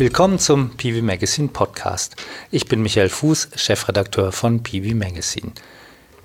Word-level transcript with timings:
Willkommen 0.00 0.38
zum 0.38 0.78
PV 0.78 1.04
Magazine 1.04 1.48
Podcast. 1.48 2.16
Ich 2.50 2.64
bin 2.64 2.80
Michael 2.80 3.10
Fuß, 3.10 3.50
Chefredakteur 3.54 4.32
von 4.32 4.62
PV 4.62 4.94
Magazine. 4.94 5.52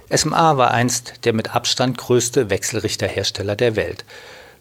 SMA 0.10 0.56
war 0.56 0.72
einst 0.72 1.26
der 1.26 1.34
mit 1.34 1.54
Abstand 1.54 1.98
größte 1.98 2.50
Wechselrichterhersteller 2.50 3.58
der 3.58 3.76
Welt. 3.76 4.06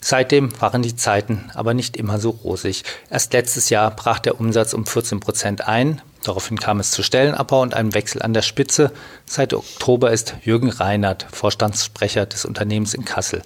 Seitdem 0.00 0.60
waren 0.60 0.82
die 0.82 0.96
Zeiten 0.96 1.48
aber 1.54 1.74
nicht 1.74 1.96
immer 1.96 2.18
so 2.18 2.30
rosig. 2.30 2.82
Erst 3.08 3.32
letztes 3.34 3.70
Jahr 3.70 3.92
brach 3.92 4.18
der 4.18 4.40
Umsatz 4.40 4.74
um 4.74 4.84
14 4.84 5.20
Prozent 5.20 5.68
ein. 5.68 6.02
Daraufhin 6.24 6.58
kam 6.58 6.80
es 6.80 6.90
zu 6.90 7.04
Stellenabbau 7.04 7.62
und 7.62 7.72
einem 7.72 7.94
Wechsel 7.94 8.20
an 8.20 8.34
der 8.34 8.42
Spitze. 8.42 8.90
Seit 9.26 9.54
Oktober 9.54 10.10
ist 10.10 10.34
Jürgen 10.42 10.70
Reinhardt 10.70 11.28
Vorstandssprecher 11.30 12.26
des 12.26 12.44
Unternehmens 12.44 12.94
in 12.94 13.04
Kassel. 13.04 13.42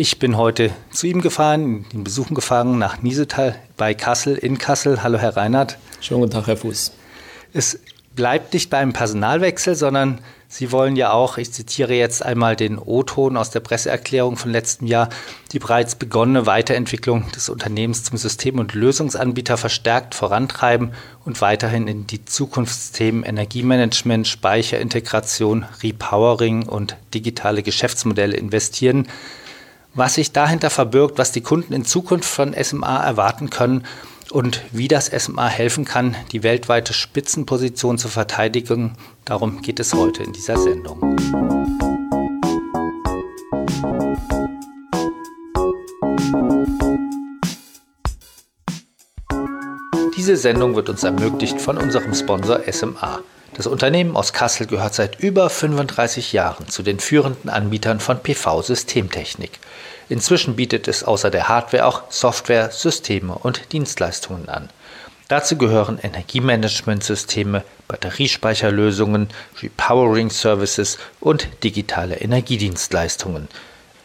Ich 0.00 0.20
bin 0.20 0.36
heute 0.36 0.70
zu 0.92 1.08
ihm 1.08 1.22
gefahren, 1.22 1.84
ihn 1.92 2.04
besuchen 2.04 2.36
gefahren 2.36 2.78
nach 2.78 3.02
Niesetal 3.02 3.56
bei 3.76 3.94
Kassel 3.94 4.36
in 4.36 4.56
Kassel. 4.56 5.02
Hallo 5.02 5.18
Herr 5.18 5.36
Reinhardt. 5.36 5.76
Schönen 6.00 6.20
guten 6.20 6.34
Tag, 6.34 6.46
Herr 6.46 6.56
Fuß. 6.56 6.92
Es 7.52 7.80
bleibt 8.14 8.54
nicht 8.54 8.70
beim 8.70 8.92
Personalwechsel, 8.92 9.74
sondern 9.74 10.20
Sie 10.46 10.70
wollen 10.70 10.94
ja 10.94 11.10
auch, 11.10 11.36
ich 11.36 11.52
zitiere 11.52 11.94
jetzt 11.94 12.24
einmal 12.24 12.54
den 12.54 12.78
O-Ton 12.78 13.36
aus 13.36 13.50
der 13.50 13.58
Presseerklärung 13.58 14.36
von 14.36 14.52
letztem 14.52 14.86
Jahr, 14.86 15.08
die 15.50 15.58
bereits 15.58 15.96
begonnene 15.96 16.46
Weiterentwicklung 16.46 17.28
des 17.32 17.48
Unternehmens 17.48 18.04
zum 18.04 18.18
System- 18.18 18.60
und 18.60 18.74
Lösungsanbieter 18.74 19.56
verstärkt 19.56 20.14
vorantreiben 20.14 20.92
und 21.24 21.40
weiterhin 21.40 21.88
in 21.88 22.06
die 22.06 22.24
Zukunftsthemen 22.24 23.24
Energiemanagement, 23.24 24.28
Speicherintegration, 24.28 25.66
Repowering 25.82 26.68
und 26.68 26.96
digitale 27.12 27.64
Geschäftsmodelle 27.64 28.36
investieren 28.36 29.08
was 29.98 30.14
sich 30.14 30.32
dahinter 30.32 30.70
verbirgt, 30.70 31.18
was 31.18 31.32
die 31.32 31.40
Kunden 31.40 31.72
in 31.72 31.84
Zukunft 31.84 32.28
von 32.30 32.54
SMA 32.54 33.02
erwarten 33.02 33.50
können 33.50 33.84
und 34.30 34.62
wie 34.70 34.86
das 34.86 35.06
SMA 35.06 35.48
helfen 35.48 35.84
kann, 35.84 36.16
die 36.30 36.42
weltweite 36.42 36.92
Spitzenposition 36.92 37.98
zu 37.98 38.08
verteidigen. 38.08 38.96
Darum 39.24 39.60
geht 39.60 39.80
es 39.80 39.92
heute 39.94 40.22
in 40.22 40.32
dieser 40.32 40.56
Sendung. 40.56 41.16
Diese 50.16 50.36
Sendung 50.36 50.76
wird 50.76 50.88
uns 50.90 51.02
ermöglicht 51.02 51.60
von 51.60 51.76
unserem 51.76 52.14
Sponsor 52.14 52.60
SMA. 52.70 53.20
Das 53.58 53.66
Unternehmen 53.66 54.16
aus 54.16 54.32
Kassel 54.32 54.68
gehört 54.68 54.94
seit 54.94 55.18
über 55.18 55.50
35 55.50 56.32
Jahren 56.32 56.68
zu 56.68 56.84
den 56.84 57.00
führenden 57.00 57.50
Anbietern 57.50 57.98
von 57.98 58.22
PV-Systemtechnik. 58.22 59.50
Inzwischen 60.08 60.54
bietet 60.54 60.86
es 60.86 61.02
außer 61.02 61.28
der 61.28 61.48
Hardware 61.48 61.84
auch 61.84 62.04
Software, 62.08 62.70
Systeme 62.70 63.34
und 63.34 63.72
Dienstleistungen 63.72 64.48
an. 64.48 64.68
Dazu 65.26 65.58
gehören 65.58 65.98
Energiemanagementsysteme, 65.98 67.64
Batteriespeicherlösungen, 67.88 69.28
Repowering 69.60 70.30
Services 70.30 70.96
und 71.18 71.48
digitale 71.64 72.14
Energiedienstleistungen. 72.14 73.48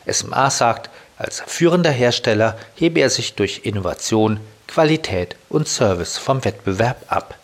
SMA 0.08 0.50
sagt, 0.50 0.90
als 1.20 1.44
führender 1.45 1.92
Hersteller 1.92 2.58
hebe 2.73 3.02
er 3.02 3.12
sich 3.12 3.36
durch 3.36 3.62
Innovation, 3.66 4.40
Qualität 4.66 5.36
und 5.50 5.67
Service 5.67 6.17
vom 6.17 6.44
Wettbewerb 6.44 7.04
ab. 7.08 7.38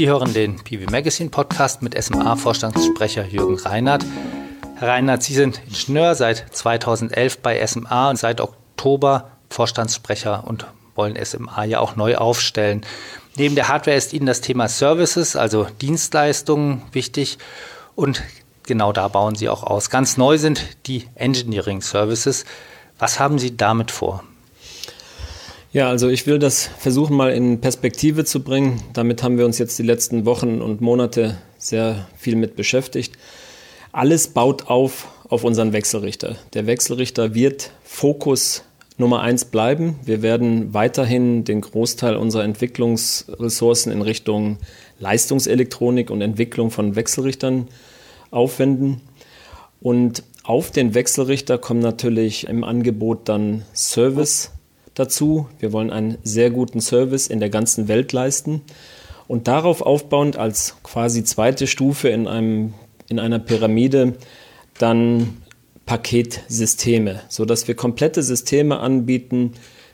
Sie 0.00 0.08
hören 0.08 0.32
den 0.32 0.56
PV 0.56 0.90
Magazine 0.90 1.28
Podcast 1.28 1.82
mit 1.82 1.94
SMA-Vorstandssprecher 2.02 3.26
Jürgen 3.26 3.58
Reinhardt. 3.58 4.02
Herr 4.76 4.88
Reinhardt, 4.88 5.22
Sie 5.22 5.34
sind 5.34 5.60
Ingenieur 5.66 6.14
seit 6.14 6.46
2011 6.56 7.40
bei 7.40 7.66
SMA 7.66 8.08
und 8.08 8.16
seit 8.16 8.40
Oktober 8.40 9.32
Vorstandssprecher 9.50 10.44
und 10.46 10.64
wollen 10.94 11.22
SMA 11.22 11.64
ja 11.64 11.80
auch 11.80 11.96
neu 11.96 12.16
aufstellen. 12.16 12.80
Neben 13.36 13.56
der 13.56 13.68
Hardware 13.68 13.94
ist 13.94 14.14
Ihnen 14.14 14.24
das 14.24 14.40
Thema 14.40 14.68
Services, 14.68 15.36
also 15.36 15.66
Dienstleistungen, 15.82 16.80
wichtig 16.92 17.36
und 17.94 18.22
genau 18.62 18.94
da 18.94 19.06
bauen 19.08 19.34
Sie 19.34 19.50
auch 19.50 19.64
aus. 19.64 19.90
Ganz 19.90 20.16
neu 20.16 20.38
sind 20.38 20.62
die 20.86 21.08
Engineering 21.14 21.82
Services. 21.82 22.46
Was 22.98 23.20
haben 23.20 23.38
Sie 23.38 23.54
damit 23.54 23.90
vor? 23.90 24.24
Ja, 25.72 25.88
also 25.88 26.08
ich 26.08 26.26
will 26.26 26.40
das 26.40 26.66
versuchen 26.66 27.16
mal 27.16 27.32
in 27.32 27.60
Perspektive 27.60 28.24
zu 28.24 28.42
bringen. 28.42 28.82
Damit 28.92 29.22
haben 29.22 29.38
wir 29.38 29.46
uns 29.46 29.58
jetzt 29.58 29.78
die 29.78 29.84
letzten 29.84 30.24
Wochen 30.26 30.60
und 30.60 30.80
Monate 30.80 31.38
sehr 31.58 32.08
viel 32.16 32.34
mit 32.34 32.56
beschäftigt. 32.56 33.16
Alles 33.92 34.28
baut 34.28 34.66
auf 34.66 35.06
auf 35.28 35.44
unseren 35.44 35.72
Wechselrichter. 35.72 36.36
Der 36.54 36.66
Wechselrichter 36.66 37.34
wird 37.34 37.70
Fokus 37.84 38.64
Nummer 38.98 39.20
eins 39.20 39.44
bleiben. 39.44 40.00
Wir 40.04 40.22
werden 40.22 40.74
weiterhin 40.74 41.44
den 41.44 41.60
Großteil 41.60 42.16
unserer 42.16 42.42
Entwicklungsressourcen 42.42 43.92
in 43.92 44.02
Richtung 44.02 44.58
Leistungselektronik 44.98 46.10
und 46.10 46.20
Entwicklung 46.20 46.72
von 46.72 46.96
Wechselrichtern 46.96 47.68
aufwenden. 48.32 49.02
Und 49.80 50.24
auf 50.42 50.72
den 50.72 50.94
Wechselrichter 50.94 51.58
kommen 51.58 51.80
natürlich 51.80 52.48
im 52.48 52.64
Angebot 52.64 53.28
dann 53.28 53.62
Service 53.72 54.50
dazu. 54.94 55.48
Wir 55.58 55.72
wollen 55.72 55.90
einen 55.90 56.18
sehr 56.22 56.50
guten 56.50 56.80
Service 56.80 57.26
in 57.26 57.40
der 57.40 57.50
ganzen 57.50 57.88
Welt 57.88 58.12
leisten. 58.12 58.62
Und 59.28 59.46
darauf 59.46 59.82
aufbauend 59.82 60.36
als 60.36 60.76
quasi 60.82 61.22
zweite 61.24 61.66
Stufe 61.66 62.08
in, 62.08 62.26
einem, 62.26 62.74
in 63.08 63.18
einer 63.18 63.38
Pyramide 63.38 64.14
dann 64.78 65.36
Paketsysteme, 65.86 67.20
sodass 67.28 67.68
wir 67.68 67.74
komplette 67.74 68.22
Systeme 68.22 68.78
anbieten 68.80 69.52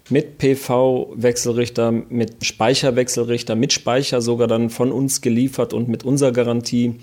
mit 0.08 0.38
PV-Wechselrichter, 0.38 1.90
mit 1.90 2.44
Speicherwechselrichter, 2.44 3.54
mit 3.56 3.72
Speicher 3.72 4.20
sogar 4.22 4.46
dann 4.46 4.70
von 4.70 4.92
uns 4.92 5.20
geliefert 5.20 5.72
und 5.72 5.88
mit 5.88 6.04
unserer 6.04 6.32
Garantie 6.32 6.96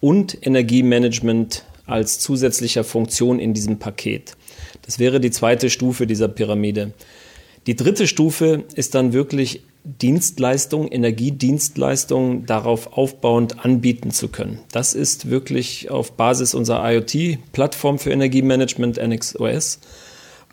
und 0.00 0.46
Energiemanagement 0.46 1.64
als 1.86 2.18
zusätzlicher 2.18 2.84
Funktion 2.84 3.38
in 3.38 3.54
diesem 3.54 3.78
Paket. 3.78 4.36
Das 4.82 4.98
wäre 4.98 5.20
die 5.20 5.30
zweite 5.30 5.70
Stufe 5.70 6.06
dieser 6.06 6.28
Pyramide. 6.28 6.92
Die 7.66 7.76
dritte 7.76 8.06
Stufe 8.06 8.64
ist 8.74 8.94
dann 8.94 9.12
wirklich 9.12 9.62
Dienstleistung, 9.84 10.88
Energiedienstleistungen 10.88 12.46
darauf 12.46 12.92
aufbauend 12.96 13.64
anbieten 13.64 14.10
zu 14.10 14.28
können. 14.28 14.60
Das 14.72 14.94
ist 14.94 15.30
wirklich 15.30 15.90
auf 15.90 16.12
Basis 16.12 16.54
unserer 16.54 16.90
IoT-Plattform 16.90 17.98
für 17.98 18.10
Energiemanagement 18.10 18.98
NXOS, 19.02 19.80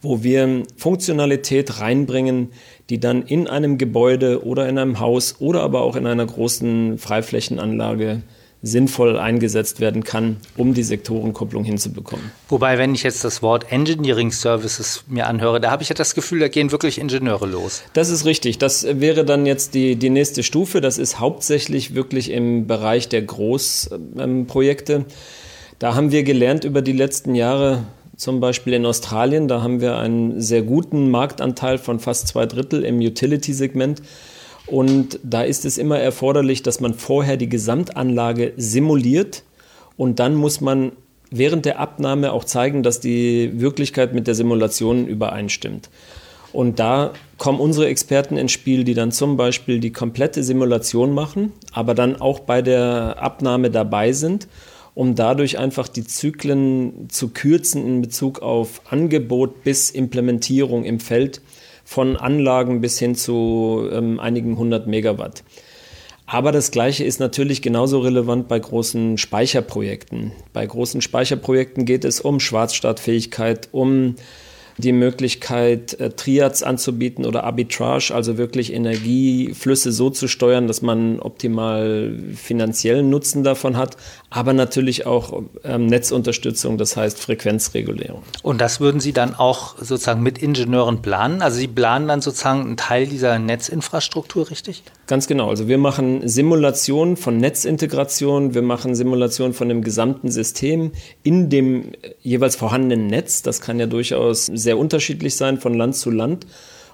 wo 0.02 0.24
wir 0.24 0.64
Funktionalität 0.78 1.80
reinbringen, 1.80 2.50
die 2.90 3.00
dann 3.00 3.22
in 3.24 3.48
einem 3.48 3.78
Gebäude 3.78 4.46
oder 4.46 4.70
in 4.70 4.78
einem 4.78 5.00
Haus 5.00 5.36
oder 5.40 5.62
aber 5.62 5.82
auch 5.82 5.96
in 5.96 6.08
einer 6.08 6.26
großen 6.26 6.98
Freiflächenanlage 6.98 8.22
sinnvoll 8.64 9.18
eingesetzt 9.20 9.80
werden 9.80 10.04
kann, 10.04 10.38
um 10.56 10.74
die 10.74 10.84
Sektorenkopplung 10.84 11.64
hinzubekommen. 11.64 12.32
Wobei, 12.50 12.78
wenn 12.78 12.96
ich 12.96 13.04
jetzt 13.04 13.24
das 13.24 13.42
Wort 13.42 13.72
Engineering 13.72 14.32
Services 14.32 15.04
mir 15.08 15.28
anhöre, 15.28 15.62
da 15.62 15.70
habe 15.70 15.84
ich 15.84 15.90
ja 15.90 15.96
das 15.96 16.16
Gefühl, 16.16 16.40
da 16.40 16.48
gehen 16.48 16.72
wirklich 16.72 17.00
Ingenieure 17.00 17.46
los. 17.46 17.84
Das 17.94 18.10
ist 18.10 18.26
richtig. 18.26 18.58
Das 18.58 18.86
wäre 19.00 19.26
dann 19.26 19.46
jetzt 19.46 19.76
die, 19.76 19.96
die 19.96 20.10
nächste 20.10 20.42
Stufe. 20.42 20.82
Das 20.82 20.98
ist 20.98 21.20
hauptsächlich 21.20 21.94
wirklich 21.94 22.32
im 22.32 22.66
Bereich 22.66 23.10
der 23.10 23.22
Großprojekte. 23.22 25.06
Da 25.80 25.94
haben 25.94 26.12
wir 26.12 26.24
gelernt 26.24 26.64
über 26.64 26.82
die 26.82 26.94
letzten 26.94 27.36
Jahre, 27.36 27.84
zum 28.16 28.40
Beispiel 28.40 28.74
in 28.74 28.86
Australien, 28.88 29.48
da 29.48 29.62
haben 29.62 29.80
wir 29.80 29.98
einen 29.98 30.42
sehr 30.42 30.64
guten 30.64 31.12
Marktanteil 31.12 31.78
von 31.78 32.00
fast 32.00 32.28
zwei 32.28 32.48
Drittel 32.48 32.84
im 32.84 32.98
Utility-Segment. 32.98 34.02
Und 34.68 35.20
da 35.24 35.44
ist 35.44 35.66
es 35.66 35.78
immer 35.78 35.98
erforderlich, 35.98 36.62
dass 36.62 36.80
man 36.80 36.94
vorher 36.94 37.38
die 37.38 37.50
Gesamtanlage 37.50 38.54
simuliert 38.58 39.44
und 39.96 40.20
dann 40.20 40.36
muss 40.36 40.62
man 40.62 40.92
während 41.32 41.66
der 41.66 41.80
Abnahme 41.80 42.32
auch 42.32 42.44
zeigen, 42.44 42.84
dass 42.84 43.00
die 43.00 43.60
Wirklichkeit 43.60 44.14
mit 44.14 44.28
der 44.28 44.36
Simulation 44.36 45.08
übereinstimmt. 45.08 45.90
Und 46.54 46.80
da 46.80 47.14
kommen 47.38 47.60
unsere 47.60 47.88
Experten 47.88 48.38
ins 48.38 48.52
Spiel, 48.52 48.84
die 48.84 48.94
dann 48.94 49.12
zum 49.12 49.38
Beispiel 49.38 49.80
die 49.80 49.92
komplette 49.92 50.44
Simulation 50.44 51.14
machen, 51.14 51.52
aber 51.72 51.94
dann 51.94 52.20
auch 52.20 52.40
bei 52.40 52.62
der 52.62 53.18
Abnahme 53.20 53.70
dabei 53.70 54.14
sind, 54.14 54.48
um 54.96 55.16
dadurch 55.16 55.60
einfach 55.60 55.88
die 55.88 56.06
Zyklen 56.06 57.10
zu 57.10 57.30
kürzen 57.30 57.86
in 57.86 58.02
Bezug 58.02 58.42
auf 58.42 58.82
Angebot 58.90 59.64
bis 59.64 59.92
Implementierung 59.92 60.86
im 60.86 61.00
Feld 61.00 61.42
von 61.88 62.18
Anlagen 62.18 62.82
bis 62.82 63.00
hin 63.00 63.16
zu 63.16 63.88
ähm, 63.94 64.20
einigen 64.20 64.58
hundert 64.58 64.88
Megawatt. 64.88 65.46
Aber 66.26 66.52
das 66.52 66.72
Gleiche 66.72 67.06
ist 67.06 67.22
natürlich 67.22 67.62
genauso 67.62 68.00
relevant 68.00 68.50
bei 68.50 68.60
großen 68.60 69.18
Speicherprojekten. 69.18 70.34
Bei 70.52 70.66
großen 70.66 71.00
Speicherprojekten 71.00 71.86
geht 71.86 72.04
es 72.04 72.20
um 72.20 72.42
Schwarzstartfähigkeit, 72.42 73.70
um 73.72 74.16
die 74.78 74.92
Möglichkeit, 74.92 76.00
äh, 76.00 76.12
Triads 76.12 76.64
anzubieten 76.64 77.26
oder 77.26 77.44
Arbitrage, 77.44 78.14
also 78.14 78.38
wirklich 78.38 78.72
Energieflüsse 78.74 79.92
so 79.92 80.10
zu 80.10 80.28
steuern, 80.28 80.68
dass 80.68 80.82
man 80.82 81.20
optimal 81.20 82.18
finanziellen 82.36 83.10
Nutzen 83.10 83.44
davon 83.44 83.76
hat, 83.76 83.98
aber 84.30 84.54
natürlich 84.54 85.06
auch 85.06 85.44
ähm, 85.64 85.88
Netzunterstützung, 85.88 86.78
das 86.78 86.96
heißt 86.96 87.20
Frequenzregulierung. 87.20 88.22
Und 88.44 88.62
das 88.62 88.80
würden 88.80 89.00
Sie 89.00 89.14
dann 89.14 89.34
auch 89.34 89.78
sozusagen 89.78 90.22
mit 90.22 90.38
Ingenieuren 90.38 91.02
planen? 91.02 91.42
Also 91.42 91.58
Sie 91.58 91.68
planen 91.68 92.08
dann 92.08 92.22
sozusagen 92.22 92.62
einen 92.62 92.78
Teil 92.78 93.08
dieser 93.08 93.40
Netzinfrastruktur, 93.40 94.50
richtig? 94.50 94.84
Ganz 95.08 95.28
genau. 95.28 95.48
Also 95.48 95.70
wir 95.70 95.78
machen 95.78 96.28
Simulationen 96.28 97.16
von 97.16 97.38
Netzintegration, 97.38 98.54
wir 98.54 98.62
machen 98.62 98.94
Simulationen 98.94 99.54
von 99.54 99.70
dem 99.70 99.82
gesamten 99.82 100.30
System 100.30 100.92
in 101.24 101.50
dem 101.50 101.94
jeweils 102.22 102.58
vorhandenen 102.58 103.08
Netz. 103.08 103.42
Das 103.42 103.62
kann 103.62 103.80
ja 103.80 103.86
durchaus 103.86 104.48
sehr 104.48 104.78
unterschiedlich 104.78 105.38
sein 105.38 105.60
von 105.60 105.74
Land 105.74 105.96
zu 105.96 106.12
Land. 106.12 106.46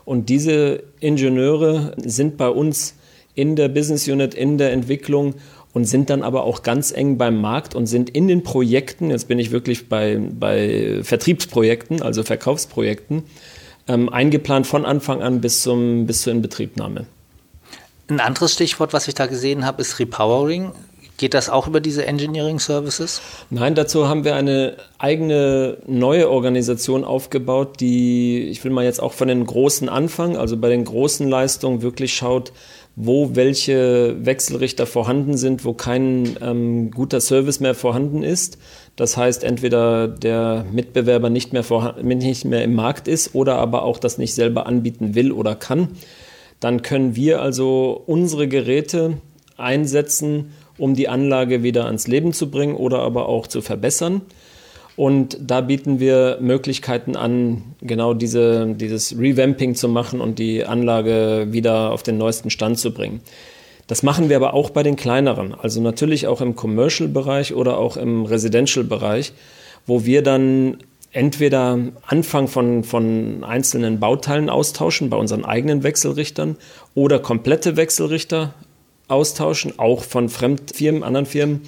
Und 0.05 0.29
diese 0.29 0.83
Ingenieure 0.99 1.95
sind 1.97 2.37
bei 2.37 2.49
uns 2.49 2.93
in 3.33 3.55
der 3.55 3.67
Business 3.67 4.07
Unit, 4.07 4.35
in 4.35 4.59
der 4.59 4.73
Entwicklung 4.73 5.33
und 5.73 5.85
sind 5.85 6.11
dann 6.11 6.21
aber 6.21 6.43
auch 6.43 6.61
ganz 6.61 6.91
eng 6.91 7.17
beim 7.17 7.41
Markt 7.41 7.73
und 7.73 7.87
sind 7.87 8.11
in 8.11 8.27
den 8.27 8.43
Projekten, 8.43 9.09
jetzt 9.09 9.27
bin 9.27 9.39
ich 9.39 9.49
wirklich 9.49 9.89
bei, 9.89 10.19
bei 10.19 10.99
Vertriebsprojekten, 11.01 12.03
also 12.03 12.21
Verkaufsprojekten, 12.21 13.23
ähm, 13.87 14.09
eingeplant 14.09 14.67
von 14.67 14.85
Anfang 14.85 15.23
an 15.23 15.41
bis, 15.41 15.63
zum, 15.63 16.05
bis 16.05 16.21
zur 16.21 16.33
Inbetriebnahme. 16.33 17.07
Ein 18.09 18.19
anderes 18.19 18.53
Stichwort, 18.53 18.93
was 18.93 19.07
ich 19.07 19.13
da 19.13 19.27
gesehen 19.27 19.65
habe, 19.65 19.81
ist 19.81 19.99
Repowering. 19.99 20.71
Geht 21.17 21.35
das 21.35 21.49
auch 21.49 21.67
über 21.67 21.79
diese 21.79 22.05
Engineering 22.05 22.59
Services? 22.59 23.21
Nein, 23.51 23.75
dazu 23.75 24.07
haben 24.07 24.23
wir 24.25 24.35
eine 24.35 24.77
eigene 24.97 25.77
neue 25.85 26.29
Organisation 26.29 27.03
aufgebaut, 27.03 27.79
die, 27.79 28.49
ich 28.49 28.63
will 28.63 28.71
mal 28.71 28.83
jetzt 28.83 29.01
auch 29.01 29.13
von 29.13 29.27
den 29.27 29.45
großen 29.45 29.89
anfangen, 29.89 30.35
also 30.35 30.57
bei 30.57 30.69
den 30.69 30.83
großen 30.83 31.29
Leistungen 31.29 31.83
wirklich 31.83 32.15
schaut, 32.15 32.51
wo 32.95 33.35
welche 33.35 34.15
Wechselrichter 34.25 34.85
vorhanden 34.85 35.37
sind, 35.37 35.65
wo 35.65 35.73
kein 35.73 36.35
ähm, 36.41 36.91
guter 36.91 37.21
Service 37.21 37.59
mehr 37.59 37.75
vorhanden 37.75 38.23
ist. 38.23 38.57
Das 38.95 39.15
heißt, 39.15 39.43
entweder 39.43 40.07
der 40.07 40.65
Mitbewerber 40.71 41.29
nicht 41.29 41.53
mehr, 41.53 41.63
nicht 42.03 42.45
mehr 42.45 42.63
im 42.63 42.73
Markt 42.73 43.07
ist 43.07 43.33
oder 43.33 43.55
aber 43.55 43.83
auch 43.83 43.97
das 43.97 44.17
nicht 44.17 44.33
selber 44.33 44.65
anbieten 44.67 45.15
will 45.15 45.31
oder 45.31 45.55
kann. 45.55 45.89
Dann 46.63 46.81
können 46.81 47.17
wir 47.17 47.41
also 47.41 48.01
unsere 48.05 48.47
Geräte 48.47 49.17
einsetzen, 49.57 50.53
um 50.77 50.95
die 50.95 51.09
Anlage 51.09 51.61
wieder 51.61 51.87
ans 51.87 52.07
Leben 52.07 52.31
zu 52.31 52.49
bringen 52.49 52.77
oder 52.77 52.99
aber 52.99 53.27
auch 53.27 53.47
zu 53.47 53.61
verbessern. 53.61 54.21
Und 54.95 55.37
da 55.41 55.59
bieten 55.59 55.99
wir 55.99 56.37
Möglichkeiten 56.39 57.17
an, 57.17 57.75
genau 57.81 58.13
diese, 58.13 58.75
dieses 58.75 59.19
Revamping 59.19 59.75
zu 59.75 59.89
machen 59.89 60.21
und 60.21 60.39
die 60.39 60.63
Anlage 60.63 61.47
wieder 61.49 61.91
auf 61.91 62.01
den 62.01 62.17
neuesten 62.17 62.49
Stand 62.49 62.79
zu 62.79 62.93
bringen. 62.93 63.19
Das 63.87 64.01
machen 64.01 64.29
wir 64.29 64.37
aber 64.37 64.53
auch 64.53 64.69
bei 64.69 64.83
den 64.83 64.95
kleineren, 64.95 65.53
also 65.53 65.81
natürlich 65.81 66.27
auch 66.27 66.39
im 66.39 66.55
Commercial-Bereich 66.55 67.53
oder 67.53 67.77
auch 67.77 67.97
im 67.97 68.23
Residential-Bereich, 68.23 69.33
wo 69.85 70.05
wir 70.05 70.21
dann 70.21 70.77
entweder 71.13 71.79
Anfang 72.05 72.47
von, 72.47 72.83
von 72.83 73.43
einzelnen 73.43 73.99
Bauteilen 73.99 74.49
austauschen 74.49 75.09
bei 75.09 75.17
unseren 75.17 75.45
eigenen 75.45 75.83
Wechselrichtern 75.83 76.57
oder 76.95 77.19
komplette 77.19 77.77
Wechselrichter 77.77 78.53
austauschen, 79.07 79.77
auch 79.77 80.03
von 80.03 80.27
Fremdfirmen, 80.27 81.03
anderen 81.03 81.25
Firmen 81.25 81.61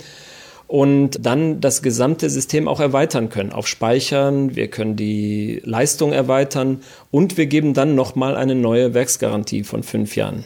und 0.68 1.24
dann 1.24 1.62
das 1.62 1.84
gesamte 1.84 2.30
System 2.30 2.68
auch 2.68 2.80
erweitern 2.80 3.30
können 3.30 3.54
auf 3.54 3.68
Speichern, 3.68 4.56
wir 4.56 4.68
können 4.68 4.96
die 4.96 5.62
Leistung 5.64 6.12
erweitern 6.12 6.82
und 7.12 7.38
wir 7.38 7.46
geben 7.46 7.76
dann 7.76 7.94
nochmal 7.94 8.36
eine 8.36 8.56
neue 8.56 8.96
Werksgarantie 8.96 9.64
von 9.64 9.84
fünf 9.84 10.16
Jahren. 10.16 10.46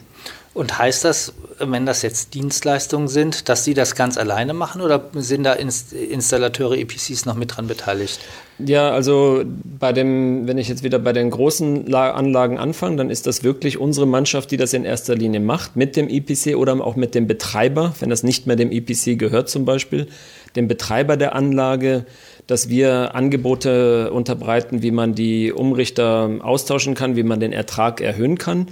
Und 0.52 0.78
heißt 0.78 1.04
das, 1.04 1.32
wenn 1.64 1.86
das 1.86 2.02
jetzt 2.02 2.34
Dienstleistungen 2.34 3.08
sind, 3.08 3.48
dass 3.48 3.64
Sie 3.64 3.74
das 3.74 3.94
ganz 3.94 4.18
alleine 4.18 4.54
machen 4.54 4.80
oder 4.80 5.02
sind 5.14 5.44
da 5.44 5.52
Installateure, 5.52 6.76
EPCs 6.76 7.26
noch 7.26 7.34
mit 7.34 7.56
dran 7.56 7.66
beteiligt? 7.66 8.20
Ja, 8.58 8.90
also 8.90 9.42
bei 9.78 9.92
dem, 9.92 10.46
wenn 10.46 10.58
ich 10.58 10.68
jetzt 10.68 10.82
wieder 10.82 10.98
bei 10.98 11.12
den 11.12 11.30
großen 11.30 11.94
Anlagen 11.94 12.58
anfange, 12.58 12.96
dann 12.96 13.08
ist 13.10 13.26
das 13.26 13.42
wirklich 13.42 13.78
unsere 13.78 14.06
Mannschaft, 14.06 14.50
die 14.50 14.56
das 14.56 14.74
in 14.74 14.84
erster 14.84 15.14
Linie 15.14 15.40
macht, 15.40 15.76
mit 15.76 15.96
dem 15.96 16.08
EPC 16.08 16.56
oder 16.56 16.72
auch 16.84 16.96
mit 16.96 17.14
dem 17.14 17.26
Betreiber, 17.26 17.94
wenn 18.00 18.10
das 18.10 18.22
nicht 18.22 18.46
mehr 18.46 18.56
dem 18.56 18.70
EPC 18.70 19.18
gehört 19.18 19.48
zum 19.48 19.64
Beispiel, 19.64 20.08
dem 20.56 20.68
Betreiber 20.68 21.16
der 21.16 21.34
Anlage, 21.34 22.04
dass 22.46 22.68
wir 22.68 23.14
Angebote 23.14 24.10
unterbreiten, 24.12 24.82
wie 24.82 24.90
man 24.90 25.14
die 25.14 25.52
Umrichter 25.52 26.30
austauschen 26.40 26.94
kann, 26.94 27.16
wie 27.16 27.22
man 27.22 27.40
den 27.40 27.52
Ertrag 27.52 28.00
erhöhen 28.00 28.36
kann. 28.36 28.66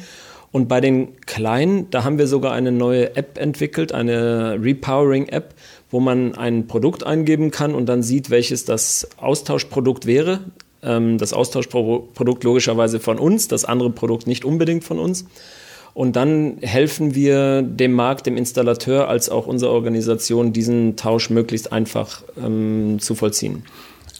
Und 0.50 0.68
bei 0.68 0.80
den 0.80 1.20
kleinen, 1.26 1.90
da 1.90 2.04
haben 2.04 2.18
wir 2.18 2.26
sogar 2.26 2.52
eine 2.52 2.72
neue 2.72 3.16
App 3.16 3.38
entwickelt, 3.38 3.92
eine 3.92 4.58
Repowering-App, 4.60 5.54
wo 5.90 6.00
man 6.00 6.34
ein 6.34 6.66
Produkt 6.66 7.04
eingeben 7.04 7.50
kann 7.50 7.74
und 7.74 7.86
dann 7.86 8.02
sieht, 8.02 8.30
welches 8.30 8.64
das 8.64 9.08
Austauschprodukt 9.18 10.06
wäre. 10.06 10.40
Ähm, 10.82 11.18
das 11.18 11.32
Austauschprodukt 11.32 12.44
logischerweise 12.44 13.00
von 13.00 13.18
uns, 13.18 13.48
das 13.48 13.64
andere 13.64 13.90
Produkt 13.90 14.26
nicht 14.26 14.44
unbedingt 14.44 14.84
von 14.84 14.98
uns. 14.98 15.26
Und 15.94 16.16
dann 16.16 16.58
helfen 16.60 17.14
wir 17.14 17.62
dem 17.62 17.92
Markt, 17.92 18.26
dem 18.26 18.36
Installateur 18.36 19.08
als 19.08 19.28
auch 19.28 19.46
unserer 19.46 19.72
Organisation, 19.72 20.52
diesen 20.52 20.96
Tausch 20.96 21.28
möglichst 21.28 21.72
einfach 21.72 22.22
ähm, 22.40 22.98
zu 23.00 23.14
vollziehen. 23.14 23.64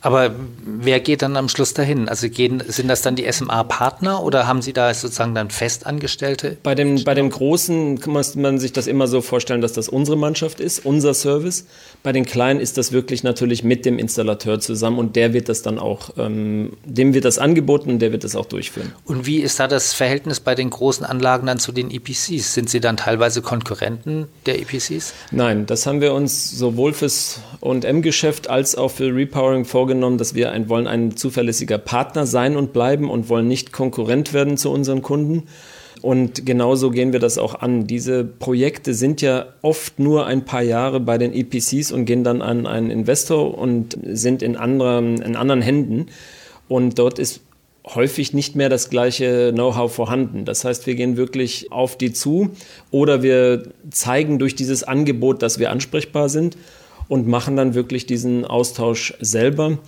Aber 0.01 0.35
wer 0.65 1.01
geht 1.01 1.23
dann 1.23 1.37
am 1.37 1.49
Schluss 1.49 1.75
dahin? 1.75 2.09
Also 2.09 2.29
gehen, 2.29 2.63
sind 2.67 2.89
das 2.89 3.03
dann 3.03 3.17
die 3.17 3.31
SMA-Partner 3.31 4.23
oder 4.23 4.47
haben 4.47 4.63
Sie 4.63 4.73
da 4.73 4.93
sozusagen 4.95 5.35
dann 5.35 5.51
Festangestellte? 5.51 6.57
Bei 6.63 6.75
dem, 6.75 7.03
bei 7.05 7.15
dem 7.15 7.31
Großen 7.31 8.01
muss 8.07 8.37
man 8.37 8.59
sich 8.59 8.73
das 8.73 8.87
immer 8.87 9.09
so 9.09 9.21
vorstellen, 9.21 9.61
dass 9.61 9.73
das 9.73 9.89
unsere 9.89 10.17
Mannschaft 10.17 10.61
ist, 10.61 10.85
unser 10.85 11.15
Service. 11.15 11.67
Bei 12.03 12.13
den 12.13 12.25
Kleinen 12.25 12.61
ist 12.61 12.79
das 12.79 12.93
wirklich 12.93 13.25
natürlich 13.25 13.65
mit 13.65 13.85
dem 13.85 13.99
Installateur 13.99 14.61
zusammen 14.61 14.99
und 14.99 15.17
der 15.17 15.33
wird 15.33 15.49
das 15.49 15.63
dann 15.63 15.79
auch, 15.79 16.11
ähm, 16.17 16.75
dem 16.85 17.13
wird 17.15 17.25
das 17.25 17.39
angeboten 17.39 17.91
und 17.91 17.99
der 17.99 18.13
wird 18.13 18.25
das 18.25 18.37
auch 18.37 18.47
durchführen. 18.47 18.93
Und 19.05 19.27
wie 19.27 19.39
ist 19.39 19.59
da 19.59 19.67
das 19.67 19.95
Verhältnis 19.95 20.39
bei 20.41 20.55
den 20.55 20.71
großen 20.71 21.05
Anlagen 21.05 21.47
dann 21.47 21.59
zu 21.59 21.73
den 21.73 21.91
EPCs? 21.91 22.55
Sind 22.55 22.71
sie 22.71 22.81
dann 22.81 22.97
teilweise 22.97 23.43
Konkurrenten 23.43 24.29
der 24.47 24.61
EPCs? 24.61 25.13
Nein, 25.33 25.67
das 25.67 25.87
haben 25.87 26.01
wir 26.01 26.15
uns 26.15 26.51
sowohl 26.51 26.93
fürs 26.93 27.41
O&M-Geschäft 27.61 28.49
als 28.49 28.77
auch 28.77 28.91
für 28.91 29.15
Repowering 29.15 29.65
vorgestellt 29.65 29.88
vorgenommen, 29.89 30.19
dass 30.19 30.35
wir 30.35 30.53
ein, 30.53 30.69
wollen 30.69 30.87
ein 30.87 31.17
zuverlässiger 31.17 31.79
Partner 31.79 32.27
sein 32.27 32.59
und 32.59 32.75
bleiben 32.75 33.09
und 33.09 33.31
wollen 33.31 33.49
nicht 33.49 33.73
Konkurrent 33.73 34.35
werden 34.35 34.59
zu 34.59 34.71
unseren 34.71 35.01
Kunden. 35.01 35.45
Und 36.03 36.45
genauso 36.45 36.91
gehen 36.91 37.15
wir 37.15 37.21
das 37.21 37.39
auch 37.39 37.55
an. 37.55 37.87
Diese 37.87 38.23
Projekte 38.23 38.93
sind 38.93 39.23
ja 39.23 39.47
oft 39.63 39.99
nur 39.99 40.27
ein 40.27 40.45
paar 40.45 40.61
Jahre 40.61 41.01
bei 41.01 41.17
den 41.17 41.33
EPCs 41.33 41.91
und 41.91 42.05
gehen 42.05 42.23
dann 42.23 42.43
an 42.43 42.67
einen 42.67 42.91
Investor 42.91 43.57
und 43.57 43.97
sind 44.05 44.43
in, 44.43 44.57
anderen, 44.57 45.23
in 45.23 45.37
anderen 45.37 45.63
Händen. 45.63 46.09
Und 46.69 46.99
dort 46.99 47.19
ist 47.19 47.41
häufig 47.87 48.35
nicht 48.35 48.57
mehr 48.57 48.69
das 48.69 48.91
gleiche 48.91 49.53
Know-how 49.55 49.91
vorhanden. 49.91 50.45
Das 50.45 50.67
heißt, 50.67 50.87
wir 50.87 50.97
gehen 50.97 51.17
wirklich 51.17 51.73
auf 51.73 51.97
die 51.97 52.13
zu 52.13 52.51
oder 52.91 53.23
wir 53.23 53.63
zeigen 53.91 54.39
durch 54.39 54.55
dieses 54.55 54.85
Angebot, 54.85 55.41
dass 55.41 55.59
wir 55.59 55.71
ansprechbar 55.71 56.29
sind 56.29 56.59
und 57.09 57.27
machen 57.27 57.57
dann 57.57 57.75
wirklich 57.75 58.07
diesen 58.07 58.45
Austausch 58.45 59.15
selber 59.21 59.79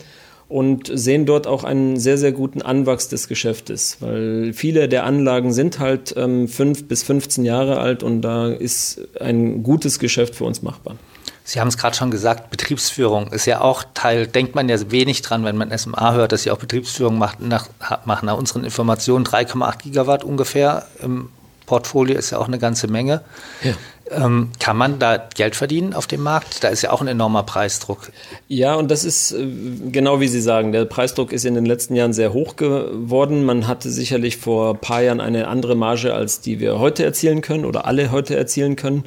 und 0.49 0.91
sehen 0.93 1.27
dort 1.27 1.47
auch 1.47 1.63
einen 1.63 1.97
sehr, 1.97 2.19
sehr 2.19 2.33
guten 2.33 2.61
Anwachs 2.61 3.09
des 3.09 3.29
Geschäftes, 3.29 3.99
weil 4.01 4.53
viele 4.53 4.89
der 4.89 5.05
Anlagen 5.05 5.53
sind 5.53 5.79
halt 5.79 6.13
ähm, 6.17 6.49
fünf 6.49 6.89
bis 6.89 7.05
15 7.05 7.45
Jahre 7.45 7.79
alt 7.79 8.03
und 8.03 8.23
da 8.23 8.49
ist 8.49 9.01
ein 9.21 9.63
gutes 9.63 10.01
Geschäft 10.01 10.35
für 10.35 10.45
uns 10.45 10.61
machbar. 10.61 10.97
Sie 11.45 11.61
haben 11.61 11.69
es 11.69 11.79
gerade 11.79 11.97
schon 11.97 12.11
gesagt, 12.11 12.51
Betriebsführung 12.51 13.33
ist 13.33 13.47
ja 13.47 13.61
auch 13.61 13.85
Teil, 13.95 14.27
denkt 14.27 14.55
man 14.55 14.69
ja 14.69 14.79
wenig 14.91 15.23
dran, 15.23 15.45
wenn 15.45 15.57
man 15.57 15.77
SMA 15.77 16.15
hört, 16.15 16.33
dass 16.33 16.43
sie 16.43 16.51
auch 16.51 16.59
Betriebsführung 16.59 17.19
macht, 17.19 17.41
nach, 17.41 17.69
machen. 18.05 18.27
Nach 18.27 18.37
unseren 18.37 18.65
Informationen 18.65 19.25
3,8 19.25 19.79
Gigawatt 19.79 20.25
ungefähr 20.25 20.87
im 21.03 21.29
Portfolio 21.67 22.19
ist 22.19 22.31
ja 22.31 22.39
auch 22.39 22.49
eine 22.49 22.59
ganze 22.59 22.89
Menge. 22.89 23.23
Ja. 23.63 23.75
Ähm, 24.11 24.51
kann 24.59 24.77
man 24.77 24.99
da 24.99 25.17
Geld 25.17 25.55
verdienen 25.55 25.95
auf 25.95 26.07
dem 26.07 26.23
Markt? 26.23 26.65
Da 26.65 26.69
ist 26.69 26.83
ja 26.83 26.91
auch 26.91 27.01
ein 27.01 27.07
enormer 27.07 27.45
Preisdruck. 27.45 28.11
Ja, 28.49 28.75
und 28.75 28.91
das 28.91 29.05
ist 29.05 29.33
äh, 29.33 29.47
genau 29.91 30.21
wie 30.21 30.29
Sie 30.29 30.41
sagen. 30.41 30.73
Der 30.73 30.85
Preisdruck 30.85 31.33
ist 31.33 31.45
in 31.45 31.55
den 31.55 31.65
letzten 31.65 31.95
Jahren 31.95 32.13
sehr 32.13 32.33
hoch 32.33 32.57
geworden. 32.57 33.45
Man 33.45 33.69
hatte 33.69 33.91
sicherlich 33.91 34.37
vor 34.37 34.75
ein 34.75 34.81
paar 34.81 35.03
Jahren 35.03 35.21
eine 35.21 35.47
andere 35.47 35.77
Marge, 35.77 36.13
als 36.13 36.41
die 36.41 36.59
wir 36.59 36.79
heute 36.81 37.05
erzielen 37.05 37.41
können 37.41 37.65
oder 37.65 37.87
alle 37.87 38.11
heute 38.11 38.37
erzielen 38.37 38.75
können. 38.75 39.05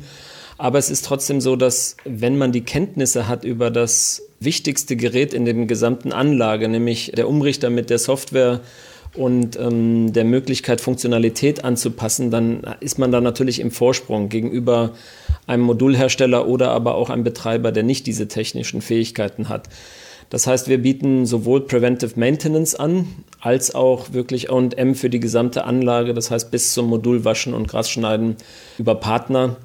Aber 0.58 0.80
es 0.80 0.90
ist 0.90 1.06
trotzdem 1.06 1.42
so, 1.42 1.56
dass 1.56 1.98
wenn 2.06 2.38
man 2.38 2.52
die 2.52 2.64
Kenntnisse 2.64 3.28
hat 3.28 3.44
über 3.44 3.72
das 3.72 4.22
wichtigste 4.40 4.96
Gerät 4.96 5.34
in 5.34 5.46
dem 5.46 5.68
gesamten 5.68 6.14
Anlage, 6.14 6.70
nämlich 6.70 7.12
der 7.16 7.28
Umrichter 7.28 7.70
mit 7.70 7.90
der 7.90 8.00
Software, 8.00 8.62
und 9.16 9.60
ähm, 9.60 10.12
der 10.12 10.24
Möglichkeit, 10.24 10.82
Funktionalität 10.82 11.64
anzupassen, 11.64 12.32
dann 12.32 12.62
ist 12.80 12.98
man 12.98 13.12
da 13.12 13.22
natürlich 13.22 13.60
im 13.60 13.72
Vorsprung 13.72 14.30
gegenüber 14.30 14.94
einem 15.46 15.64
Modulhersteller 15.64 16.48
oder 16.48 16.72
aber 16.72 16.96
auch 16.96 17.10
einem 17.10 17.24
Betreiber, 17.24 17.72
der 17.72 17.84
nicht 17.84 18.08
diese 18.08 18.28
technischen 18.28 18.82
Fähigkeiten 18.82 19.50
hat. 19.50 19.70
Das 20.30 20.48
heißt, 20.48 20.68
wir 20.68 20.80
bieten 20.80 21.28
sowohl 21.28 21.62
Preventive 21.62 22.20
Maintenance 22.20 22.74
an, 22.74 23.08
als 23.40 23.76
auch 23.76 24.14
wirklich 24.14 24.50
OM 24.50 24.96
für 24.96 25.12
die 25.12 25.20
gesamte 25.20 25.66
Anlage, 25.66 26.16
das 26.16 26.32
heißt 26.32 26.50
bis 26.50 26.74
zum 26.74 26.88
Modulwaschen 26.88 27.54
und 27.54 27.68
Grasschneiden 27.68 28.38
über 28.80 28.96
Partner. 28.96 29.58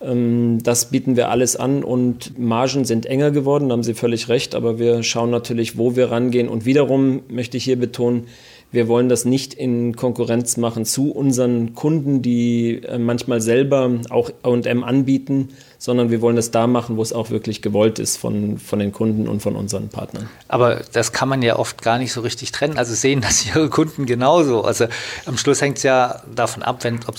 Ähm, 0.00 0.58
das 0.62 0.90
bieten 0.90 1.16
wir 1.16 1.28
alles 1.28 1.56
an 1.56 1.84
und 1.84 2.38
Margen 2.38 2.86
sind 2.86 3.04
enger 3.04 3.30
geworden, 3.30 3.68
da 3.68 3.74
haben 3.74 3.82
Sie 3.82 3.92
völlig 3.92 4.30
recht, 4.30 4.54
aber 4.54 4.78
wir 4.78 5.02
schauen 5.02 5.30
natürlich, 5.30 5.76
wo 5.76 5.96
wir 5.96 6.10
rangehen. 6.10 6.48
Und 6.48 6.64
wiederum 6.64 7.20
möchte 7.28 7.58
ich 7.58 7.64
hier 7.64 7.78
betonen, 7.78 8.26
wir 8.72 8.88
wollen 8.88 9.08
das 9.08 9.24
nicht 9.24 9.54
in 9.54 9.96
Konkurrenz 9.96 10.56
machen 10.56 10.84
zu 10.84 11.12
unseren 11.12 11.74
Kunden, 11.74 12.20
die 12.20 12.82
äh, 12.82 12.98
manchmal 12.98 13.40
selber 13.40 13.90
auch 14.10 14.30
AM 14.42 14.84
anbieten, 14.84 15.50
sondern 15.78 16.10
wir 16.10 16.20
wollen 16.20 16.36
das 16.36 16.50
da 16.50 16.66
machen, 16.66 16.96
wo 16.96 17.02
es 17.02 17.12
auch 17.12 17.30
wirklich 17.30 17.62
gewollt 17.62 17.98
ist 17.98 18.16
von, 18.16 18.58
von 18.58 18.78
den 18.78 18.92
Kunden 18.92 19.28
und 19.28 19.40
von 19.40 19.56
unseren 19.56 19.88
Partnern. 19.88 20.28
Aber 20.48 20.80
das 20.92 21.12
kann 21.12 21.28
man 21.28 21.42
ja 21.42 21.56
oft 21.56 21.82
gar 21.82 21.98
nicht 21.98 22.12
so 22.12 22.22
richtig 22.22 22.50
trennen. 22.52 22.76
Also 22.76 22.94
sehen 22.94 23.20
das 23.20 23.46
Ihre 23.54 23.70
Kunden 23.70 24.04
genauso. 24.04 24.62
Also 24.62 24.86
am 25.26 25.38
Schluss 25.38 25.60
hängt 25.60 25.78
es 25.78 25.82
ja 25.82 26.22
davon 26.34 26.62
ab, 26.62 26.82
wenn 26.82 27.00
ob 27.06 27.16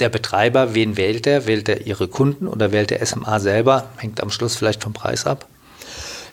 der 0.00 0.08
Betreiber, 0.08 0.74
wen 0.74 0.96
wählt 0.96 1.26
er? 1.26 1.46
Wählt 1.46 1.68
er 1.68 1.86
Ihre 1.86 2.08
Kunden 2.08 2.46
oder 2.46 2.72
wählt 2.72 2.90
der 2.90 3.04
SMA 3.04 3.40
selber? 3.40 3.86
Hängt 3.96 4.22
am 4.22 4.30
Schluss 4.30 4.56
vielleicht 4.56 4.82
vom 4.82 4.92
Preis 4.92 5.26
ab? 5.26 5.46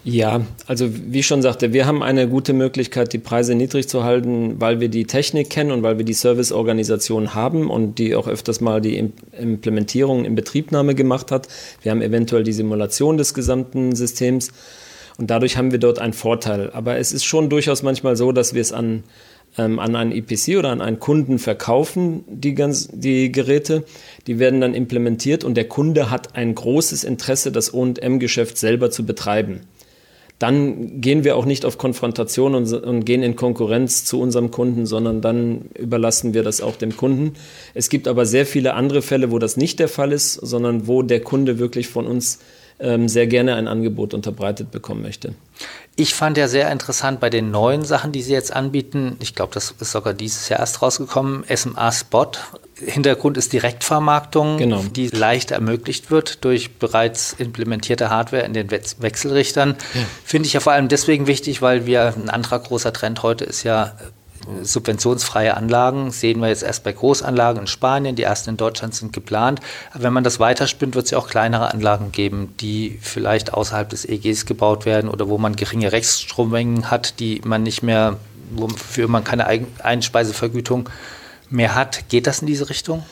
Ja, 0.06 0.46
also 0.66 0.88
wie 1.12 1.20
ich 1.20 1.28
schon 1.28 1.42
sagte, 1.42 1.74
wir 1.74 1.86
haben 1.86 2.02
eine 2.02 2.30
gute 2.30 2.54
Möglichkeit, 2.54 3.12
die 3.12 3.18
Preise 3.18 3.54
niedrig 3.54 3.90
zu 3.90 4.06
halten, 4.06 4.56
weil 4.62 4.80
wir 4.80 4.88
die 4.88 5.04
Technik 5.04 5.50
kennen 5.50 5.72
und 5.72 5.84
weil 5.84 5.98
wir 5.98 6.06
die 6.06 6.14
Serviceorganisation 6.14 7.36
haben 7.36 7.70
und 7.70 8.00
die 8.00 8.16
auch 8.16 8.28
öfters 8.28 8.62
mal 8.62 8.80
die 8.80 9.12
Implementierung 9.38 10.24
in 10.24 10.36
Betriebnahme 10.36 10.96
gemacht 10.96 11.32
hat. 11.32 11.50
Wir 11.82 11.92
haben 11.92 12.02
eventuell 12.02 12.44
die 12.44 12.54
Simulation 12.54 13.18
des 13.18 13.34
gesamten 13.34 13.94
Systems 13.94 14.54
und 15.18 15.30
dadurch 15.30 15.58
haben 15.58 15.72
wir 15.74 15.80
dort 15.80 16.00
einen 16.00 16.14
Vorteil. 16.14 16.72
Aber 16.72 16.98
es 16.98 17.12
ist 17.12 17.26
schon 17.26 17.50
durchaus 17.50 17.84
manchmal 17.84 18.16
so, 18.16 18.32
dass 18.32 18.54
wir 18.54 18.62
es 18.62 18.72
an, 18.72 19.04
ähm, 19.58 19.80
an 19.80 19.98
einen 19.98 20.14
EPC 20.14 20.58
oder 20.58 20.70
an 20.70 20.80
einen 20.80 21.00
Kunden 21.00 21.40
verkaufen, 21.40 22.24
die, 22.30 22.56
ganz, 22.56 22.88
die 22.94 23.34
Geräte. 23.34 23.84
Die 24.28 24.40
werden 24.40 24.62
dann 24.62 24.76
implementiert 24.76 25.44
und 25.44 25.56
der 25.56 25.68
Kunde 25.68 26.10
hat 26.10 26.38
ein 26.38 26.56
großes 26.56 27.04
Interesse, 27.04 27.52
das 27.52 27.74
O&M-Geschäft 27.74 28.58
selber 28.58 28.92
zu 28.92 29.06
betreiben 29.06 29.60
dann 30.40 31.02
gehen 31.02 31.26
wir 31.26 31.36
auch 31.36 31.46
nicht 31.46 31.66
auf 31.66 31.78
Konfrontation 31.78 32.56
und, 32.56 32.72
und, 32.72 33.06
gehen 33.06 33.24
in 33.24 33.36
Konkurrenz 33.36 34.06
zu 34.06 34.22
unserem 34.22 34.52
Kunden, 34.52 34.86
sondern 34.86 35.22
dann 35.22 35.70
überlassen 35.78 36.34
wir 36.34 36.44
das 36.44 36.62
auch 36.62 36.78
dem 36.78 36.96
Kunden. 36.96 37.34
Es 37.74 37.90
gibt 37.90 38.08
aber 38.08 38.26
sehr 38.26 38.46
viele 38.46 38.74
andere 38.74 39.02
Fälle, 39.02 39.32
wo 39.32 39.40
das 39.40 39.58
nicht 39.58 39.80
der 39.80 39.90
Fall 39.90 40.14
ist, 40.14 40.34
sondern 40.34 40.88
wo 40.88 41.02
der 41.02 41.20
Kunde 41.20 41.60
wirklich 41.60 41.90
von 41.90 42.08
uns 42.08 42.40
ähm, 42.80 43.10
sehr 43.10 43.28
gerne 43.28 43.56
ein 43.56 43.68
Angebot 43.68 44.14
unterbreitet 44.14 44.72
bekommen 44.72 45.02
möchte. 45.02 45.36
Ich 45.98 46.14
fand 46.14 46.38
ja 46.38 46.48
sehr 46.48 46.72
interessant 46.72 47.20
bei 47.20 47.30
den 47.30 47.52
neuen 47.52 47.84
Sachen, 47.84 48.14
die 48.14 48.22
Sie 48.22 48.32
jetzt 48.32 48.56
anbieten. 48.56 49.18
Ich 49.20 49.36
glaube, 49.36 49.54
das 49.54 49.76
ist 49.78 49.92
sogar 49.92 50.14
dieses 50.14 50.48
Jahr 50.48 50.62
erst 50.62 50.82
rausgekommen. 50.82 51.44
SMA 51.54 51.92
Spot. 51.92 52.32
Hintergrund 52.86 53.38
ist 53.38 53.54
Direktvermarktung, 53.54 54.58
genau. 54.58 54.84
die 54.84 55.08
leicht 55.08 55.52
ermöglicht 55.52 56.12
wird 56.12 56.44
durch 56.44 56.76
bereits 56.78 57.34
implementierte 57.38 58.10
Hardware 58.10 58.44
in 58.44 58.54
den 58.54 58.72
Wechselrichtern. 58.72 59.76
Ja. 59.94 60.02
Finde 60.24 60.48
ich 60.48 60.54
ja 60.54 60.60
vor 60.60 60.74
allem 60.74 60.88
deswegen 60.88 61.28
wichtig, 61.28 61.62
weil 61.62 61.86
wir 61.86 62.14
ein 62.16 62.30
anderer 62.30 62.60
großer 62.60 62.94
Trend 62.94 63.24
heute 63.24 63.46
ist 63.46 63.64
ja 63.64 63.94
subventionsfreie 64.62 65.56
Anlagen 65.56 66.12
sehen 66.12 66.40
wir 66.40 66.48
jetzt 66.48 66.64
erst 66.64 66.84
bei 66.84 66.92
Großanlagen 66.92 67.62
in 67.62 67.68
Spanien, 67.68 68.16
die 68.16 68.24
ersten 68.24 68.52
in 68.52 68.58
Deutschland 68.58 68.96
sind 68.96 69.14
geplant. 69.14 69.60
Aber 69.94 70.04
wenn 70.04 70.14
man 70.14 70.24
das 70.24 70.40
weiterspinnt, 70.40 70.96
wird 70.96 71.06
es 71.06 71.12
ja 71.12 71.18
auch 71.18 71.28
kleinere 71.28 71.72
Anlagen 71.72 72.12
geben, 72.12 72.54
die 72.60 72.98
vielleicht 73.02 73.54
außerhalb 73.54 73.90
des 73.90 74.06
EGs 74.06 74.46
gebaut 74.46 74.86
werden 74.86 75.10
oder 75.10 75.30
wo 75.30 75.38
man 75.38 75.56
geringe 75.56 75.92
Rechtsstrommengen 75.92 76.90
hat, 76.90 77.20
die 77.20 77.42
man 77.44 77.64
nicht 77.64 77.84
mehr, 77.84 78.18
wofür 78.52 79.08
man 79.08 79.24
keine 79.24 79.48
Einspeisevergütung 79.84 80.90
mehr 81.50 81.76
hat. 81.76 82.10
Geht 82.10 82.28
das 82.28 82.40
in 82.42 82.48
diese 82.48 82.70
Richtung? 82.70 83.04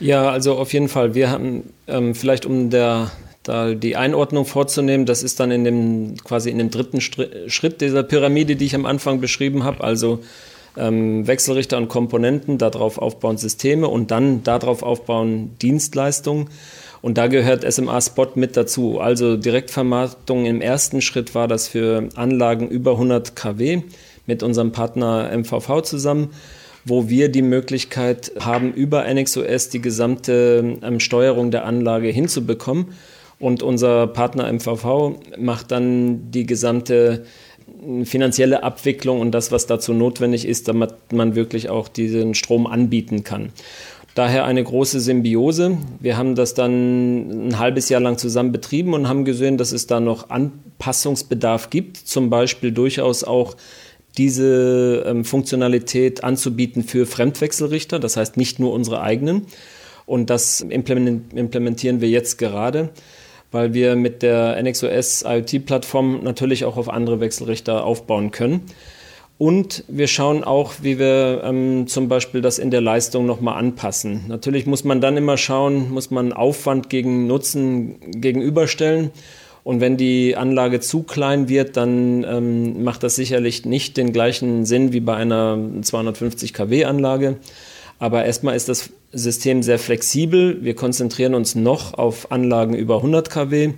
Ja, 0.00 0.30
also 0.30 0.56
auf 0.56 0.72
jeden 0.72 0.88
Fall. 0.88 1.14
Wir 1.14 1.30
haben 1.30 1.72
ähm, 1.86 2.14
vielleicht 2.14 2.46
um 2.46 2.70
der 2.70 3.10
da 3.46 3.74
die 3.74 3.94
Einordnung 3.94 4.44
vorzunehmen, 4.44 5.06
das 5.06 5.22
ist 5.22 5.38
dann 5.38 5.52
in 5.52 5.62
dem 5.62 6.16
quasi 6.24 6.50
in 6.50 6.58
dem 6.58 6.70
dritten 6.70 7.00
Schritt 7.00 7.80
dieser 7.80 8.02
Pyramide, 8.02 8.56
die 8.56 8.64
ich 8.64 8.74
am 8.74 8.86
Anfang 8.86 9.20
beschrieben 9.20 9.62
habe. 9.62 9.84
Also 9.84 10.20
ähm, 10.76 11.26
Wechselrichter 11.26 11.76
und 11.78 11.88
Komponenten, 11.88 12.58
darauf 12.58 12.98
aufbauen 12.98 13.38
Systeme 13.38 13.88
und 13.88 14.10
dann 14.10 14.42
darauf 14.42 14.82
aufbauen 14.82 15.56
Dienstleistungen. 15.62 16.48
Und 17.02 17.18
da 17.18 17.28
gehört 17.28 17.70
SMA 17.70 18.00
Spot 18.00 18.28
mit 18.34 18.56
dazu. 18.56 18.98
Also 18.98 19.36
Direktvermarktung 19.36 20.44
im 20.44 20.60
ersten 20.60 21.00
Schritt 21.00 21.34
war 21.34 21.46
das 21.46 21.68
für 21.68 22.08
Anlagen 22.16 22.68
über 22.68 22.92
100 22.92 23.36
kW 23.36 23.82
mit 24.26 24.42
unserem 24.42 24.72
Partner 24.72 25.30
MVV 25.36 25.82
zusammen, 25.82 26.30
wo 26.86 27.08
wir 27.08 27.28
die 27.28 27.42
Möglichkeit 27.42 28.32
haben, 28.38 28.72
über 28.72 29.12
NXOS 29.12 29.68
die 29.68 29.82
gesamte 29.82 30.78
ähm, 30.82 31.00
Steuerung 31.00 31.50
der 31.50 31.66
Anlage 31.66 32.08
hinzubekommen. 32.08 32.86
Und 33.38 33.62
unser 33.62 34.06
Partner 34.06 34.50
MVV 34.50 35.18
macht 35.36 35.70
dann 35.70 36.30
die 36.30 36.46
gesamte 36.46 37.24
finanzielle 38.04 38.62
Abwicklung 38.62 39.20
und 39.20 39.32
das, 39.32 39.52
was 39.52 39.66
dazu 39.66 39.92
notwendig 39.92 40.46
ist, 40.46 40.68
damit 40.68 40.94
man 41.12 41.34
wirklich 41.34 41.68
auch 41.68 41.88
diesen 41.88 42.34
Strom 42.34 42.66
anbieten 42.66 43.24
kann. 43.24 43.50
Daher 44.14 44.46
eine 44.46 44.64
große 44.64 44.98
Symbiose. 45.00 45.76
Wir 46.00 46.16
haben 46.16 46.36
das 46.36 46.54
dann 46.54 47.48
ein 47.48 47.58
halbes 47.58 47.90
Jahr 47.90 48.00
lang 48.00 48.16
zusammen 48.16 48.50
betrieben 48.50 48.94
und 48.94 49.08
haben 49.08 49.26
gesehen, 49.26 49.58
dass 49.58 49.72
es 49.72 49.86
da 49.86 50.00
noch 50.00 50.30
Anpassungsbedarf 50.30 51.68
gibt. 51.68 51.98
Zum 51.98 52.30
Beispiel 52.30 52.72
durchaus 52.72 53.24
auch 53.24 53.56
diese 54.18 55.04
ähm, 55.06 55.24
Funktionalität 55.24 56.24
anzubieten 56.24 56.84
für 56.84 57.06
Fremdwechselrichter, 57.06 57.98
das 57.98 58.16
heißt 58.16 58.36
nicht 58.36 58.58
nur 58.58 58.72
unsere 58.72 59.00
eigenen. 59.00 59.46
Und 60.06 60.30
das 60.30 60.60
implementieren 60.60 62.00
wir 62.00 62.08
jetzt 62.08 62.38
gerade 62.38 62.90
weil 63.52 63.74
wir 63.74 63.96
mit 63.96 64.22
der 64.22 64.62
NXOS 64.62 65.24
IoT-Plattform 65.26 66.22
natürlich 66.22 66.64
auch 66.64 66.76
auf 66.76 66.88
andere 66.88 67.20
Wechselrichter 67.20 67.84
aufbauen 67.84 68.30
können. 68.30 68.62
Und 69.38 69.84
wir 69.88 70.08
schauen 70.08 70.44
auch, 70.44 70.74
wie 70.80 70.98
wir 70.98 71.42
ähm, 71.44 71.86
zum 71.86 72.08
Beispiel 72.08 72.40
das 72.40 72.58
in 72.58 72.70
der 72.70 72.80
Leistung 72.80 73.26
nochmal 73.26 73.58
anpassen. 73.58 74.24
Natürlich 74.28 74.64
muss 74.64 74.82
man 74.84 75.02
dann 75.02 75.16
immer 75.18 75.36
schauen, 75.36 75.90
muss 75.90 76.10
man 76.10 76.32
Aufwand 76.32 76.88
gegen 76.88 77.26
Nutzen 77.26 78.00
gegenüberstellen. 78.12 79.10
Und 79.66 79.80
wenn 79.80 79.96
die 79.96 80.36
Anlage 80.36 80.78
zu 80.78 81.02
klein 81.02 81.48
wird, 81.48 81.76
dann 81.76 82.22
ähm, 82.22 82.84
macht 82.84 83.02
das 83.02 83.16
sicherlich 83.16 83.64
nicht 83.64 83.96
den 83.96 84.12
gleichen 84.12 84.64
Sinn 84.64 84.92
wie 84.92 85.00
bei 85.00 85.16
einer 85.16 85.58
250 85.82 86.54
kW 86.54 86.84
Anlage. 86.84 87.38
Aber 87.98 88.24
erstmal 88.24 88.54
ist 88.54 88.68
das 88.68 88.90
System 89.10 89.64
sehr 89.64 89.80
flexibel. 89.80 90.62
Wir 90.62 90.76
konzentrieren 90.76 91.34
uns 91.34 91.56
noch 91.56 91.94
auf 91.94 92.30
Anlagen 92.30 92.74
über 92.74 92.98
100 92.98 93.28
kW, 93.28 93.72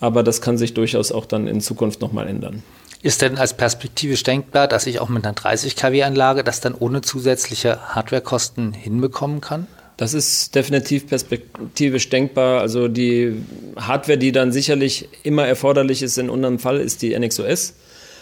aber 0.00 0.24
das 0.24 0.40
kann 0.40 0.58
sich 0.58 0.74
durchaus 0.74 1.12
auch 1.12 1.26
dann 1.26 1.46
in 1.46 1.60
Zukunft 1.60 2.00
nochmal 2.00 2.26
ändern. 2.26 2.64
Ist 3.00 3.22
denn 3.22 3.38
als 3.38 3.54
perspektivisch 3.54 4.24
denkbar, 4.24 4.66
dass 4.66 4.88
ich 4.88 4.98
auch 4.98 5.08
mit 5.08 5.24
einer 5.24 5.34
30 5.34 5.76
kW 5.76 6.02
Anlage 6.02 6.42
das 6.42 6.60
dann 6.60 6.74
ohne 6.74 7.02
zusätzliche 7.02 7.94
Hardwarekosten 7.94 8.72
hinbekommen 8.72 9.40
kann? 9.40 9.68
Das 10.00 10.14
ist 10.14 10.54
definitiv 10.54 11.08
perspektivisch 11.08 12.08
denkbar. 12.08 12.62
Also 12.62 12.88
die 12.88 13.34
Hardware, 13.76 14.16
die 14.16 14.32
dann 14.32 14.50
sicherlich 14.50 15.10
immer 15.24 15.46
erforderlich 15.46 16.00
ist 16.00 16.16
in 16.16 16.30
unserem 16.30 16.58
Fall, 16.58 16.80
ist 16.80 17.02
die 17.02 17.14
NXOS. 17.18 17.74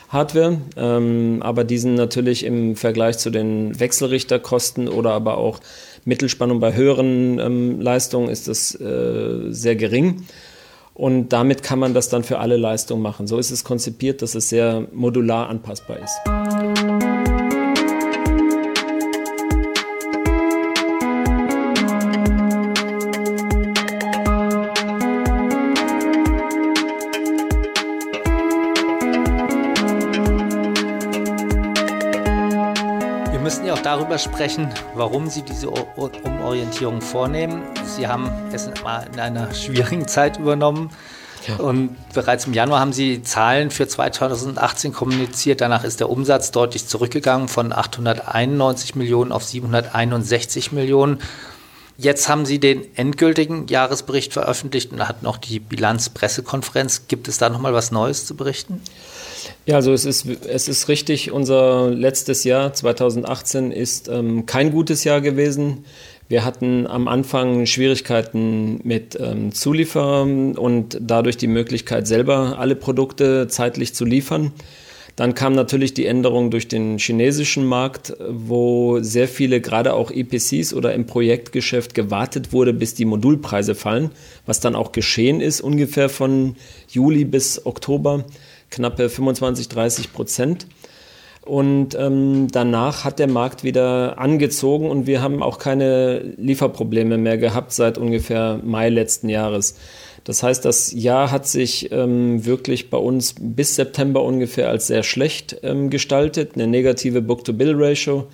Hardware, 0.09 0.61
ähm, 0.77 1.39
aber 1.41 1.63
die 1.63 1.79
sind 1.79 1.95
natürlich 1.95 2.45
im 2.45 2.75
Vergleich 2.75 3.19
zu 3.19 3.31
den 3.31 3.79
Wechselrichterkosten 3.79 4.89
oder 4.89 5.13
aber 5.13 5.39
auch 5.39 5.61
Mittelspannung 6.05 6.59
bei 6.59 6.75
höheren 6.75 7.39
ähm, 7.39 7.81
Leistungen 7.81 8.29
ist 8.29 8.49
das 8.49 8.75
äh, 8.81 9.51
sehr 9.51 9.77
gering. 9.77 10.27
Und 10.95 11.29
damit 11.29 11.63
kann 11.63 11.79
man 11.79 11.95
das 11.95 12.09
dann 12.09 12.25
für 12.25 12.41
alle 12.41 12.57
Leistungen 12.57 13.03
machen. 13.03 13.29
So 13.29 13.39
ist 13.39 13.53
es 13.53 13.63
konzipiert, 13.63 14.21
dass 14.21 14.35
es 14.35 14.49
sehr 14.49 14.89
modular 14.93 15.49
anpassbar 15.49 15.99
ist. 15.99 16.38
Darüber 34.19 34.37
sprechen, 34.37 34.69
warum 34.95 35.29
Sie 35.29 35.43
diese 35.43 35.71
Umorientierung 35.71 37.01
vornehmen. 37.01 37.63
Sie 37.97 38.07
haben 38.07 38.31
es 38.53 38.67
in 38.67 39.21
einer 39.21 39.55
schwierigen 39.55 40.09
Zeit 40.09 40.39
übernommen. 40.39 40.91
Ja. 41.47 41.57
Und 41.57 41.97
bereits 42.13 42.47
im 42.47 42.53
Januar 42.53 42.81
haben 42.81 42.93
Sie 42.93 43.23
Zahlen 43.23 43.71
für 43.71 43.87
2018 43.87 44.93
kommuniziert. 44.93 45.61
Danach 45.61 45.85
ist 45.85 46.01
der 46.01 46.11
Umsatz 46.11 46.51
deutlich 46.51 46.87
zurückgegangen 46.87 47.49
von 47.49 47.73
891 47.73 48.97
Millionen 48.97 49.33
auf 49.33 49.45
761 49.45 50.73
Millionen. 50.73 51.21
Jetzt 51.97 52.29
haben 52.29 52.45
Sie 52.45 52.59
den 52.59 52.85
endgültigen 52.97 53.67
Jahresbericht 53.69 54.33
veröffentlicht 54.33 54.93
und 54.93 55.07
hatten 55.09 55.25
noch 55.25 55.37
die 55.37 55.61
Bilanzpressekonferenz. 55.61 57.09
Gibt 57.09 57.29
es 57.29 57.39
da 57.39 57.49
noch 57.49 57.61
mal 57.61 57.73
was 57.73 57.93
Neues 57.93 58.27
zu 58.27 58.37
berichten? 58.37 58.83
Ja, 58.85 59.18
also 59.77 59.93
es 59.93 60.05
ist, 60.05 60.27
es 60.47 60.69
ist 60.69 60.89
richtig, 60.89 61.31
unser 61.31 61.91
letztes 61.91 62.45
Jahr 62.45 62.73
2018 62.73 63.71
ist 63.71 64.09
ähm, 64.09 64.47
kein 64.47 64.71
gutes 64.71 65.05
Jahr 65.05 65.21
gewesen. 65.21 65.85
Wir 66.29 66.45
hatten 66.45 66.87
am 66.87 67.09
Anfang 67.09 67.67
Schwierigkeiten 67.67 68.81
mit 68.83 69.19
ähm, 69.21 69.53
Zulieferern 69.53 70.57
und 70.57 70.99
dadurch 71.01 71.37
die 71.37 71.47
Möglichkeit, 71.47 72.07
selber 72.07 72.59
alle 72.59 72.77
Produkte 72.77 73.49
zeitlich 73.49 73.95
zu 73.95 74.05
liefern. 74.05 74.53
Dann 75.17 75.35
kam 75.35 75.53
natürlich 75.55 75.95
die 75.95 76.07
Änderung 76.07 76.53
durch 76.53 76.69
den 76.69 76.99
chinesischen 76.99 77.67
Markt, 77.67 78.15
wo 78.29 79.01
sehr 79.01 79.27
viele, 79.27 79.61
gerade 79.61 79.95
auch 79.95 80.13
EPCs 80.13 80.73
oder 80.73 80.95
im 80.95 81.07
Projektgeschäft 81.07 81.93
gewartet 81.93 82.53
wurde, 82.53 82.73
bis 82.73 82.95
die 82.95 83.05
Modulpreise 83.05 83.75
fallen, 83.75 84.13
was 84.47 84.61
dann 84.61 84.77
auch 84.77 84.93
geschehen 84.93 85.41
ist, 85.41 85.61
ungefähr 85.61 86.09
von 86.09 86.55
Juli 86.89 87.25
bis 87.25 87.67
Oktober 87.67 88.27
knappe 88.71 89.09
25, 89.09 89.69
30 89.69 90.13
Prozent. 90.13 90.67
Und 91.43 91.95
ähm, 91.95 92.49
danach 92.53 93.05
hat 93.05 93.19
der 93.19 93.27
Markt 93.27 93.65
wieder 93.65 94.19
angezogen 94.19 94.91
und 94.91 95.07
wir 95.07 95.23
haben 95.23 95.43
auch 95.43 95.59
keine 95.59 96.21
Lieferprobleme 96.37 97.17
mehr 97.17 97.39
gehabt 97.39 97.73
seit 97.73 97.97
ungefähr 97.97 98.61
Mai 98.63 98.91
letzten 98.91 99.31
Jahres. 99.31 99.77
Das 100.25 100.43
heißt, 100.43 100.63
das 100.67 100.93
Jahr 100.93 101.31
hat 101.31 101.47
sich 101.47 101.91
ähm, 101.91 102.45
wirklich 102.45 102.91
bei 102.91 102.99
uns 102.99 103.35
bis 103.41 103.77
September 103.77 104.23
ungefähr 104.23 104.69
als 104.69 104.89
sehr 104.89 105.03
schlecht 105.03 105.57
ähm, 105.63 105.89
gestaltet, 105.89 106.51
eine 106.55 106.67
negative 106.67 107.23
Book-to-Bill-Ratio. 107.23 108.27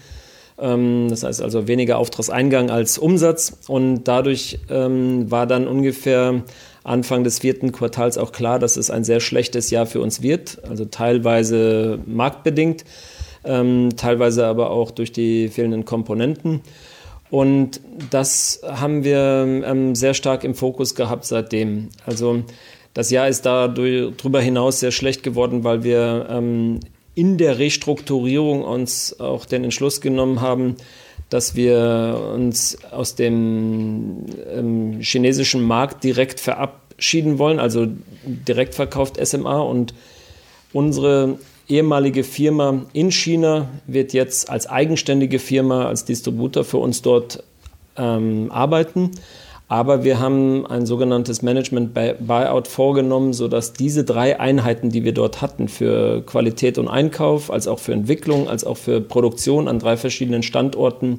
Ähm, 0.59 1.07
das 1.09 1.23
heißt 1.23 1.41
also 1.41 1.69
weniger 1.69 1.99
Auftragseingang 1.99 2.69
als 2.71 2.99
Umsatz 2.99 3.59
und 3.69 4.05
dadurch 4.05 4.59
ähm, 4.71 5.31
war 5.31 5.47
dann 5.47 5.69
ungefähr 5.69 6.43
Anfang 6.85 7.25
des 7.25 7.41
vierten 7.41 7.73
Quartals 7.73 8.19
auch 8.19 8.31
klar, 8.31 8.59
dass 8.59 8.77
es 8.77 8.91
ein 8.91 9.05
sehr 9.05 9.21
schlechtes 9.21 9.71
Jahr 9.71 9.87
für 9.87 10.01
uns 10.01 10.23
wird, 10.23 10.59
also 10.69 10.85
teilweise 10.85 11.99
marktbedingt, 12.07 12.85
ähm, 13.45 13.91
teilweise 13.97 14.47
aber 14.47 14.71
auch 14.71 14.91
durch 14.91 15.11
die 15.11 15.49
fehlenden 15.49 15.85
Komponenten. 15.85 16.61
Und 17.31 17.81
das 18.11 18.61
haben 18.65 19.03
wir 19.03 19.63
ähm, 19.67 19.95
sehr 19.95 20.15
stark 20.15 20.45
im 20.45 20.55
Fokus 20.55 20.95
gehabt 20.95 21.25
seitdem. 21.25 21.89
Also 22.07 22.45
das 22.93 23.11
Jahr 23.11 23.29
ist 23.29 23.47
darüber 23.47 24.41
hinaus 24.41 24.81
sehr 24.81 24.93
schlecht 24.93 25.23
geworden, 25.23 25.65
weil 25.65 25.83
wir 25.83 26.27
ähm, 26.31 26.81
in 27.15 27.39
der 27.39 27.59
Restrukturierung 27.59 28.63
uns 28.63 29.19
auch 29.19 29.47
den 29.47 29.65
Entschluss 29.65 30.01
genommen 30.01 30.41
haben, 30.41 30.77
dass 31.31 31.55
wir 31.55 32.31
uns 32.35 32.79
aus 32.91 33.15
dem 33.15 34.27
ähm, 34.53 35.01
chinesischen 35.01 35.63
Markt 35.63 36.05
direkt 36.05 36.41
verabschieden 36.41 37.39
wollen, 37.39 37.59
also 37.59 37.87
direkt 38.25 38.75
verkauft 38.75 39.25
SMA 39.25 39.61
und 39.61 39.95
unsere 40.73 41.39
ehemalige 41.69 42.25
Firma 42.25 42.85
in 42.93 43.11
China 43.11 43.69
wird 43.87 44.13
jetzt 44.13 44.51
als 44.51 44.67
eigenständige 44.67 45.39
Firma, 45.39 45.87
als 45.87 46.05
Distributor 46.05 46.65
für 46.65 46.79
uns 46.79 47.03
dort 47.03 47.43
ähm, 47.97 48.51
arbeiten. 48.51 49.13
Aber 49.67 50.05
wir 50.05 50.21
haben 50.21 50.67
ein 50.67 50.85
sogenanntes 50.85 51.41
Management 51.41 51.95
Buyout 51.95 52.69
vorgenommen, 52.69 53.33
sodass 53.33 53.73
diese 53.73 54.05
drei 54.05 54.39
Einheiten, 54.39 54.91
die 54.91 55.05
wir 55.05 55.13
dort 55.13 55.41
hatten, 55.41 55.69
für 55.69 56.23
Qualität 56.23 56.77
und 56.77 56.89
Einkauf, 56.89 57.51
als 57.51 57.67
auch 57.67 57.79
für 57.79 57.93
Entwicklung, 57.93 58.49
als 58.49 58.65
auch 58.65 58.77
für 58.77 59.01
Produktion 59.01 59.67
an 59.67 59.79
drei 59.79 59.97
verschiedenen 59.97 60.43
Standorten, 60.43 61.19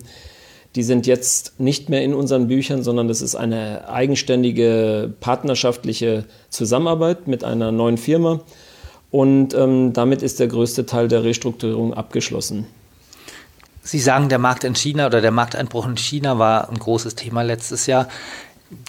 die 0.76 0.84
sind 0.84 1.08
jetzt 1.08 1.60
nicht 1.60 1.90
mehr 1.90 2.04
in 2.04 2.14
unseren 2.14 2.48
Büchern, 2.48 2.84
sondern 2.84 3.08
das 3.08 3.22
ist 3.22 3.36
eine 3.36 3.88
eigenständige 3.88 5.14
partnerschaftliche 5.22 6.26
Zusammenarbeit 6.50 7.28
mit 7.28 7.44
einer 7.44 7.72
neuen 7.72 7.98
Firma. 7.98 8.42
Und 9.10 9.54
ähm, 9.54 9.94
damit 9.94 10.22
ist 10.22 10.40
der 10.42 10.48
größte 10.48 10.86
Teil 10.86 11.08
der 11.08 11.24
Restrukturierung 11.24 11.94
abgeschlossen. 11.94 12.68
Sie 13.86 14.00
sagen, 14.00 14.30
der 14.30 14.40
Markt 14.40 14.64
in 14.64 14.74
China 14.74 15.06
oder 15.06 15.22
der 15.22 15.30
Markteinbruch 15.30 15.88
in 15.88 15.96
China 15.96 16.40
war 16.40 16.70
ein 16.70 16.80
großes 16.80 17.14
Thema 17.14 17.44
letztes 17.44 17.86
Jahr. 17.86 18.08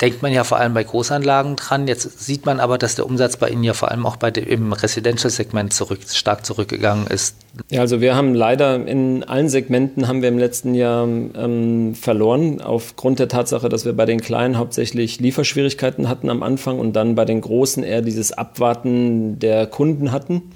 Denkt 0.01 0.23
man 0.23 0.33
ja 0.33 0.43
vor 0.43 0.57
allem 0.57 0.73
bei 0.73 0.83
Großanlagen 0.83 1.57
dran. 1.57 1.87
Jetzt 1.87 2.25
sieht 2.25 2.47
man 2.47 2.61
aber, 2.61 2.79
dass 2.79 2.95
der 2.95 3.05
Umsatz 3.05 3.37
bei 3.37 3.51
Ihnen 3.51 3.63
ja 3.63 3.75
vor 3.75 3.91
allem 3.91 4.07
auch 4.07 4.17
bei 4.17 4.31
dem, 4.31 4.47
im 4.47 4.73
Residential-Segment 4.73 5.75
zurück, 5.75 5.99
stark 6.11 6.47
zurückgegangen 6.47 7.07
ist. 7.09 7.37
Ja, 7.71 7.83
also 7.83 8.01
wir 8.01 8.17
haben 8.17 8.33
leider 8.33 8.87
in 8.87 9.23
allen 9.23 9.51
Segmenten 9.51 10.09
haben 10.09 10.23
wir 10.23 10.31
im 10.31 10.39
letzten 10.39 10.75
Jahr 10.75 11.05
ähm, 11.05 11.95
verloren, 11.95 12.63
aufgrund 12.63 13.19
der 13.19 13.29
Tatsache, 13.29 13.69
dass 13.69 13.85
wir 13.85 13.93
bei 13.93 14.07
den 14.07 14.23
Kleinen 14.23 14.57
hauptsächlich 14.57 15.21
Lieferschwierigkeiten 15.21 16.09
hatten 16.09 16.31
am 16.31 16.43
Anfang 16.43 16.79
und 16.79 16.95
dann 16.95 17.15
bei 17.15 17.27
den 17.27 17.43
Großen 17.43 17.83
eher 17.83 18.01
dieses 18.01 18.33
Abwarten 18.33 19.39
der 19.39 19.67
Kunden 19.67 20.11
hatten. 20.11 20.53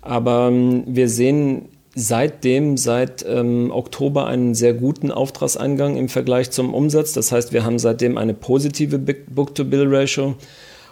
Aber 0.00 0.46
ähm, 0.46 0.84
wir 0.86 1.08
sehen 1.08 1.70
seitdem, 1.98 2.76
seit 2.76 3.24
ähm, 3.28 3.72
Oktober, 3.72 4.28
einen 4.28 4.54
sehr 4.54 4.72
guten 4.72 5.10
Auftragseingang 5.10 5.96
im 5.96 6.08
Vergleich 6.08 6.50
zum 6.52 6.72
Umsatz. 6.72 7.12
Das 7.12 7.32
heißt, 7.32 7.52
wir 7.52 7.64
haben 7.64 7.80
seitdem 7.80 8.16
eine 8.16 8.34
positive 8.34 8.98
Book-to-Bill-Ratio 8.98 10.36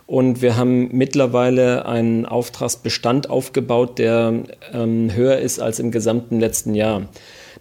und 0.06 0.42
wir 0.42 0.56
haben 0.56 0.88
mittlerweile 0.96 1.86
einen 1.86 2.26
Auftragsbestand 2.26 3.30
aufgebaut, 3.30 4.00
der 4.00 4.34
ähm, 4.72 5.14
höher 5.14 5.38
ist 5.38 5.60
als 5.60 5.78
im 5.78 5.92
gesamten 5.92 6.40
letzten 6.40 6.74
Jahr. 6.74 7.02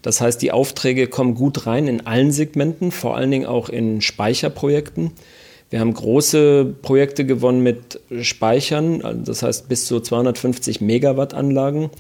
Das 0.02 0.22
heißt, 0.22 0.42
die 0.42 0.52
Aufträge 0.52 1.08
kommen 1.08 1.36
gut 1.36 1.68
rein 1.68 1.88
in 1.88 2.08
allen 2.08 2.32
Segmenten, 2.32 2.92
vor 2.92 3.16
allen 3.16 3.30
Dingen 3.30 3.46
auch 3.46 3.70
in 3.70 4.02
Speicherprojekten. 4.02 5.12
Wir 5.70 5.80
haben 5.80 5.94
große 5.94 6.76
Projekte 6.82 7.26
gewonnen 7.26 7.62
mit 7.62 8.00
Speichern, 8.22 9.02
also 9.04 9.22
das 9.22 9.44
heißt 9.44 9.68
bis 9.68 9.86
zu 9.86 10.00
250 10.00 10.82
Megawatt 10.82 11.36
Anlagen. 11.36 11.92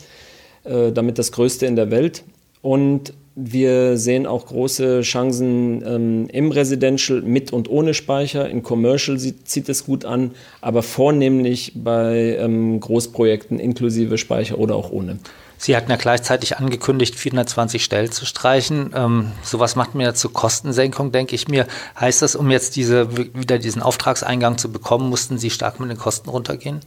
Äh, 0.65 0.91
damit 0.91 1.19
das 1.19 1.31
größte 1.31 1.67
in 1.67 1.75
der 1.75 1.91
Welt. 1.91 2.23
Und 2.63 3.13
wir 3.35 3.97
sehen 3.97 4.25
auch 4.25 4.47
große 4.47 5.01
Chancen 5.01 5.83
ähm, 5.85 6.27
im 6.29 6.51
Residential 6.51 7.21
mit 7.21 7.53
und 7.53 7.69
ohne 7.69 7.93
Speicher. 7.93 8.49
In 8.49 8.63
Commercial 8.63 9.19
zieht 9.19 9.69
es 9.69 9.85
gut 9.85 10.05
an, 10.05 10.31
aber 10.61 10.81
vornehmlich 10.81 11.73
bei 11.75 12.37
ähm, 12.39 12.79
Großprojekten 12.79 13.59
inklusive 13.59 14.17
Speicher 14.17 14.57
oder 14.57 14.75
auch 14.75 14.89
ohne. 14.89 15.19
Sie 15.57 15.75
hatten 15.75 15.91
ja 15.91 15.97
gleichzeitig 15.97 16.57
angekündigt, 16.57 17.13
420 17.13 17.83
Stellen 17.83 18.11
zu 18.11 18.25
streichen. 18.25 18.91
Ähm, 18.95 19.33
sowas 19.43 19.75
macht 19.75 19.93
mir 19.93 20.15
zur 20.15 20.33
Kostensenkung, 20.33 21.11
denke 21.11 21.35
ich 21.35 21.47
mir. 21.47 21.67
Heißt 21.99 22.23
das, 22.23 22.35
um 22.35 22.49
jetzt 22.49 22.75
diese, 22.75 23.15
wieder 23.15 23.59
diesen 23.59 23.83
Auftragseingang 23.83 24.57
zu 24.57 24.71
bekommen, 24.71 25.09
mussten 25.09 25.37
Sie 25.37 25.51
stark 25.51 25.79
mit 25.79 25.91
den 25.91 25.97
Kosten 25.99 26.29
runtergehen? 26.29 26.81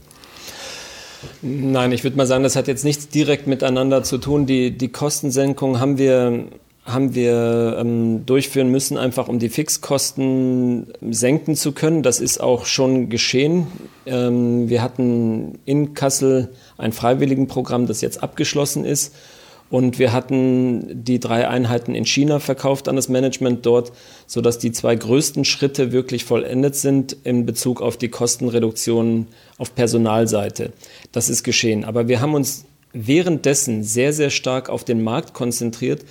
Nein, 1.42 1.92
ich 1.92 2.04
würde 2.04 2.16
mal 2.16 2.26
sagen, 2.26 2.44
das 2.44 2.56
hat 2.56 2.68
jetzt 2.68 2.84
nichts 2.84 3.08
direkt 3.08 3.46
miteinander 3.46 4.02
zu 4.02 4.18
tun. 4.18 4.46
Die, 4.46 4.70
die 4.70 4.88
Kostensenkung 4.88 5.80
haben 5.80 5.98
wir, 5.98 6.44
haben 6.84 7.14
wir 7.14 7.76
ähm, 7.80 8.24
durchführen 8.24 8.70
müssen, 8.70 8.96
einfach 8.96 9.28
um 9.28 9.38
die 9.38 9.48
Fixkosten 9.48 10.92
senken 11.10 11.56
zu 11.56 11.72
können. 11.72 12.02
Das 12.02 12.20
ist 12.20 12.40
auch 12.40 12.66
schon 12.66 13.08
geschehen. 13.08 13.66
Ähm, 14.06 14.68
wir 14.68 14.82
hatten 14.82 15.58
in 15.64 15.94
Kassel 15.94 16.50
ein 16.76 16.92
Freiwilligenprogramm, 16.92 17.86
das 17.86 18.00
jetzt 18.00 18.22
abgeschlossen 18.22 18.84
ist. 18.84 19.14
Und 19.70 19.98
wir 19.98 20.12
hatten 20.12 21.04
die 21.04 21.20
drei 21.20 21.46
Einheiten 21.46 21.94
in 21.94 22.06
China 22.06 22.38
verkauft 22.38 22.88
an 22.88 22.96
das 22.96 23.08
Management 23.08 23.66
dort, 23.66 23.92
sodass 24.26 24.58
die 24.58 24.72
zwei 24.72 24.96
größten 24.96 25.44
Schritte 25.44 25.92
wirklich 25.92 26.24
vollendet 26.24 26.74
sind 26.74 27.16
in 27.24 27.44
Bezug 27.44 27.82
auf 27.82 27.96
die 27.96 28.08
Kostenreduktion 28.08 29.26
auf 29.58 29.74
Personalseite. 29.74 30.72
Das 31.12 31.28
ist 31.28 31.42
geschehen. 31.42 31.84
Aber 31.84 32.08
wir 32.08 32.20
haben 32.20 32.34
uns 32.34 32.64
währenddessen 32.92 33.82
sehr, 33.82 34.14
sehr 34.14 34.30
stark 34.30 34.70
auf 34.70 34.84
den 34.84 35.02
Markt 35.02 35.34
konzentriert 35.34 36.04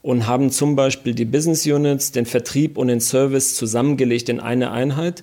und 0.00 0.26
haben 0.26 0.50
zum 0.50 0.74
Beispiel 0.74 1.14
die 1.14 1.26
Business 1.26 1.66
Units, 1.66 2.12
den 2.12 2.24
Vertrieb 2.24 2.78
und 2.78 2.88
den 2.88 3.00
Service 3.00 3.54
zusammengelegt 3.54 4.30
in 4.30 4.40
eine 4.40 4.70
Einheit 4.70 5.22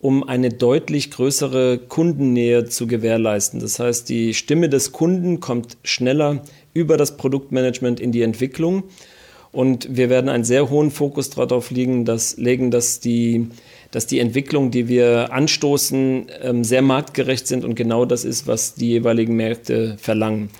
um 0.00 0.22
eine 0.22 0.50
deutlich 0.50 1.10
größere 1.10 1.78
Kundennähe 1.78 2.66
zu 2.66 2.86
gewährleisten. 2.86 3.60
Das 3.60 3.78
heißt, 3.78 4.08
die 4.08 4.34
Stimme 4.34 4.68
des 4.68 4.92
Kunden 4.92 5.40
kommt 5.40 5.78
schneller 5.82 6.42
über 6.76 6.98
das 6.98 7.16
Produktmanagement 7.16 7.98
in 8.00 8.12
die 8.12 8.20
Entwicklung. 8.20 8.84
Und 9.50 9.96
wir 9.96 10.10
werden 10.10 10.28
einen 10.28 10.44
sehr 10.44 10.68
hohen 10.68 10.90
Fokus 10.90 11.30
darauf 11.30 11.70
legen, 11.70 12.04
dass, 12.04 12.36
legen, 12.36 12.70
dass, 12.70 13.00
die, 13.00 13.48
dass 13.90 14.06
die 14.06 14.18
Entwicklung, 14.18 14.70
die 14.70 14.86
wir 14.86 15.32
anstoßen, 15.32 16.26
ähm, 16.42 16.62
sehr 16.62 16.82
marktgerecht 16.82 17.46
sind 17.46 17.64
und 17.64 17.74
genau 17.74 18.04
das 18.04 18.26
ist, 18.26 18.46
was 18.46 18.74
die 18.74 18.90
jeweiligen 18.90 19.34
Märkte 19.34 19.96
verlangen. 19.98 20.50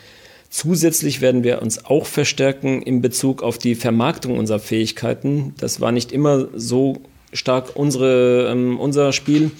Zusätzlich 0.48 1.20
werden 1.20 1.44
wir 1.44 1.60
uns 1.60 1.84
auch 1.84 2.06
verstärken 2.06 2.80
in 2.80 3.02
Bezug 3.02 3.42
auf 3.42 3.58
die 3.58 3.74
Vermarktung 3.74 4.38
unserer 4.38 4.60
Fähigkeiten. 4.60 5.52
Das 5.58 5.82
war 5.82 5.92
nicht 5.92 6.12
immer 6.12 6.48
so 6.54 7.02
stark 7.34 7.76
unsere, 7.76 8.48
ähm, 8.50 8.80
unser 8.80 9.12
Spiel, 9.12 9.50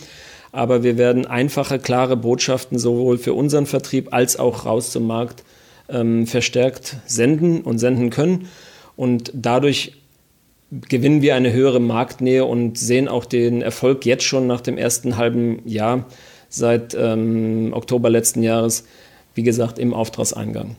aber 0.53 0.83
wir 0.83 0.97
werden 0.97 1.27
einfache, 1.27 1.79
klare 1.79 2.17
Botschaften 2.17 2.79
sowohl 2.79 3.19
für 3.19 3.35
unseren 3.35 3.67
Vertrieb 3.67 4.15
als 4.15 4.39
auch 4.39 4.65
raus 4.65 4.93
zum 4.93 5.07
Markt 5.07 5.43
ähm, 5.89 6.27
verstärkt 6.27 6.97
senden 7.07 7.63
und 7.63 7.79
senden 7.79 8.11
können. 8.11 8.49
Und 8.97 9.31
dadurch 9.35 9.93
gewinnen 10.71 11.23
wir 11.23 11.37
eine 11.37 11.53
höhere 11.53 11.81
Marktnähe 11.81 12.45
und 12.45 12.79
sehen 12.79 13.09
auch 13.09 13.25
den 13.25 13.63
Erfolg 13.63 14.05
jetzt 14.05 14.25
schon 14.25 14.47
nach 14.47 14.61
dem 14.61 14.79
ersten 14.79 15.17
halben 15.17 15.67
Jahr 15.69 16.07
seit 16.49 16.95
ähm, 16.95 17.73
Oktober 17.73 18.11
letzten 18.11 18.43
Jahres, 18.43 18.85
wie 19.35 19.43
gesagt, 19.43 19.79
im 19.79 19.95
Auftragseingang. 19.95 20.77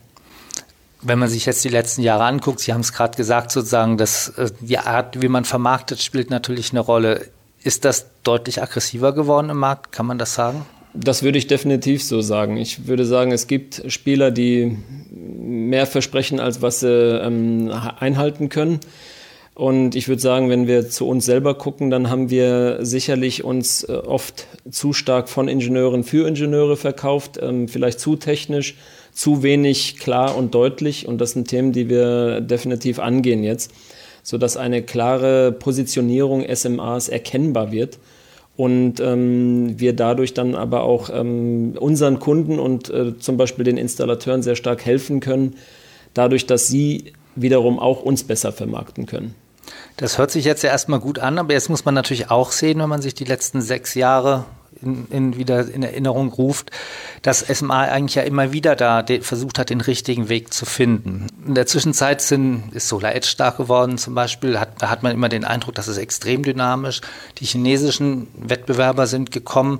Wenn 1.01 1.19
man 1.19 1.29
sich 1.29 1.45
jetzt 1.45 1.63
die 1.63 1.69
letzten 1.69 2.01
Jahre 2.01 2.23
anguckt, 2.23 2.59
Sie 2.59 2.73
haben 2.73 2.81
es 2.81 2.91
gerade 2.91 3.15
gesagt, 3.15 3.51
sozusagen, 3.51 3.97
dass 3.97 4.29
äh, 4.29 4.49
die 4.59 4.79
Art, 4.79 5.21
wie 5.21 5.27
man 5.27 5.45
vermarktet, 5.45 6.01
spielt 6.01 6.29
natürlich 6.29 6.71
eine 6.71 6.79
Rolle. 6.79 7.27
Ist 7.63 7.85
das 7.85 8.07
deutlich 8.23 8.61
aggressiver 8.61 9.13
geworden 9.13 9.49
im 9.49 9.57
Markt? 9.57 9.91
Kann 9.91 10.05
man 10.05 10.17
das 10.17 10.33
sagen? 10.33 10.65
Das 10.93 11.21
würde 11.23 11.37
ich 11.37 11.47
definitiv 11.47 12.03
so 12.03 12.21
sagen. 12.21 12.57
Ich 12.57 12.87
würde 12.87 13.05
sagen, 13.05 13.31
es 13.31 13.47
gibt 13.47 13.83
Spieler, 13.87 14.31
die 14.31 14.77
mehr 15.11 15.85
versprechen, 15.85 16.39
als 16.39 16.61
was 16.61 16.79
sie 16.79 16.89
ähm, 16.89 17.71
einhalten 17.99 18.49
können. 18.49 18.79
Und 19.53 19.95
ich 19.95 20.07
würde 20.07 20.21
sagen, 20.21 20.49
wenn 20.49 20.67
wir 20.67 20.87
zu 20.87 21.07
uns 21.07 21.25
selber 21.25 21.55
gucken, 21.55 21.89
dann 21.89 22.11
haben 22.11 22.29
wir 22.29 22.85
sicherlich 22.85 23.43
uns 23.43 23.83
äh, 23.83 23.91
oft 23.93 24.45
zu 24.69 24.93
stark 24.93 25.29
von 25.29 25.47
Ingenieuren 25.47 26.03
für 26.03 26.27
Ingenieure 26.27 26.77
verkauft, 26.77 27.39
ähm, 27.41 27.67
vielleicht 27.67 27.99
zu 27.99 28.17
technisch, 28.17 28.75
zu 29.11 29.41
wenig 29.41 29.97
klar 29.97 30.37
und 30.37 30.53
deutlich. 30.53 31.07
Und 31.07 31.19
das 31.19 31.31
sind 31.31 31.47
Themen, 31.47 31.71
die 31.71 31.89
wir 31.89 32.39
definitiv 32.41 32.99
angehen 32.99 33.43
jetzt, 33.43 33.71
sodass 34.21 34.57
eine 34.57 34.83
klare 34.83 35.51
Positionierung 35.51 36.45
SMAs 36.53 37.09
erkennbar 37.09 37.71
wird 37.71 37.97
und 38.57 38.99
ähm, 38.99 39.79
wir 39.79 39.95
dadurch 39.95 40.33
dann 40.33 40.55
aber 40.55 40.81
auch 40.81 41.09
ähm, 41.13 41.75
unseren 41.79 42.19
Kunden 42.19 42.59
und 42.59 42.89
äh, 42.89 43.17
zum 43.19 43.37
Beispiel 43.37 43.63
den 43.63 43.77
Installateuren 43.77 44.41
sehr 44.41 44.55
stark 44.55 44.83
helfen 44.83 45.19
können, 45.19 45.55
dadurch, 46.15 46.47
dass 46.47 46.67
sie 46.67 47.13
wiederum 47.35 47.79
auch 47.79 48.01
uns 48.01 48.23
besser 48.23 48.51
vermarkten 48.51 49.05
können. 49.05 49.35
Das 49.97 50.17
hört 50.17 50.31
sich 50.31 50.43
jetzt 50.43 50.63
ja 50.63 50.71
erstmal 50.71 50.99
gut 50.99 51.19
an, 51.19 51.37
aber 51.37 51.53
jetzt 51.53 51.69
muss 51.69 51.85
man 51.85 51.93
natürlich 51.93 52.31
auch 52.31 52.51
sehen, 52.51 52.79
wenn 52.79 52.89
man 52.89 53.01
sich 53.01 53.13
die 53.13 53.25
letzten 53.25 53.61
sechs 53.61 53.93
Jahre 53.93 54.45
in, 54.81 55.07
in 55.09 55.37
wieder 55.37 55.67
in 55.67 55.83
Erinnerung 55.83 56.29
ruft, 56.29 56.71
dass 57.21 57.39
SMA 57.39 57.81
eigentlich 57.81 58.15
ja 58.15 58.23
immer 58.23 58.51
wieder 58.53 58.75
da 58.75 59.03
versucht 59.21 59.59
hat, 59.59 59.69
den 59.69 59.81
richtigen 59.81 60.29
Weg 60.29 60.53
zu 60.53 60.65
finden. 60.65 61.27
In 61.45 61.55
der 61.55 61.65
Zwischenzeit 61.65 62.21
sind, 62.21 62.73
ist 62.73 62.87
Solar 62.87 63.15
Edge 63.15 63.27
stark 63.27 63.57
geworden 63.57 63.97
zum 63.97 64.15
Beispiel, 64.15 64.59
hat, 64.59 64.81
da 64.81 64.89
hat 64.89 65.03
man 65.03 65.11
immer 65.11 65.29
den 65.29 65.45
Eindruck, 65.45 65.75
dass 65.75 65.87
es 65.87 65.97
extrem 65.97 66.43
dynamisch. 66.43 67.01
Die 67.39 67.45
chinesischen 67.45 68.27
Wettbewerber 68.37 69.07
sind 69.07 69.31
gekommen. 69.31 69.79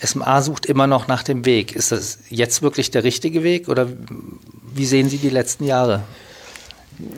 SMA 0.00 0.42
sucht 0.42 0.66
immer 0.66 0.86
noch 0.86 1.08
nach 1.08 1.22
dem 1.22 1.44
Weg. 1.46 1.74
Ist 1.74 1.92
das 1.92 2.18
jetzt 2.28 2.62
wirklich 2.62 2.90
der 2.90 3.04
richtige 3.04 3.42
Weg 3.42 3.68
oder 3.68 3.88
wie 4.74 4.86
sehen 4.86 5.08
Sie 5.08 5.18
die 5.18 5.30
letzten 5.30 5.64
Jahre? 5.64 6.02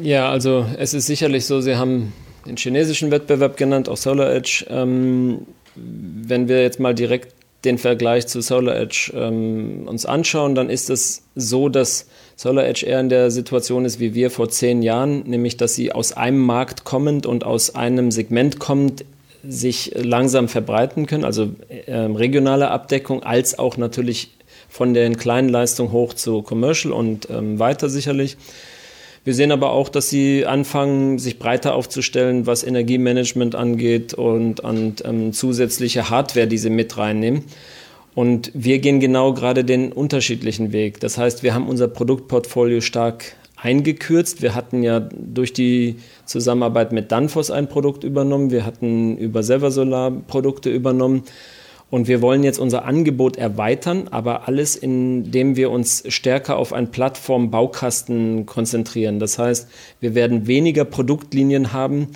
Ja, 0.00 0.30
also 0.30 0.66
es 0.78 0.94
ist 0.94 1.06
sicherlich 1.06 1.46
so, 1.46 1.60
Sie 1.60 1.76
haben 1.76 2.12
den 2.46 2.56
chinesischen 2.56 3.10
Wettbewerb 3.10 3.56
genannt, 3.56 3.88
auch 3.88 3.96
Solar 3.96 4.32
Edge. 4.32 4.64
Ähm, 4.68 5.46
wenn 6.22 6.48
wir 6.48 6.62
jetzt 6.62 6.80
mal 6.80 6.94
direkt 6.94 7.34
den 7.64 7.78
Vergleich 7.78 8.26
zu 8.28 8.40
Solar 8.40 8.76
Edge 8.76 9.12
ähm, 9.14 9.86
uns 9.86 10.06
anschauen, 10.06 10.54
dann 10.54 10.70
ist 10.70 10.90
es 10.90 11.22
so, 11.34 11.68
dass 11.68 12.06
Solar 12.36 12.66
Edge 12.66 12.86
eher 12.86 13.00
in 13.00 13.08
der 13.08 13.30
Situation 13.30 13.84
ist 13.84 13.98
wie 13.98 14.14
wir 14.14 14.30
vor 14.30 14.48
zehn 14.48 14.82
Jahren, 14.82 15.24
nämlich 15.28 15.56
dass 15.56 15.74
sie 15.74 15.90
aus 15.90 16.12
einem 16.12 16.38
Markt 16.38 16.84
kommend 16.84 17.26
und 17.26 17.44
aus 17.44 17.74
einem 17.74 18.12
Segment 18.12 18.60
kommend 18.60 19.04
sich 19.42 19.92
langsam 19.96 20.48
verbreiten 20.48 21.06
können, 21.06 21.24
also 21.24 21.50
äh, 21.68 21.92
regionale 21.94 22.70
Abdeckung, 22.70 23.22
als 23.22 23.58
auch 23.58 23.76
natürlich 23.76 24.30
von 24.68 24.94
den 24.94 25.16
kleinen 25.16 25.48
Leistungen 25.48 25.92
hoch 25.92 26.14
zu 26.14 26.42
Commercial 26.42 26.92
und 26.92 27.28
ähm, 27.30 27.58
weiter 27.58 27.88
sicherlich. 27.88 28.36
Wir 29.28 29.34
sehen 29.34 29.52
aber 29.52 29.72
auch, 29.72 29.90
dass 29.90 30.08
sie 30.08 30.46
anfangen, 30.46 31.18
sich 31.18 31.38
breiter 31.38 31.74
aufzustellen, 31.74 32.46
was 32.46 32.64
Energiemanagement 32.64 33.54
angeht 33.54 34.14
und 34.14 34.64
an 34.64 34.94
ähm, 35.04 35.34
zusätzliche 35.34 36.08
Hardware, 36.08 36.46
die 36.46 36.56
sie 36.56 36.70
mit 36.70 36.96
reinnehmen. 36.96 37.44
Und 38.14 38.50
wir 38.54 38.78
gehen 38.78 39.00
genau 39.00 39.34
gerade 39.34 39.64
den 39.64 39.92
unterschiedlichen 39.92 40.72
Weg. 40.72 41.00
Das 41.00 41.18
heißt, 41.18 41.42
wir 41.42 41.52
haben 41.52 41.68
unser 41.68 41.88
Produktportfolio 41.88 42.80
stark 42.80 43.36
eingekürzt. 43.56 44.40
Wir 44.40 44.54
hatten 44.54 44.82
ja 44.82 45.00
durch 45.12 45.52
die 45.52 45.96
Zusammenarbeit 46.24 46.92
mit 46.92 47.12
Danfoss 47.12 47.50
ein 47.50 47.68
Produkt 47.68 48.04
übernommen. 48.04 48.50
Wir 48.50 48.64
hatten 48.64 49.18
über 49.18 49.42
Seversolar 49.42 50.10
Produkte 50.10 50.70
übernommen. 50.70 51.24
Und 51.90 52.06
wir 52.06 52.20
wollen 52.20 52.44
jetzt 52.44 52.58
unser 52.58 52.84
Angebot 52.84 53.36
erweitern, 53.36 54.08
aber 54.10 54.46
alles, 54.46 54.76
indem 54.76 55.56
wir 55.56 55.70
uns 55.70 56.04
stärker 56.08 56.58
auf 56.58 56.74
einen 56.74 56.90
Plattform-Baukasten 56.90 58.44
konzentrieren. 58.44 59.18
Das 59.20 59.38
heißt, 59.38 59.68
wir 60.00 60.14
werden 60.14 60.46
weniger 60.46 60.84
Produktlinien 60.84 61.72
haben 61.72 62.08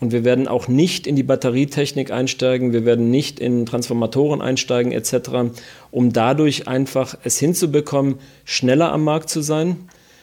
und 0.00 0.12
wir 0.12 0.24
werden 0.24 0.48
auch 0.48 0.66
nicht 0.66 1.06
in 1.06 1.14
die 1.14 1.22
Batterietechnik 1.22 2.10
einsteigen, 2.10 2.72
wir 2.72 2.86
werden 2.86 3.10
nicht 3.10 3.38
in 3.38 3.66
Transformatoren 3.66 4.40
einsteigen 4.40 4.92
etc., 4.92 5.52
um 5.90 6.12
dadurch 6.12 6.66
einfach 6.66 7.18
es 7.22 7.38
hinzubekommen, 7.38 8.14
schneller 8.44 8.92
am 8.92 9.04
Markt 9.04 9.28
zu 9.28 9.42
sein, 9.42 9.76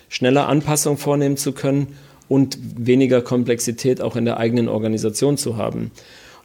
schneller 0.09 0.47
Anpassungen 0.47 0.97
vornehmen 0.97 1.37
zu 1.37 1.51
können 1.51 1.95
und 2.27 2.57
weniger 2.75 3.21
Komplexität 3.21 4.01
auch 4.01 4.15
in 4.15 4.25
der 4.25 4.37
eigenen 4.37 4.67
Organisation 4.67 5.37
zu 5.37 5.57
haben. 5.57 5.91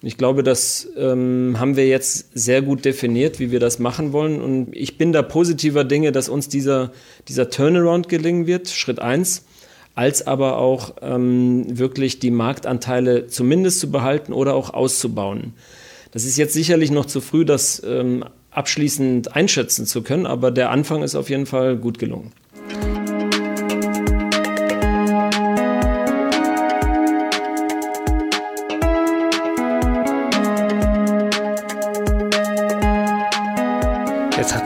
Und 0.03 0.09
ich 0.09 0.17
glaube, 0.17 0.43
das 0.43 0.89
ähm, 0.97 1.57
haben 1.59 1.77
wir 1.77 1.87
jetzt 1.87 2.31
sehr 2.35 2.63
gut 2.63 2.85
definiert, 2.85 3.39
wie 3.39 3.51
wir 3.51 3.61
das 3.61 3.79
machen 3.79 4.13
wollen. 4.13 4.41
Und 4.41 4.69
ich 4.73 4.97
bin 4.97 5.13
da 5.13 5.23
positiver 5.23 5.85
Dinge, 5.85 6.11
dass 6.11 6.29
uns 6.29 6.49
dieser, 6.49 6.93
dieser 7.29 7.51
Turnaround 7.51 8.09
gelingen 8.09 8.47
wird, 8.47 8.71
Schritt 8.71 8.99
eins, 8.99 9.45
als 9.95 10.27
aber 10.27 10.57
auch 10.57 10.95
ähm, 11.03 11.67
wirklich 11.79 12.19
die 12.19 12.31
Marktanteile 12.31 13.27
zumindest 13.27 13.81
zu 13.81 13.91
behalten 13.91 14.33
oder 14.33 14.55
auch 14.55 14.73
auszubauen. 14.73 15.53
Das 16.13 16.25
ist 16.25 16.39
jetzt 16.39 16.55
sicherlich 16.55 16.91
noch 16.91 17.05
zu 17.05 17.21
früh, 17.21 17.45
das 17.45 17.83
ähm, 17.85 18.25
abschließend 18.51 19.37
einschätzen 19.37 19.87
zu 19.87 20.03
können, 20.03 20.27
aber 20.27 20.51
der 20.51 20.71
Anfang 20.71 21.03
ist 21.03 21.15
auf 21.15 21.31
jeden 21.31 21.47
Fall 21.47 21.77
gut 21.77 21.99
gelungen. 21.99 22.33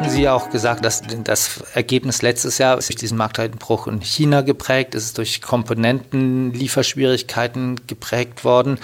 Sie 0.08 0.22
ja 0.22 0.34
auch 0.34 0.50
gesagt, 0.50 0.84
dass 0.84 1.02
das 1.24 1.64
Ergebnis 1.74 2.22
letztes 2.22 2.58
Jahr 2.58 2.76
durch 2.76 2.94
diesen 2.94 3.18
Markteinbruch 3.18 3.88
in 3.88 4.00
China 4.00 4.42
geprägt, 4.42 4.94
ist 4.94 5.18
durch 5.18 5.42
Komponentenlieferschwierigkeiten 5.42 7.80
geprägt 7.86 8.44
worden. 8.44 8.78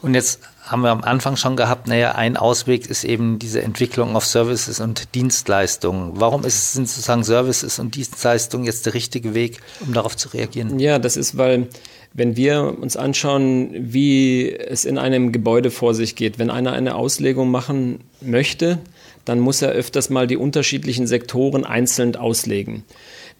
Und 0.00 0.14
jetzt 0.14 0.40
haben 0.62 0.82
wir 0.82 0.90
am 0.90 1.02
Anfang 1.02 1.36
schon 1.36 1.56
gehabt, 1.56 1.88
naja, 1.88 2.12
ein 2.12 2.36
Ausweg 2.36 2.88
ist 2.88 3.04
eben 3.04 3.38
diese 3.38 3.62
Entwicklung 3.62 4.14
auf 4.14 4.26
Services 4.26 4.80
und 4.80 5.14
Dienstleistungen. 5.14 6.12
Warum 6.14 6.44
ist, 6.44 6.74
sind 6.74 6.88
sozusagen 6.88 7.24
Services 7.24 7.78
und 7.78 7.96
Dienstleistungen 7.96 8.66
jetzt 8.66 8.84
der 8.86 8.94
richtige 8.94 9.34
Weg, 9.34 9.60
um 9.80 9.92
darauf 9.92 10.16
zu 10.16 10.28
reagieren? 10.28 10.78
Ja, 10.78 10.98
das 10.98 11.16
ist, 11.16 11.38
weil 11.38 11.68
wenn 12.12 12.36
wir 12.36 12.76
uns 12.80 12.96
anschauen, 12.96 13.70
wie 13.74 14.52
es 14.52 14.84
in 14.84 14.98
einem 14.98 15.32
Gebäude 15.32 15.70
vor 15.70 15.94
sich 15.94 16.16
geht, 16.16 16.38
wenn 16.38 16.50
einer 16.50 16.72
eine 16.72 16.94
Auslegung 16.94 17.50
machen 17.50 18.00
möchte, 18.20 18.78
dann 19.28 19.40
muss 19.40 19.62
er 19.62 19.70
öfters 19.70 20.10
mal 20.10 20.26
die 20.26 20.36
unterschiedlichen 20.36 21.06
Sektoren 21.06 21.64
einzeln 21.64 22.16
auslegen. 22.16 22.84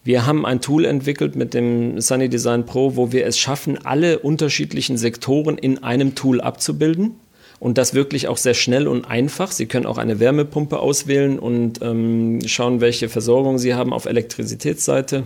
Wir 0.03 0.25
haben 0.25 0.45
ein 0.45 0.61
Tool 0.61 0.85
entwickelt 0.85 1.35
mit 1.35 1.53
dem 1.53 1.99
Sunny 1.99 2.29
Design 2.29 2.65
Pro, 2.65 2.95
wo 2.95 3.11
wir 3.11 3.25
es 3.25 3.37
schaffen, 3.37 3.85
alle 3.85 4.19
unterschiedlichen 4.19 4.97
Sektoren 4.97 5.57
in 5.57 5.83
einem 5.83 6.15
Tool 6.15 6.41
abzubilden. 6.41 7.15
Und 7.59 7.77
das 7.77 7.93
wirklich 7.93 8.29
auch 8.29 8.37
sehr 8.37 8.53
schnell 8.53 8.87
und 8.87 9.03
einfach. 9.03 9.51
Sie 9.51 9.65
können 9.65 9.85
auch 9.85 9.97
eine 9.97 10.21
Wärmepumpe 10.21 10.79
auswählen 10.79 11.37
und 11.37 11.81
ähm, 11.81 12.39
schauen, 12.45 12.79
welche 12.79 13.09
Versorgung 13.09 13.57
Sie 13.57 13.73
haben 13.73 13.91
auf 13.91 14.05
Elektrizitätsseite. 14.05 15.23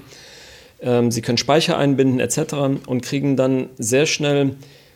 Ähm, 0.82 1.12
Sie 1.12 1.22
können 1.22 1.38
Speicher 1.38 1.78
einbinden 1.78 2.20
etc. 2.20 2.56
und 2.88 3.04
kriegen 3.04 3.38
dann 3.38 3.70
sehr 3.78 4.08
schnell 4.08 4.56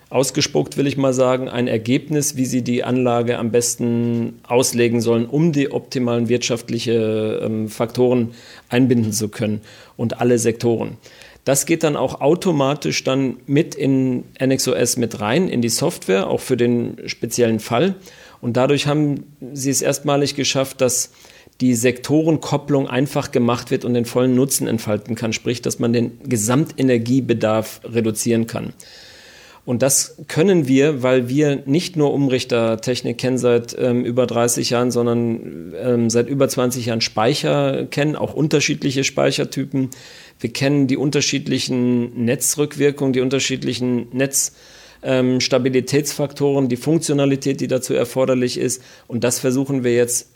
ausgespuckt, 0.09 0.77
will 0.77 0.87
ich 0.87 0.97
mal 0.97 1.13
sagen, 1.13 1.49
ein 1.49 1.67
Ergebnis, 1.67 2.35
wie 2.35 2.45
sie 2.45 2.61
die 2.61 2.83
Anlage 2.83 3.37
am 3.37 3.51
besten 3.51 4.39
auslegen 4.47 5.01
sollen, 5.01 5.25
um 5.25 5.51
die 5.51 5.71
optimalen 5.71 6.29
wirtschaftlichen 6.29 6.95
ähm, 7.41 7.69
Faktoren 7.69 8.31
einbinden 8.69 9.11
zu 9.11 9.27
können 9.27 9.61
und 9.97 10.21
alle 10.21 10.39
Sektoren. 10.39 10.97
Das 11.43 11.65
geht 11.65 11.83
dann 11.83 11.95
auch 11.95 12.19
automatisch 12.19 13.03
dann 13.03 13.37
mit 13.45 13.73
in 13.75 14.25
NXOS 14.43 14.97
mit 14.97 15.21
rein, 15.21 15.47
in 15.47 15.61
die 15.61 15.69
Software, 15.69 16.27
auch 16.27 16.41
für 16.41 16.57
den 16.57 16.97
speziellen 17.05 17.59
Fall. 17.59 17.95
Und 18.41 18.57
dadurch 18.57 18.87
haben 18.87 19.23
sie 19.53 19.69
es 19.69 19.81
erstmalig 19.81 20.35
geschafft, 20.35 20.81
dass 20.81 21.11
die 21.61 21.73
Sektorenkopplung 21.73 22.87
einfach 22.87 23.31
gemacht 23.31 23.71
wird 23.71 23.85
und 23.85 23.93
den 23.93 24.05
vollen 24.05 24.35
Nutzen 24.35 24.67
entfalten 24.67 25.15
kann, 25.15 25.33
sprich, 25.33 25.61
dass 25.61 25.79
man 25.79 25.93
den 25.93 26.19
Gesamtenergiebedarf 26.23 27.81
reduzieren 27.85 28.45
kann. 28.45 28.73
Und 29.67 29.81
das 29.81 30.15
können 30.29 30.69
wir, 30.69 31.03
weil 31.03 31.27
wir 31.27 31.63
nicht 31.65 31.97
nur 31.97 32.13
Umrichtertechnik 32.13 33.17
kennen 33.17 33.37
seit 33.37 33.75
ähm, 33.77 34.05
über 34.05 34.25
30 34.25 34.69
Jahren, 34.69 34.91
sondern 34.91 35.73
ähm, 35.77 36.09
seit 36.09 36.29
über 36.29 36.47
20 36.47 36.85
Jahren 36.85 37.01
Speicher 37.01 37.85
kennen, 37.85 38.15
auch 38.15 38.33
unterschiedliche 38.33 39.03
Speichertypen. 39.03 39.89
Wir 40.39 40.53
kennen 40.53 40.87
die 40.87 40.95
unterschiedlichen 40.95 42.23
Netzrückwirkungen, 42.23 43.11
die 43.11 43.19
unterschiedlichen 43.19 44.07
Netzstabilitätsfaktoren, 44.13 46.63
ähm, 46.63 46.69
die 46.69 46.77
Funktionalität, 46.77 47.59
die 47.59 47.67
dazu 47.67 47.93
erforderlich 47.93 48.57
ist. 48.57 48.81
Und 49.07 49.25
das 49.25 49.39
versuchen 49.39 49.83
wir 49.83 49.93
jetzt 49.93 50.29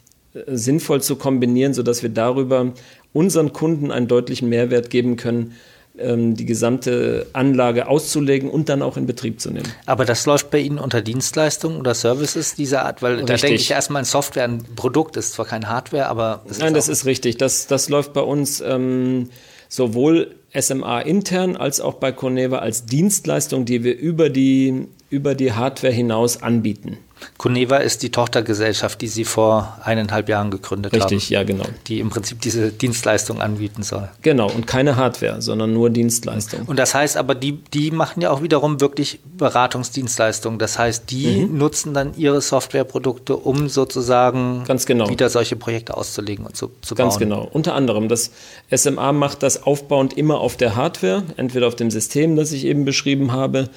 sinnvoll 0.46 1.02
zu 1.02 1.16
kombinieren, 1.16 1.74
sodass 1.74 2.04
wir 2.04 2.10
darüber 2.10 2.74
unseren 3.14 3.54
Kunden 3.54 3.92
einen 3.92 4.10
deutlichen 4.10 4.50
Mehrwert 4.50 4.90
geben 4.90 5.16
können, 5.16 5.54
die 5.94 6.46
gesamte 6.46 7.28
Anlage 7.34 7.88
auszulegen 7.88 8.50
und 8.50 8.70
dann 8.70 8.82
auch 8.82 8.96
in 8.96 9.06
Betrieb 9.06 9.42
zu 9.42 9.52
nehmen. 9.52 9.68
Aber 9.86 10.06
das 10.06 10.26
läuft 10.26 10.50
bei 10.50 10.60
Ihnen 10.60 10.80
unter 10.80 11.02
Dienstleistungen 11.02 11.78
oder 11.78 11.94
Services 11.94 12.56
dieser 12.56 12.86
Art? 12.86 13.02
Weil 13.02 13.16
richtig. 13.16 13.28
da 13.28 13.48
denke 13.48 13.62
ich 13.62 13.72
erstmal, 13.72 14.04
ein 14.04 14.06
Software, 14.06 14.46
ein 14.46 14.64
Produkt 14.76 15.18
ist 15.18 15.34
zwar 15.34 15.46
kein 15.46 15.68
Hardware, 15.68 16.08
aber. 16.08 16.44
Nein, 16.60 16.74
das 16.74 16.88
ist 16.88 17.06
richtig. 17.06 17.38
Das, 17.38 17.68
das 17.68 17.90
läuft 17.90 18.14
bei 18.14 18.22
uns 18.22 18.62
ähm, 18.62 19.30
sowohl 19.68 20.36
SMA 20.54 21.02
intern 21.02 21.56
als 21.58 21.82
auch 21.82 21.96
bei 21.96 22.12
Coneva 22.12 22.60
als 22.60 22.86
Dienstleistung, 22.86 23.66
die 23.66 23.84
wir 23.84 23.98
über 23.98 24.30
die, 24.30 24.88
über 25.10 25.36
die 25.36 25.52
Hardware 25.54 25.94
hinaus 25.94 26.42
anbieten. 26.42 26.98
Coneva 27.38 27.78
ist 27.78 28.04
die 28.04 28.12
Tochtergesellschaft, 28.12 29.02
die 29.02 29.08
Sie 29.08 29.26
vor 29.26 29.78
eineinhalb 29.84 30.30
Jahren 30.30 30.52
gegründet 30.52 30.94
Richtig, 30.94 31.04
haben. 31.04 31.14
Richtig, 31.14 31.30
ja, 31.30 31.44
genau. 31.44 31.66
Die 31.88 32.00
im 32.00 32.10
Prinzip 32.10 32.42
diese 32.42 32.72
Dienstleistung 32.72 33.42
anbieten 33.42 33.84
soll. 33.84 34.10
Genau, 34.22 34.50
und 34.50 34.68
keine 34.68 34.96
Hardware, 34.96 35.42
sondern 35.42 35.74
nur 35.74 35.90
Dienstleistung. 35.90 36.62
Und 36.68 36.78
das 36.78 36.94
heißt 36.94 37.18
aber, 37.18 37.36
die, 37.36 37.54
die 37.74 37.92
machen 37.92 38.22
ja 38.22 38.32
auch 38.32 38.42
wiederum 38.42 38.82
wirklich 38.82 39.20
Beratungsdienstleistungen. 39.38 40.60
Das 40.60 40.78
heißt, 40.78 41.10
die 41.10 41.46
mhm. 41.46 41.58
nutzen 41.58 41.94
dann 41.94 42.14
ihre 42.16 42.42
Softwareprodukte, 42.42 43.36
um 43.36 43.70
sozusagen 43.70 44.64
Ganz 44.66 44.86
genau. 44.86 45.10
wieder 45.10 45.30
solche 45.30 45.56
Projekte 45.56 45.98
auszulegen 45.98 46.46
und 46.46 46.56
zu, 46.56 46.72
zu 46.82 46.96
Ganz 46.96 47.16
bauen. 47.16 47.30
genau. 47.30 47.50
Unter 47.52 47.74
anderem, 47.74 48.08
das 48.08 48.32
SMA 48.74 49.12
macht 49.12 49.44
das 49.44 49.64
aufbauend 49.64 50.18
immer 50.18 50.40
auf 50.40 50.58
der 50.58 50.76
Hardware, 50.76 51.24
entweder 51.38 51.68
auf 51.68 51.76
dem 51.76 51.92
System, 51.92 52.36
das 52.36 52.52
ich 52.52 52.66
eben 52.66 52.86
beschrieben 52.86 53.32
habe, 53.32 53.70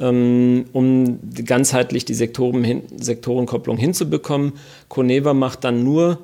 um 0.00 1.18
ganzheitlich 1.44 2.04
die 2.04 2.14
Sektoren 2.14 2.82
Sektorenkopplung 2.96 3.76
hinzubekommen. 3.76 4.54
Coneva 4.88 5.34
macht 5.34 5.64
dann 5.64 5.84
nur 5.84 6.18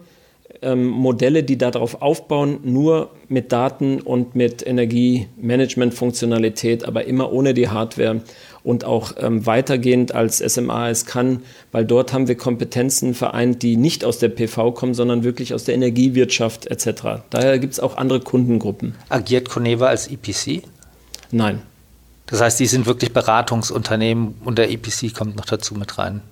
ähm, 0.62 0.86
Modelle, 0.86 1.42
die 1.42 1.58
darauf 1.58 2.00
aufbauen, 2.02 2.58
nur 2.62 3.10
mit 3.28 3.50
Daten 3.52 4.00
und 4.00 4.34
mit 4.34 4.66
Energiemanagement-Funktionalität, 4.66 6.86
aber 6.86 7.04
immer 7.04 7.30
ohne 7.32 7.52
die 7.54 7.68
Hardware 7.68 8.22
und 8.62 8.84
auch 8.84 9.12
ähm, 9.18 9.46
weitergehend 9.46 10.14
als 10.14 10.38
SMA 10.38 10.90
es 10.90 11.06
kann, 11.06 11.42
weil 11.72 11.84
dort 11.84 12.12
haben 12.12 12.28
wir 12.28 12.36
Kompetenzen 12.36 13.14
vereint, 13.14 13.62
die 13.62 13.76
nicht 13.76 14.04
aus 14.04 14.18
der 14.18 14.28
PV 14.28 14.72
kommen, 14.72 14.94
sondern 14.94 15.24
wirklich 15.24 15.54
aus 15.54 15.64
der 15.64 15.74
Energiewirtschaft 15.74 16.66
etc. 16.66 17.22
Daher 17.30 17.58
gibt 17.58 17.72
es 17.74 17.80
auch 17.80 17.96
andere 17.96 18.20
Kundengruppen. 18.20 18.94
Agiert 19.08 19.48
Coneva 19.48 19.86
als 19.86 20.08
EPC? 20.08 20.62
Nein. 21.30 21.62
Das 22.26 22.40
heißt, 22.40 22.58
die 22.58 22.66
sind 22.66 22.86
wirklich 22.86 23.12
Beratungsunternehmen 23.12 24.34
und 24.44 24.58
der 24.58 24.70
EPC 24.70 25.14
kommt 25.14 25.36
noch 25.36 25.46
dazu 25.46 25.74
mit 25.74 25.96
rein. 25.98 26.22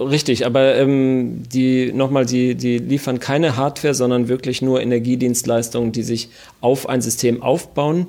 Richtig, 0.00 0.46
aber 0.46 0.76
ähm, 0.76 1.42
die 1.52 1.92
nochmal, 1.92 2.24
die, 2.24 2.54
die 2.54 2.78
liefern 2.78 3.20
keine 3.20 3.56
Hardware, 3.56 3.94
sondern 3.94 4.28
wirklich 4.28 4.62
nur 4.62 4.80
Energiedienstleistungen, 4.80 5.92
die 5.92 6.02
sich 6.02 6.30
auf 6.62 6.88
ein 6.88 7.02
System 7.02 7.42
aufbauen. 7.42 8.06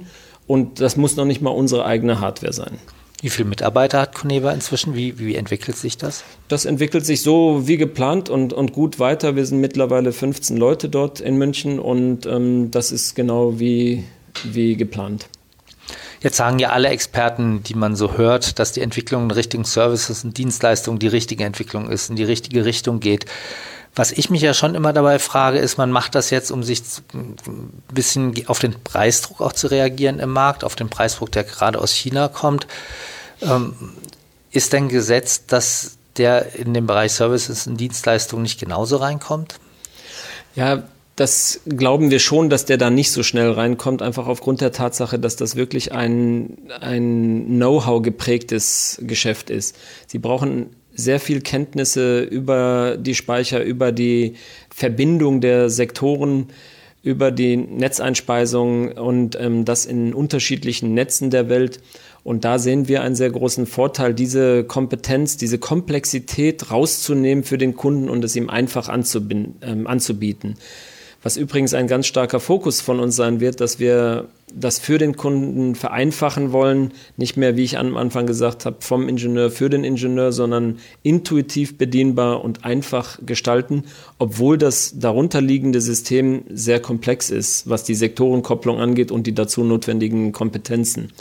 Und 0.47 0.79
das 0.79 0.95
muss 0.95 1.17
noch 1.17 1.25
nicht 1.25 1.41
mal 1.41 1.51
unsere 1.51 1.85
eigene 1.85 2.21
Hardware 2.21 2.53
sein. 2.53 2.79
Wie 3.21 3.29
viele 3.29 3.49
Mitarbeiter 3.49 4.01
hat 4.01 4.15
Coneva 4.15 4.51
inzwischen? 4.51 4.95
Wie, 4.95 5.19
wie 5.19 5.35
entwickelt 5.35 5.77
sich 5.77 5.97
das? 5.97 6.23
Das 6.47 6.65
entwickelt 6.65 7.05
sich 7.05 7.21
so 7.21 7.67
wie 7.67 7.77
geplant 7.77 8.29
und, 8.29 8.51
und 8.51 8.73
gut 8.73 8.97
weiter. 8.97 9.35
Wir 9.35 9.45
sind 9.45 9.59
mittlerweile 9.59 10.11
15 10.11 10.57
Leute 10.57 10.89
dort 10.89 11.19
in 11.19 11.37
München 11.37 11.77
und 11.77 12.25
ähm, 12.25 12.71
das 12.71 12.91
ist 12.91 13.15
genau 13.15 13.59
wie, 13.59 14.05
wie 14.43 14.75
geplant. 14.75 15.27
Jetzt 16.21 16.37
sagen 16.37 16.59
ja 16.59 16.69
alle 16.69 16.89
Experten, 16.89 17.63
die 17.63 17.73
man 17.73 17.95
so 17.95 18.15
hört, 18.15 18.59
dass 18.59 18.71
die 18.71 18.81
Entwicklung 18.81 19.23
in 19.23 19.31
Richtung 19.31 19.65
Services 19.65 20.23
und 20.23 20.37
Dienstleistungen 20.37 20.99
die 20.99 21.07
richtige 21.07 21.43
Entwicklung 21.43 21.89
ist, 21.89 22.09
in 22.09 22.15
die 22.15 22.23
richtige 22.23 22.63
Richtung 22.63 22.99
geht. 22.99 23.25
Was 23.95 24.11
ich 24.11 24.29
mich 24.29 24.41
ja 24.41 24.53
schon 24.53 24.75
immer 24.75 24.93
dabei 24.93 25.19
frage, 25.19 25.57
ist, 25.57 25.77
man 25.77 25.91
macht 25.91 26.15
das 26.15 26.29
jetzt, 26.29 26.51
um 26.51 26.63
sich 26.63 26.81
ein 27.13 27.35
bisschen 27.93 28.33
auf 28.47 28.59
den 28.59 28.75
Preisdruck 28.83 29.41
auch 29.41 29.51
zu 29.51 29.67
reagieren 29.67 30.19
im 30.19 30.29
Markt, 30.29 30.63
auf 30.63 30.75
den 30.75 30.89
Preisdruck, 30.89 31.31
der 31.31 31.43
gerade 31.43 31.79
aus 31.79 31.91
China 31.91 32.29
kommt. 32.29 32.67
Ähm, 33.41 33.73
ist 34.51 34.73
denn 34.73 34.87
gesetzt, 34.87 35.51
dass 35.51 35.97
der 36.17 36.55
in 36.55 36.73
den 36.73 36.87
Bereich 36.87 37.13
Services 37.13 37.67
und 37.67 37.77
Dienstleistungen 37.77 38.43
nicht 38.43 38.59
genauso 38.59 38.97
reinkommt? 38.97 39.55
Ja, 40.55 40.83
das 41.21 41.61
glauben 41.67 42.09
wir 42.09 42.17
schon, 42.17 42.49
dass 42.49 42.65
der 42.65 42.77
da 42.77 42.89
nicht 42.89 43.11
so 43.11 43.21
schnell 43.21 43.51
reinkommt, 43.51 44.01
einfach 44.01 44.25
aufgrund 44.25 44.59
der 44.59 44.71
Tatsache, 44.71 45.19
dass 45.19 45.35
das 45.35 45.55
wirklich 45.55 45.91
ein, 45.91 46.57
ein 46.79 47.45
Know-how 47.45 48.01
geprägtes 48.01 48.99
Geschäft 49.03 49.51
ist. 49.51 49.77
Sie 50.07 50.17
brauchen 50.17 50.71
sehr 50.95 51.19
viel 51.19 51.41
Kenntnisse 51.41 52.21
über 52.21 52.97
die 52.99 53.13
Speicher, 53.13 53.63
über 53.63 53.91
die 53.91 54.33
Verbindung 54.73 55.41
der 55.41 55.69
Sektoren, 55.69 56.47
über 57.03 57.29
die 57.29 57.55
Netzeinspeisung 57.55 58.93
und 58.93 59.39
ähm, 59.39 59.63
das 59.63 59.85
in 59.85 60.15
unterschiedlichen 60.15 60.95
Netzen 60.95 61.29
der 61.29 61.49
Welt. 61.49 61.81
Und 62.23 62.45
da 62.45 62.57
sehen 62.57 62.87
wir 62.87 63.03
einen 63.03 63.15
sehr 63.15 63.29
großen 63.29 63.67
Vorteil, 63.67 64.15
diese 64.15 64.63
Kompetenz, 64.63 65.37
diese 65.37 65.59
Komplexität 65.59 66.71
rauszunehmen 66.71 67.43
für 67.43 67.59
den 67.59 67.75
Kunden 67.75 68.09
und 68.09 68.23
es 68.23 68.35
ihm 68.35 68.49
einfach 68.49 68.89
ähm, 68.89 69.85
anzubieten. 69.85 70.55
Was 71.23 71.37
übrigens 71.37 71.73
ein 71.73 71.87
ganz 71.87 72.07
starker 72.07 72.39
Fokus 72.39 72.81
von 72.81 72.99
uns 72.99 73.15
sein 73.15 73.39
wird, 73.39 73.61
dass 73.61 73.79
wir 73.79 74.27
das 74.53 74.79
für 74.79 74.97
den 74.97 75.15
Kunden 75.15 75.75
vereinfachen 75.75 76.51
wollen. 76.51 76.91
Nicht 77.17 77.37
mehr, 77.37 77.55
wie 77.55 77.63
ich 77.63 77.77
am 77.77 77.97
Anfang 77.97 78.25
gesagt 78.25 78.65
habe, 78.65 78.77
vom 78.79 79.07
Ingenieur 79.07 79.49
für 79.49 79.69
den 79.69 79.83
Ingenieur, 79.83 80.31
sondern 80.31 80.79
intuitiv 81.03 81.77
bedienbar 81.77 82.43
und 82.43 82.65
einfach 82.65 83.19
gestalten, 83.25 83.83
obwohl 84.17 84.57
das 84.57 84.99
darunterliegende 84.99 85.81
System 85.81 86.43
sehr 86.49 86.79
komplex 86.79 87.29
ist, 87.29 87.69
was 87.69 87.83
die 87.83 87.95
Sektorenkopplung 87.95 88.79
angeht 88.79 89.11
und 89.11 89.27
die 89.27 89.35
dazu 89.35 89.63
notwendigen 89.63 90.31
Kompetenzen. 90.31 91.11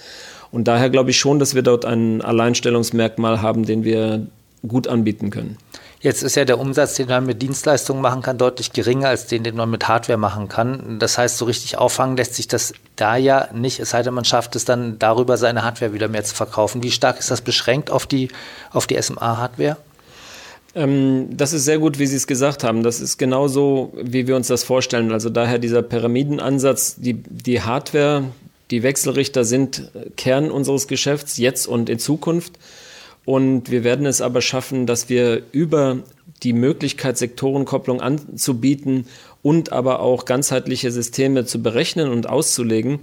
Und 0.50 0.66
daher 0.66 0.90
glaube 0.90 1.10
ich 1.10 1.18
schon, 1.18 1.38
dass 1.38 1.54
wir 1.54 1.62
dort 1.62 1.84
ein 1.84 2.22
Alleinstellungsmerkmal 2.22 3.40
haben, 3.40 3.64
den 3.64 3.84
wir 3.84 4.26
gut 4.66 4.88
anbieten 4.88 5.30
können. 5.30 5.56
Jetzt 6.02 6.22
ist 6.22 6.34
ja 6.34 6.46
der 6.46 6.58
Umsatz, 6.58 6.94
den 6.94 7.08
man 7.08 7.26
mit 7.26 7.42
Dienstleistungen 7.42 8.00
machen 8.00 8.22
kann, 8.22 8.38
deutlich 8.38 8.72
geringer 8.72 9.08
als 9.08 9.26
den, 9.26 9.44
den 9.44 9.54
man 9.54 9.68
mit 9.68 9.86
Hardware 9.86 10.16
machen 10.16 10.48
kann. 10.48 10.98
Das 10.98 11.18
heißt, 11.18 11.36
so 11.36 11.44
richtig 11.44 11.76
auffangen 11.76 12.16
lässt 12.16 12.36
sich 12.36 12.48
das 12.48 12.72
da 12.96 13.16
ja 13.16 13.48
nicht, 13.52 13.80
es 13.80 13.90
sei 13.90 14.02
denn, 14.02 14.14
man 14.14 14.24
schafft 14.24 14.56
es 14.56 14.64
dann 14.64 14.98
darüber, 14.98 15.36
seine 15.36 15.62
Hardware 15.62 15.92
wieder 15.92 16.08
mehr 16.08 16.24
zu 16.24 16.34
verkaufen. 16.34 16.82
Wie 16.82 16.90
stark 16.90 17.18
ist 17.18 17.30
das 17.30 17.42
beschränkt 17.42 17.90
auf 17.90 18.06
die, 18.06 18.28
auf 18.72 18.86
die 18.86 19.00
SMA-Hardware? 19.00 19.76
Ähm, 20.74 21.36
das 21.36 21.52
ist 21.52 21.66
sehr 21.66 21.78
gut, 21.78 21.98
wie 21.98 22.06
Sie 22.06 22.16
es 22.16 22.26
gesagt 22.26 22.64
haben. 22.64 22.82
Das 22.82 23.00
ist 23.00 23.18
genauso, 23.18 23.92
wie 24.02 24.26
wir 24.26 24.36
uns 24.36 24.48
das 24.48 24.64
vorstellen. 24.64 25.12
Also 25.12 25.28
daher 25.28 25.58
dieser 25.58 25.82
Pyramidenansatz, 25.82 26.94
die, 26.96 27.14
die 27.14 27.60
Hardware, 27.60 28.24
die 28.70 28.82
Wechselrichter 28.82 29.44
sind 29.44 29.90
Kern 30.16 30.50
unseres 30.50 30.88
Geschäfts 30.88 31.36
jetzt 31.36 31.66
und 31.66 31.90
in 31.90 31.98
Zukunft. 31.98 32.54
Und 33.30 33.70
wir 33.70 33.84
werden 33.84 34.06
es 34.06 34.22
aber 34.22 34.42
schaffen, 34.42 34.86
dass 34.86 35.08
wir 35.08 35.42
über 35.52 35.98
die 36.42 36.52
Möglichkeit, 36.52 37.16
Sektorenkopplung 37.16 38.00
anzubieten 38.00 39.06
und 39.40 39.70
aber 39.70 40.00
auch 40.00 40.24
ganzheitliche 40.24 40.90
Systeme 40.90 41.44
zu 41.44 41.62
berechnen 41.62 42.10
und 42.10 42.28
auszulegen, 42.28 42.98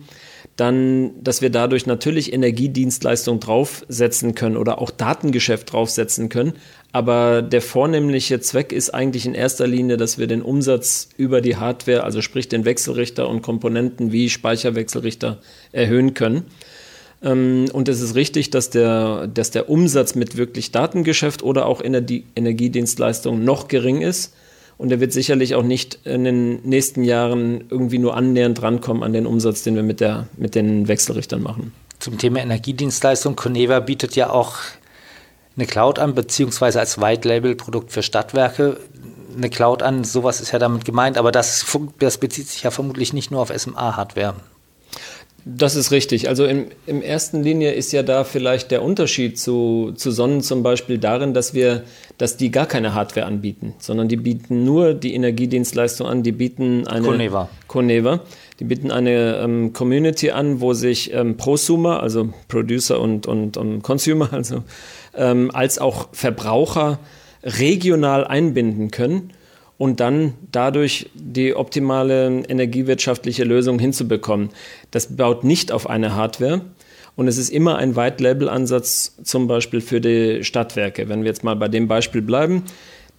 dann, 0.57 1.11
dass 1.23 1.41
wir 1.41 1.49
dadurch 1.49 1.85
natürlich 1.85 2.33
Energiedienstleistung 2.33 3.39
draufsetzen 3.39 4.35
können 4.35 4.57
oder 4.57 4.81
auch 4.81 4.91
Datengeschäft 4.91 5.71
draufsetzen 5.71 6.27
können. 6.27 6.55
Aber 6.91 7.41
der 7.41 7.61
vornehmliche 7.61 8.41
Zweck 8.41 8.73
ist 8.73 8.93
eigentlich 8.93 9.25
in 9.25 9.33
erster 9.33 9.65
Linie, 9.65 9.95
dass 9.95 10.17
wir 10.17 10.27
den 10.27 10.41
Umsatz 10.41 11.07
über 11.15 11.39
die 11.39 11.55
Hardware, 11.55 12.03
also 12.03 12.21
sprich 12.21 12.49
den 12.49 12.65
Wechselrichter 12.65 13.29
und 13.29 13.43
Komponenten 13.43 14.11
wie 14.11 14.29
Speicherwechselrichter 14.29 15.37
erhöhen 15.71 16.15
können. 16.15 16.43
Ähm, 17.21 17.65
und 17.73 17.89
es 17.89 18.01
ist 18.01 18.15
richtig, 18.15 18.49
dass 18.49 18.69
der, 18.69 19.27
dass 19.27 19.51
der 19.51 19.69
Umsatz 19.69 20.15
mit 20.15 20.37
wirklich 20.37 20.71
Datengeschäft 20.71 21.43
oder 21.43 21.65
auch 21.65 21.81
Energie, 21.81 22.25
Energiedienstleistungen 22.35 23.43
noch 23.43 23.67
gering 23.67 24.01
ist. 24.01 24.33
Und 24.77 24.91
er 24.91 24.99
wird 24.99 25.11
sicherlich 25.11 25.55
auch 25.55 25.63
nicht 25.63 25.99
in 26.03 26.23
den 26.23 26.61
nächsten 26.61 27.03
Jahren 27.03 27.63
irgendwie 27.69 27.97
nur 27.97 28.15
annähernd 28.15 28.61
rankommen 28.61 29.01
an 29.01 29.11
den 29.11 29.25
Umsatz, 29.25 29.63
den 29.63 29.75
wir 29.75 29.81
mit, 29.81 29.99
der, 29.99 30.27
mit 30.37 30.53
den 30.53 30.87
Wechselrichtern 30.87 31.41
machen. 31.41 31.73
Zum 31.99 32.19
Thema 32.19 32.41
Energiedienstleistung, 32.41 33.35
Coneva 33.35 33.79
bietet 33.79 34.15
ja 34.15 34.29
auch 34.29 34.57
eine 35.55 35.65
Cloud 35.65 35.97
an, 35.97 36.13
beziehungsweise 36.13 36.79
als 36.79 37.01
White-Label-Produkt 37.01 37.91
für 37.91 38.03
Stadtwerke 38.03 38.77
eine 39.35 39.49
Cloud 39.49 39.81
an. 39.81 40.03
Sowas 40.03 40.41
ist 40.41 40.51
ja 40.51 40.59
damit 40.59 40.85
gemeint, 40.85 41.17
aber 41.17 41.31
das, 41.31 41.65
das 41.97 42.19
bezieht 42.19 42.47
sich 42.47 42.61
ja 42.61 42.69
vermutlich 42.69 43.13
nicht 43.13 43.31
nur 43.31 43.41
auf 43.41 43.51
SMA-Hardware. 43.55 44.35
Das 45.45 45.75
ist 45.75 45.91
richtig. 45.91 46.27
Also 46.27 46.45
in, 46.45 46.67
in 46.85 47.01
ersten 47.01 47.41
Linie 47.41 47.71
ist 47.71 47.93
ja 47.93 48.03
da 48.03 48.25
vielleicht 48.25 48.69
der 48.69 48.83
Unterschied 48.83 49.39
zu, 49.39 49.93
zu 49.95 50.11
Sonnen 50.11 50.41
zum 50.41 50.61
Beispiel 50.61 50.97
darin, 50.97 51.33
dass 51.33 51.53
wir, 51.53 51.83
dass 52.17 52.35
die 52.35 52.51
gar 52.51 52.65
keine 52.65 52.93
Hardware 52.93 53.25
anbieten, 53.25 53.73
sondern 53.79 54.09
die 54.09 54.17
bieten 54.17 54.65
nur 54.65 54.93
die 54.93 55.13
Energiedienstleistung 55.13 56.05
an. 56.05 56.23
Die 56.23 56.33
bieten 56.33 56.85
eine 56.87 57.07
Coneva. 57.07 57.49
Coneva. 57.67 58.19
Die 58.59 58.65
bieten 58.65 58.91
eine 58.91 59.37
ähm, 59.37 59.71
Community 59.71 60.31
an, 60.31 60.59
wo 60.59 60.73
sich 60.73 61.13
ähm, 61.13 61.37
Prosumer, 61.37 62.03
also 62.03 62.29
Producer 62.49 62.99
und, 62.99 63.25
und, 63.25 63.55
und 63.55 63.83
Consumer, 63.83 64.29
also 64.33 64.63
ähm, 65.15 65.51
als 65.53 65.79
auch 65.79 66.09
Verbraucher 66.11 66.99
regional 67.43 68.25
einbinden 68.25 68.91
können 68.91 69.31
und 69.77 69.99
dann 69.99 70.33
dadurch 70.51 71.09
die 71.13 71.55
optimale 71.55 72.43
energiewirtschaftliche 72.47 73.43
Lösung 73.43 73.79
hinzubekommen. 73.79 74.49
Das 74.91 75.15
baut 75.15 75.43
nicht 75.43 75.71
auf 75.71 75.89
eine 75.89 76.15
Hardware. 76.15 76.61
Und 77.15 77.27
es 77.27 77.37
ist 77.37 77.49
immer 77.49 77.77
ein 77.77 77.95
White-Label-Ansatz, 77.95 79.17
zum 79.23 79.47
Beispiel 79.47 79.81
für 79.81 79.99
die 79.99 80.43
Stadtwerke. 80.43 81.09
Wenn 81.09 81.21
wir 81.21 81.29
jetzt 81.29 81.43
mal 81.43 81.55
bei 81.55 81.67
dem 81.67 81.87
Beispiel 81.87 82.21
bleiben, 82.21 82.63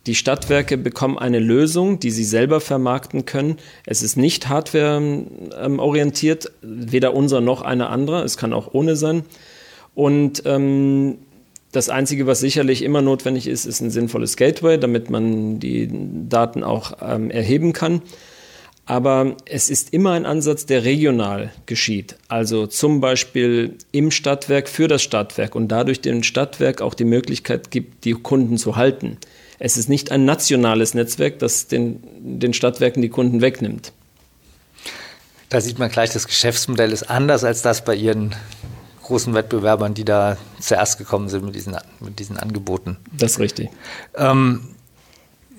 die 0.06 0.14
Stadtwerke 0.14 0.78
bekommen 0.78 1.18
eine 1.18 1.40
Lösung, 1.40 1.98
die 1.98 2.10
sie 2.10 2.24
selber 2.24 2.60
vermarkten 2.60 3.26
können. 3.26 3.56
Es 3.84 4.02
ist 4.02 4.16
nicht 4.16 4.48
hardware-orientiert, 4.48 6.52
weder 6.62 7.12
unser 7.12 7.40
noch 7.40 7.62
eine 7.62 7.88
andere. 7.88 8.22
Es 8.22 8.36
kann 8.36 8.52
auch 8.52 8.72
ohne 8.72 8.96
sein. 8.96 9.24
Und 9.94 10.44
ähm, 10.46 11.18
das 11.78 11.88
Einzige, 11.88 12.26
was 12.26 12.40
sicherlich 12.40 12.82
immer 12.82 13.02
notwendig 13.02 13.46
ist, 13.46 13.64
ist 13.64 13.80
ein 13.80 13.90
sinnvolles 13.90 14.36
Gateway, 14.36 14.78
damit 14.78 15.10
man 15.10 15.60
die 15.60 15.88
Daten 16.28 16.64
auch 16.64 16.98
ähm, 17.00 17.30
erheben 17.30 17.72
kann. 17.72 18.02
Aber 18.84 19.36
es 19.44 19.70
ist 19.70 19.92
immer 19.92 20.10
ein 20.12 20.26
Ansatz, 20.26 20.66
der 20.66 20.82
regional 20.82 21.52
geschieht. 21.66 22.16
Also 22.26 22.66
zum 22.66 23.00
Beispiel 23.00 23.76
im 23.92 24.10
Stadtwerk 24.10 24.68
für 24.68 24.88
das 24.88 25.02
Stadtwerk 25.02 25.54
und 25.54 25.68
dadurch 25.68 26.00
dem 26.00 26.24
Stadtwerk 26.24 26.82
auch 26.82 26.94
die 26.94 27.04
Möglichkeit 27.04 27.70
gibt, 27.70 28.04
die 28.04 28.14
Kunden 28.14 28.58
zu 28.58 28.74
halten. 28.74 29.16
Es 29.60 29.76
ist 29.76 29.88
nicht 29.88 30.10
ein 30.10 30.24
nationales 30.24 30.94
Netzwerk, 30.94 31.38
das 31.38 31.68
den, 31.68 32.00
den 32.18 32.54
Stadtwerken 32.54 33.02
die 33.02 33.08
Kunden 33.08 33.40
wegnimmt. 33.40 33.92
Da 35.48 35.60
sieht 35.60 35.78
man 35.78 35.90
gleich, 35.90 36.10
das 36.10 36.26
Geschäftsmodell 36.26 36.90
ist 36.90 37.04
anders 37.04 37.44
als 37.44 37.62
das 37.62 37.84
bei 37.84 37.94
Ihren 37.94 38.34
großen 39.08 39.34
Wettbewerbern, 39.34 39.94
die 39.94 40.04
da 40.04 40.36
zuerst 40.60 40.98
gekommen 40.98 41.28
sind 41.28 41.44
mit 41.44 41.54
diesen, 41.54 41.76
mit 42.00 42.18
diesen 42.18 42.38
Angeboten. 42.38 42.98
Das 43.12 43.32
ist 43.32 43.38
richtig. 43.40 43.70
Ähm, 44.14 44.68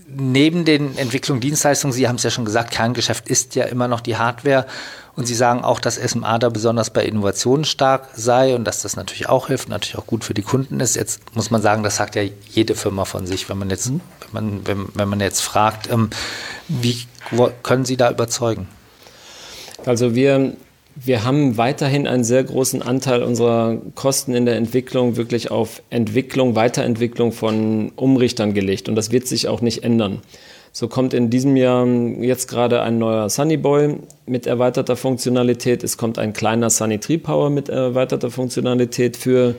neben 0.08 0.66
den 0.66 0.98
Entwicklungen, 0.98 1.42
Dienstleistungen, 1.42 1.94
Sie 1.94 2.08
haben 2.08 2.16
es 2.16 2.24
ja 2.24 2.30
schon 2.30 2.46
gesagt, 2.46 2.72
Kerngeschäft 2.72 3.28
ist 3.28 3.56
ja 3.56 3.66
immer 3.66 3.88
noch 3.88 4.02
die 4.02 4.18
Hardware. 4.18 4.66
Und 5.16 5.26
Sie 5.26 5.36
sagen 5.36 5.64
auch, 5.64 5.80
dass 5.82 5.96
SMA 5.96 6.38
da 6.40 6.50
besonders 6.50 6.92
bei 6.92 7.04
Innovationen 7.04 7.66
stark 7.66 8.08
sei 8.16 8.56
und 8.56 8.64
dass 8.64 8.84
das 8.84 8.96
natürlich 8.96 9.28
auch 9.28 9.48
hilft, 9.48 9.68
natürlich 9.68 9.98
auch 9.98 10.08
gut 10.08 10.24
für 10.24 10.34
die 10.34 10.44
Kunden 10.44 10.80
ist. 10.80 10.96
Jetzt 10.96 11.36
muss 11.36 11.52
man 11.52 11.62
sagen, 11.62 11.84
das 11.84 11.98
sagt 11.98 12.16
ja 12.16 12.22
jede 12.52 12.76
Firma 12.76 13.04
von 13.04 13.28
sich, 13.28 13.50
wenn 13.50 13.58
man 13.58 13.70
jetzt, 13.70 13.90
mhm. 13.90 14.02
wenn 14.32 14.46
man, 14.46 14.68
wenn, 14.68 14.86
wenn 14.94 15.10
man 15.10 15.20
jetzt 15.20 15.42
fragt, 15.42 15.92
ähm, 15.92 16.10
wie 16.70 17.06
können 17.64 17.84
Sie 17.84 17.98
da 17.98 18.12
überzeugen? 18.12 18.70
Also 19.86 20.16
wir 20.16 20.56
wir 21.02 21.24
haben 21.24 21.58
weiterhin 21.58 22.08
einen 22.08 22.24
sehr 22.24 22.44
großen 22.44 22.82
Anteil 22.82 23.24
unserer 23.24 23.78
Kosten 23.96 24.36
in 24.36 24.46
der 24.46 24.56
Entwicklung 24.56 25.16
wirklich 25.16 25.50
auf 25.52 25.82
Entwicklung, 25.90 26.56
Weiterentwicklung 26.56 27.32
von 27.32 27.92
Umrichtern 27.96 28.54
gelegt 28.54 28.90
und 28.90 28.96
das 28.96 29.12
wird 29.12 29.28
sich 29.28 29.48
auch 29.48 29.62
nicht 29.62 29.84
ändern. 29.84 30.22
So 30.72 30.88
kommt 30.88 31.14
in 31.14 31.30
diesem 31.30 31.56
Jahr 31.56 31.88
jetzt 31.88 32.48
gerade 32.48 32.82
ein 32.82 33.00
neuer 33.00 33.30
Sunny 33.30 33.58
Boy 33.58 33.96
mit 34.28 34.46
erweiterter 34.46 34.96
Funktionalität. 34.96 35.84
Es 35.84 35.98
kommt 35.98 36.20
ein 36.20 36.34
kleiner 36.34 36.70
Sunny 36.70 37.00
Tree 37.00 37.18
Power 37.18 37.50
mit 37.50 37.70
erweiterter 37.70 38.30
Funktionalität 38.30 39.18
für, 39.18 39.56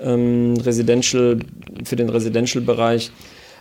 ähm, 0.00 0.54
Residential, 0.62 1.40
für 1.84 1.96
den 1.96 2.08
Residential-Bereich. 2.08 3.10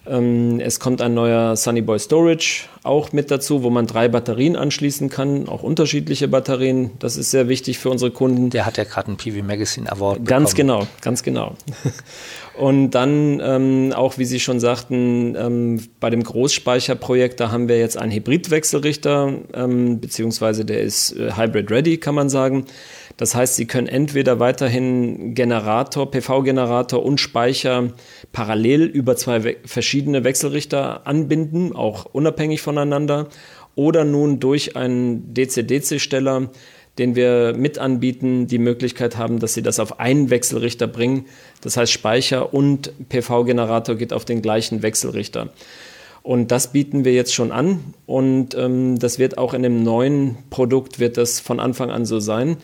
Ähm, 0.06 0.60
es 0.60 0.80
kommt 0.80 1.02
ein 1.02 1.14
neuer 1.14 1.56
Sunny 1.56 1.82
Boy 1.82 2.00
Storage 2.00 2.68
auch 2.84 3.14
mit 3.14 3.32
dazu, 3.32 3.64
wo 3.64 3.70
man 3.70 3.88
drei 3.88 4.10
Batterien 4.10 4.58
anschließen 4.58 5.10
kann, 5.10 5.48
auch 5.48 5.64
unterschiedliche 5.64 6.28
Batterien. 6.28 6.92
Das 7.00 7.16
ist 7.16 7.32
sehr 7.32 7.48
wichtig 7.48 7.80
für 7.80 7.90
unsere 7.90 8.12
Kunden. 8.12 8.50
Der 8.50 8.66
hat 8.66 8.78
ja 8.78 8.84
gerade 8.84 9.08
einen 9.08 9.18
PV 9.18 9.44
Magazine 9.44 9.90
Award 9.90 10.26
Ganz 10.26 10.54
genau, 10.54 10.86
ganz 11.02 11.24
genau. 11.24 11.56
Und 12.58 12.92
dann 12.92 13.42
ähm, 13.44 13.94
auch, 13.96 14.18
wie 14.18 14.26
Sie 14.26 14.40
schon 14.40 14.60
sagten, 14.60 15.36
ähm, 15.36 15.88
bei 16.00 16.10
dem 16.10 16.24
Großspeicherprojekt, 16.24 17.40
da 17.40 17.52
haben 17.52 17.68
wir 17.68 17.80
jetzt 17.80 17.98
einen 17.98 18.12
Hybridwechselrichter, 18.12 19.34
ähm, 19.54 20.00
beziehungsweise 20.00 20.64
der 20.66 20.82
ist 20.82 21.14
äh, 21.14 21.32
Hybrid 21.36 21.72
Ready, 21.72 21.98
kann 21.98 22.14
man 22.14 22.30
sagen. 22.30 22.66
Das 23.18 23.36
heißt, 23.36 23.56
Sie 23.56 23.66
können 23.66 23.88
entweder 23.88 24.40
weiterhin 24.40 25.36
Generator, 25.36 26.10
PV-Generator 26.10 27.04
und 27.04 27.20
Speicher 27.20 27.90
parallel 28.32 28.84
über 28.84 29.16
zwei 29.16 29.44
we 29.44 29.56
verschiedene 29.66 30.24
Wechselrichter 30.24 31.06
anbinden, 31.06 31.76
auch 31.76 32.06
unabhängig 32.06 32.62
voneinander, 32.62 33.28
oder 33.76 34.04
nun 34.04 34.40
durch 34.40 34.76
einen 34.76 35.34
DC-DC-Steller, 35.34 36.50
den 36.98 37.16
wir 37.16 37.54
mit 37.58 37.80
anbieten, 37.80 38.48
die 38.48 38.60
Möglichkeit 38.60 39.18
haben, 39.18 39.40
dass 39.40 39.54
Sie 39.54 39.64
das 39.64 39.80
auf 39.80 40.00
einen 40.00 40.30
Wechselrichter 40.30 40.88
bringen. 40.88 41.26
Das 41.62 41.78
heißt, 41.78 41.92
Speicher 41.92 42.54
und 42.54 42.92
PV-Generator 43.10 43.96
geht 43.96 44.14
auf 44.14 44.26
den 44.26 44.42
gleichen 44.42 44.84
Wechselrichter. 44.84 45.50
Und 46.22 46.52
das 46.52 46.72
bieten 46.72 47.04
wir 47.04 47.14
jetzt 47.14 47.34
schon 47.34 47.52
an 47.52 47.94
und 48.06 48.56
ähm, 48.56 48.98
das 48.98 49.20
wird 49.20 49.38
auch 49.38 49.54
in 49.54 49.62
dem 49.62 49.84
neuen 49.84 50.38
Produkt 50.50 51.00
wird 51.00 51.18
das 51.18 51.42
von 51.42 51.60
Anfang 51.60 51.92
an 51.92 52.06
so 52.06 52.20
sein 52.22 52.58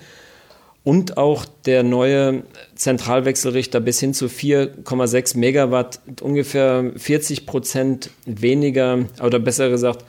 und 0.89 1.17
auch 1.17 1.45
der 1.67 1.83
neue 1.83 2.41
Zentralwechselrichter 2.73 3.79
bis 3.79 3.99
hin 3.99 4.15
zu 4.15 4.25
4,6 4.25 5.37
Megawatt, 5.37 5.99
ungefähr 6.19 6.91
40 6.95 7.45
Prozent 7.45 8.09
weniger 8.25 9.05
oder 9.23 9.37
besser 9.37 9.69
gesagt 9.69 10.03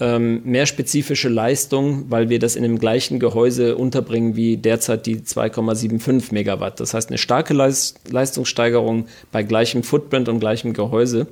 ähm, 0.00 0.42
mehr 0.44 0.66
spezifische 0.66 1.30
Leistung, 1.30 2.10
weil 2.10 2.28
wir 2.28 2.38
das 2.38 2.56
in 2.56 2.62
dem 2.62 2.78
gleichen 2.78 3.20
Gehäuse 3.20 3.78
unterbringen 3.78 4.36
wie 4.36 4.58
derzeit 4.58 5.06
die 5.06 5.20
2,75 5.20 6.34
Megawatt. 6.34 6.78
Das 6.78 6.92
heißt 6.92 7.08
eine 7.08 7.16
starke 7.16 7.54
Leistungssteigerung 7.54 9.06
bei 9.32 9.42
gleichem 9.42 9.82
Footprint 9.82 10.28
und 10.28 10.40
gleichem 10.40 10.74
Gehäuse. 10.74 11.26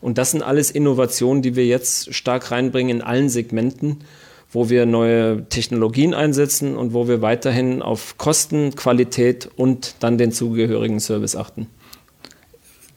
Und 0.00 0.18
das 0.18 0.30
sind 0.30 0.42
alles 0.42 0.70
Innovationen, 0.70 1.42
die 1.42 1.56
wir 1.56 1.66
jetzt 1.66 2.14
stark 2.14 2.52
reinbringen 2.52 2.98
in 2.98 3.02
allen 3.02 3.28
Segmenten 3.28 4.04
wo 4.52 4.68
wir 4.68 4.86
neue 4.86 5.48
Technologien 5.48 6.14
einsetzen 6.14 6.76
und 6.76 6.94
wo 6.94 7.08
wir 7.08 7.22
weiterhin 7.22 7.82
auf 7.82 8.16
Kosten, 8.18 8.74
Qualität 8.74 9.48
und 9.56 9.96
dann 10.00 10.18
den 10.18 10.32
zugehörigen 10.32 11.00
Service 11.00 11.36
achten. 11.36 11.68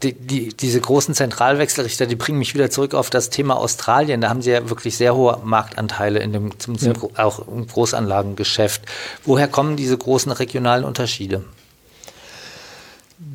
Die, 0.03 0.13
die, 0.13 0.49
diese 0.49 0.79
großen 0.79 1.13
Zentralwechselrichter, 1.13 2.05
die 2.05 2.15
bringen 2.15 2.39
mich 2.39 2.53
wieder 2.53 2.69
zurück 2.69 2.93
auf 2.93 3.09
das 3.09 3.29
Thema 3.29 3.57
Australien. 3.57 4.21
Da 4.21 4.29
haben 4.29 4.41
sie 4.41 4.51
ja 4.51 4.69
wirklich 4.69 4.95
sehr 4.95 5.13
hohe 5.13 5.41
Marktanteile 5.43 6.19
in 6.19 6.31
dem, 6.31 6.57
zum, 6.57 6.77
zum 6.77 6.93
ja. 6.93 7.25
auch 7.25 7.45
im 7.45 7.67
Großanlagengeschäft. 7.67 8.83
Woher 9.25 9.49
kommen 9.49 9.75
diese 9.75 9.97
großen 9.97 10.31
regionalen 10.31 10.85
Unterschiede? 10.85 11.43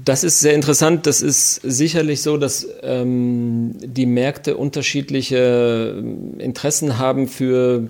Das 0.04 0.24
ist 0.24 0.40
sehr 0.40 0.54
interessant. 0.54 1.06
Das 1.06 1.20
ist 1.20 1.56
sicherlich 1.56 2.22
so, 2.22 2.38
dass 2.38 2.66
ähm, 2.82 3.74
die 3.82 4.06
Märkte 4.06 4.56
unterschiedliche 4.56 5.96
ähm, 5.98 6.40
Interessen 6.40 6.98
haben 6.98 7.28
für 7.28 7.88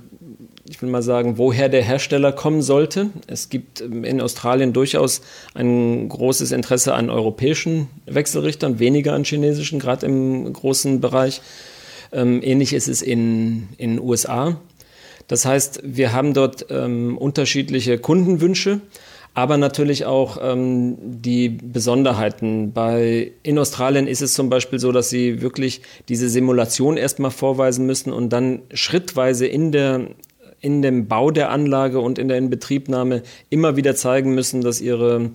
ich 0.67 0.81
will 0.81 0.89
mal 0.89 1.03
sagen, 1.03 1.37
woher 1.37 1.69
der 1.69 1.83
Hersteller 1.83 2.33
kommen 2.33 2.63
sollte. 2.63 3.11
Es 3.27 3.51
gibt 3.51 3.81
in 3.81 4.21
Australien 4.21 4.73
durchaus 4.73 5.21
ein 5.53 6.09
großes 6.09 6.53
Interesse 6.53 6.95
an 6.95 7.11
europäischen 7.11 7.89
Wechselrichtern, 8.07 8.79
weniger 8.79 9.13
an 9.13 9.25
chinesischen, 9.25 9.79
gerade 9.79 10.07
im 10.07 10.51
großen 10.53 11.01
Bereich. 11.01 11.43
Ähm, 12.13 12.41
ähnlich 12.43 12.73
ist 12.73 12.89
es 12.89 13.03
in 13.03 13.69
den 13.79 14.01
USA. 14.01 14.61
Das 15.29 15.45
heißt, 15.45 15.81
wir 15.85 16.13
haben 16.13 16.33
dort 16.33 16.67
ähm, 16.71 17.19
unterschiedliche 17.19 17.99
Kundenwünsche, 17.99 18.81
aber 19.35 19.57
natürlich 19.57 20.07
auch 20.07 20.39
ähm, 20.41 20.97
die 21.01 21.49
Besonderheiten. 21.49 22.73
Bei, 22.73 23.33
in 23.43 23.59
Australien 23.59 24.07
ist 24.07 24.23
es 24.23 24.33
zum 24.33 24.49
Beispiel 24.49 24.79
so, 24.79 24.93
dass 24.93 25.11
sie 25.11 25.43
wirklich 25.43 25.83
diese 26.09 26.29
Simulation 26.29 26.97
erstmal 26.97 27.33
vorweisen 27.33 27.85
müssen 27.85 28.13
und 28.13 28.31
dann 28.33 28.63
schrittweise 28.73 29.47
in 29.47 29.73
der 29.73 30.09
in 30.65 30.81
dem 30.81 31.09
Bau 31.09 31.31
der 31.31 31.51
Anlage 31.51 32.01
und 32.01 32.19
in 32.19 32.29
der 32.29 32.39
Inbetriebnahme 32.39 33.23
immer 33.51 33.77
wieder 33.77 33.95
zeigen 33.95 34.35
müssen, 34.35 34.63
dass 34.63 34.81
ihre, 34.81 35.31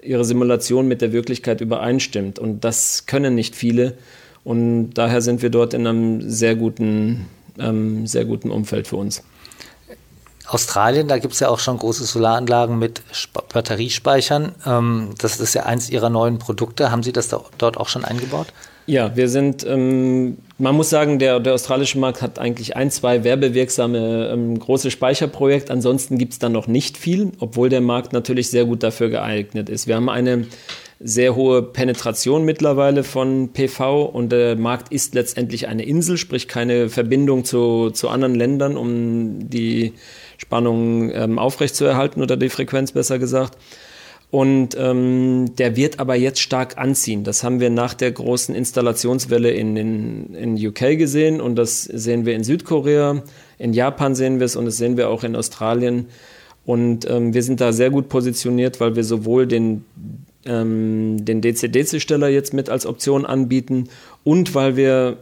ihre 0.00 0.24
Simulation 0.24 0.86
mit 0.86 1.02
der 1.02 1.12
Wirklichkeit 1.12 1.60
übereinstimmt. 1.60 2.38
Und 2.38 2.62
das 2.62 3.06
können 3.06 3.34
nicht 3.34 3.56
viele. 3.56 3.94
Und 4.44 4.90
daher 4.94 5.20
sind 5.20 5.42
wir 5.42 5.50
dort 5.50 5.74
in 5.74 5.84
einem 5.84 6.30
sehr 6.30 6.54
guten, 6.54 7.26
ähm, 7.58 8.06
sehr 8.06 8.24
guten 8.24 8.52
Umfeld 8.52 8.86
für 8.86 8.96
uns. 8.96 9.24
Australien, 10.48 11.08
da 11.08 11.18
gibt 11.18 11.34
es 11.34 11.40
ja 11.40 11.48
auch 11.48 11.58
schon 11.58 11.78
große 11.78 12.04
Solaranlagen 12.04 12.78
mit 12.78 13.02
Batteriespeichern. 13.52 14.54
Ähm, 14.66 15.10
das 15.18 15.40
ist 15.40 15.54
ja 15.54 15.64
eins 15.64 15.90
Ihrer 15.90 16.10
neuen 16.10 16.38
Produkte. 16.38 16.90
Haben 16.90 17.02
Sie 17.02 17.12
das 17.12 17.28
da, 17.28 17.40
dort 17.58 17.76
auch 17.76 17.88
schon 17.88 18.04
eingebaut? 18.04 18.46
Ja, 18.86 19.14
wir 19.14 19.28
sind, 19.28 19.66
ähm, 19.66 20.38
man 20.56 20.74
muss 20.74 20.88
sagen, 20.88 21.18
der, 21.18 21.40
der 21.40 21.52
australische 21.52 21.98
Markt 21.98 22.22
hat 22.22 22.38
eigentlich 22.38 22.74
ein, 22.74 22.90
zwei 22.90 23.22
werbewirksame 23.22 24.30
ähm, 24.32 24.58
große 24.58 24.90
Speicherprojekte. 24.90 25.70
Ansonsten 25.70 26.16
gibt 26.16 26.32
es 26.32 26.38
da 26.38 26.48
noch 26.48 26.66
nicht 26.66 26.96
viel, 26.96 27.32
obwohl 27.38 27.68
der 27.68 27.82
Markt 27.82 28.14
natürlich 28.14 28.48
sehr 28.48 28.64
gut 28.64 28.82
dafür 28.82 29.10
geeignet 29.10 29.68
ist. 29.68 29.88
Wir 29.88 29.96
haben 29.96 30.08
eine 30.08 30.46
sehr 31.00 31.36
hohe 31.36 31.62
Penetration 31.62 32.44
mittlerweile 32.44 33.04
von 33.04 33.50
PV 33.52 34.04
und 34.04 34.32
der 34.32 34.56
Markt 34.56 34.90
ist 34.90 35.14
letztendlich 35.14 35.68
eine 35.68 35.84
Insel, 35.84 36.16
sprich 36.16 36.48
keine 36.48 36.88
Verbindung 36.88 37.44
zu, 37.44 37.90
zu 37.90 38.08
anderen 38.08 38.34
Ländern, 38.34 38.78
um 38.78 39.50
die 39.50 39.92
Spannung 40.38 41.10
ähm, 41.12 41.38
aufrechtzuerhalten 41.38 42.22
oder 42.22 42.36
die 42.36 42.48
Frequenz 42.48 42.92
besser 42.92 43.18
gesagt. 43.18 43.58
Und 44.30 44.76
ähm, 44.78 45.54
der 45.56 45.76
wird 45.76 46.00
aber 46.00 46.14
jetzt 46.14 46.40
stark 46.40 46.76
anziehen. 46.76 47.24
Das 47.24 47.42
haben 47.42 47.60
wir 47.60 47.70
nach 47.70 47.94
der 47.94 48.12
großen 48.12 48.54
Installationswelle 48.54 49.50
in, 49.50 49.76
in, 49.76 50.34
in 50.34 50.66
UK 50.66 50.98
gesehen 50.98 51.40
und 51.40 51.56
das 51.56 51.84
sehen 51.84 52.26
wir 52.26 52.34
in 52.34 52.44
Südkorea, 52.44 53.22
in 53.58 53.72
Japan 53.72 54.14
sehen 54.14 54.38
wir 54.38 54.44
es 54.44 54.54
und 54.54 54.66
das 54.66 54.76
sehen 54.76 54.98
wir 54.98 55.08
auch 55.08 55.24
in 55.24 55.34
Australien. 55.34 56.06
Und 56.66 57.08
ähm, 57.08 57.32
wir 57.32 57.42
sind 57.42 57.62
da 57.62 57.72
sehr 57.72 57.88
gut 57.88 58.10
positioniert, 58.10 58.80
weil 58.80 58.94
wir 58.94 59.04
sowohl 59.04 59.46
den, 59.46 59.86
ähm, 60.44 61.24
den 61.24 61.40
DC-DC-Steller 61.40 62.28
jetzt 62.28 62.52
mit 62.52 62.68
als 62.68 62.84
Option 62.84 63.24
anbieten 63.24 63.88
und 64.24 64.54
weil 64.54 64.76
wir 64.76 65.16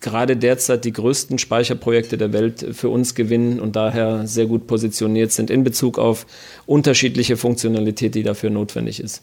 gerade 0.00 0.36
derzeit 0.36 0.84
die 0.84 0.92
größten 0.92 1.38
Speicherprojekte 1.38 2.18
der 2.18 2.32
Welt 2.32 2.66
für 2.72 2.88
uns 2.88 3.14
gewinnen 3.14 3.60
und 3.60 3.76
daher 3.76 4.26
sehr 4.26 4.46
gut 4.46 4.66
positioniert 4.66 5.32
sind 5.32 5.50
in 5.50 5.64
Bezug 5.64 5.98
auf 5.98 6.26
unterschiedliche 6.66 7.36
Funktionalität, 7.36 8.14
die 8.14 8.22
dafür 8.22 8.50
notwendig 8.50 9.00
ist. 9.00 9.22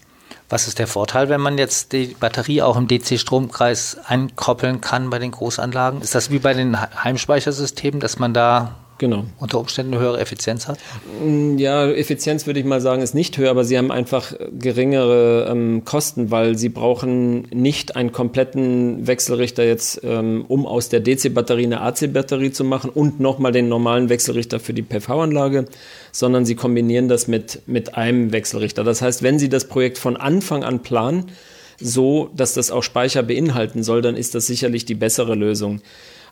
Was 0.50 0.68
ist 0.68 0.78
der 0.78 0.88
Vorteil, 0.88 1.30
wenn 1.30 1.42
man 1.42 1.58
jetzt 1.58 1.92
die 1.92 2.16
Batterie 2.20 2.62
auch 2.62 2.78
im 2.78 2.88
DC-Stromkreis 2.88 3.98
einkoppeln 4.06 4.80
kann 4.80 5.10
bei 5.10 5.18
den 5.18 5.32
Großanlagen? 5.32 6.02
Ist 6.02 6.14
das 6.14 6.30
wie 6.30 6.40
bei 6.40 6.54
den 6.54 6.80
Heimspeichersystemen, 6.80 8.00
dass 8.00 8.20
man 8.20 8.34
da 8.34 8.76
genau. 8.98 9.26
unter 9.40 9.60
Umständen 9.60 9.94
eine 9.94 10.02
höhere 10.02 10.20
Effizienz 10.20 10.68
hat? 10.68 10.80
Mm, 11.24 11.58
ja, 11.58 11.90
Effizienz 11.90 12.46
würde 12.46 12.60
ich 12.60 12.66
mal 12.66 12.82
sagen, 12.82 13.02
ist 13.02 13.16
nicht 13.16 13.38
höher, 13.38 13.52
aber 13.52 13.64
sie 13.64 13.78
haben 13.78 13.92
einfach 13.92 14.34
geringere 14.52 15.48
ähm, 15.50 15.84
Kosten, 15.86 16.32
weil 16.32 16.58
sie 16.58 16.70
brauchen 16.70 17.48
nicht 17.54 17.96
einen 17.96 18.12
kompletten 18.12 19.08
Wechselrichter 19.08 19.64
jetzt, 19.66 20.02
ähm, 20.04 20.46
um 20.48 20.66
aus 20.66 20.90
der 20.90 21.00
DC-Batterie 21.00 21.66
eine 21.66 21.82
AC-Batterie 21.82 22.52
zu 22.52 22.64
machen 22.64 22.90
und 22.90 23.20
nochmal 23.20 23.52
den 23.52 23.70
normalen 23.70 24.10
Wechselrichter 24.10 24.60
für 24.60 24.74
die 24.74 24.84
PV-Anlage, 24.84 25.66
sondern 26.12 26.46
sie 26.46 26.56
kombinieren 26.56 27.08
das 27.08 27.28
mit, 27.28 27.62
mit 27.68 27.96
einem 27.96 28.32
Wechselrichter. 28.32 28.84
Das 28.84 29.02
heißt, 29.02 29.24
wenn 29.24 29.40
Sie 29.40 29.50
das 29.50 29.68
Projekt 29.68 29.98
von 29.98 30.18
Anfang 30.18 30.64
an 30.64 30.82
planen, 30.82 31.32
so 31.80 32.30
dass 32.36 32.54
das 32.54 32.72
auch 32.72 32.84
Speicher 32.84 33.24
beinhalten 33.24 33.84
soll, 33.84 34.02
dann 34.02 34.16
ist 34.16 34.36
das 34.36 34.48
sicherlich 34.48 34.86
die 34.86 34.96
bessere 34.96 35.36
Lösung. 35.36 35.82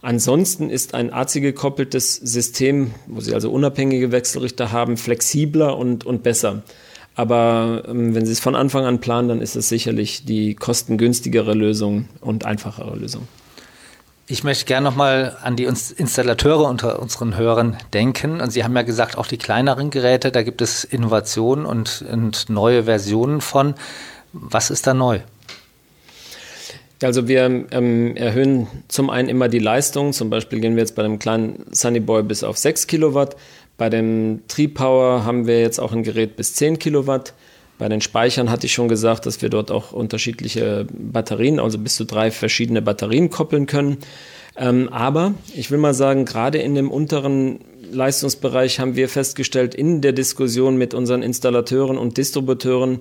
Ansonsten 0.03 0.69
ist 0.69 0.95
ein 0.95 1.13
AC 1.13 1.35
gekoppeltes 1.35 2.15
System, 2.15 2.93
wo 3.07 3.21
Sie 3.21 3.33
also 3.33 3.49
unabhängige 3.49 4.11
Wechselrichter 4.11 4.73
haben, 4.73 4.97
flexibler 4.97 5.77
und, 5.77 6.05
und 6.05 6.23
besser. 6.23 6.61
Aber 7.15 7.83
ähm, 7.87 8.13
wenn 8.13 8.25
Sie 8.25 8.33
es 8.33 8.41
von 8.41 8.53
Anfang 8.53 8.83
an 8.83 8.99
planen, 8.99 9.29
dann 9.29 9.41
ist 9.41 9.55
es 9.55 9.69
sicherlich 9.69 10.25
die 10.25 10.55
kostengünstigere 10.55 11.53
Lösung 11.53 12.09
und 12.19 12.43
einfachere 12.43 12.93
Lösung. 12.97 13.29
Ich 14.27 14.43
möchte 14.43 14.65
gerne 14.65 14.83
nochmal 14.83 15.37
an 15.41 15.55
die 15.55 15.63
Installateure 15.63 16.67
unter 16.67 16.99
unseren 17.01 17.37
Hörern 17.37 17.77
denken. 17.93 18.41
Und 18.41 18.51
Sie 18.51 18.65
haben 18.65 18.75
ja 18.75 18.81
gesagt, 18.81 19.17
auch 19.17 19.27
die 19.27 19.37
kleineren 19.37 19.89
Geräte, 19.89 20.33
da 20.33 20.43
gibt 20.43 20.61
es 20.61 20.83
Innovationen 20.83 21.65
und, 21.65 22.03
und 22.11 22.49
neue 22.49 22.83
Versionen 22.83 23.39
von. 23.39 23.73
Was 24.33 24.69
ist 24.69 24.85
da 24.85 24.93
neu? 24.93 25.21
Also 27.03 27.27
wir 27.27 27.65
ähm, 27.71 28.15
erhöhen 28.15 28.67
zum 28.87 29.09
einen 29.09 29.29
immer 29.29 29.49
die 29.49 29.59
Leistung. 29.59 30.13
Zum 30.13 30.29
Beispiel 30.29 30.59
gehen 30.59 30.75
wir 30.75 30.81
jetzt 30.81 30.95
bei 30.95 31.03
dem 31.03 31.19
kleinen 31.19 31.65
Sunnyboy 31.71 32.23
bis 32.23 32.43
auf 32.43 32.57
6 32.57 32.87
Kilowatt. 32.87 33.35
Bei 33.77 33.89
dem 33.89 34.41
Tree-Power 34.47 35.25
haben 35.25 35.47
wir 35.47 35.59
jetzt 35.59 35.79
auch 35.79 35.91
ein 35.91 36.03
Gerät 36.03 36.35
bis 36.35 36.53
10 36.55 36.79
Kilowatt. 36.79 37.33
Bei 37.79 37.89
den 37.89 38.01
Speichern 38.01 38.49
hatte 38.49 38.67
ich 38.67 38.73
schon 38.73 38.87
gesagt, 38.87 39.25
dass 39.25 39.41
wir 39.41 39.49
dort 39.49 39.71
auch 39.71 39.91
unterschiedliche 39.91 40.85
Batterien, 40.91 41.59
also 41.59 41.77
bis 41.79 41.95
zu 41.95 42.05
drei 42.05 42.31
verschiedene 42.31 42.81
Batterien 42.81 43.29
koppeln 43.29 43.65
können. 43.65 43.97
Ähm, 44.55 44.89
aber 44.89 45.33
ich 45.55 45.71
will 45.71 45.79
mal 45.79 45.95
sagen, 45.95 46.25
gerade 46.25 46.59
in 46.59 46.75
dem 46.75 46.91
unteren 46.91 47.59
Leistungsbereich 47.91 48.79
haben 48.79 48.95
wir 48.95 49.09
festgestellt 49.09 49.73
in 49.73 50.01
der 50.01 50.13
Diskussion 50.13 50.77
mit 50.77 50.93
unseren 50.93 51.23
Installateuren 51.23 51.97
und 51.97 52.17
Distributeuren, 52.17 52.99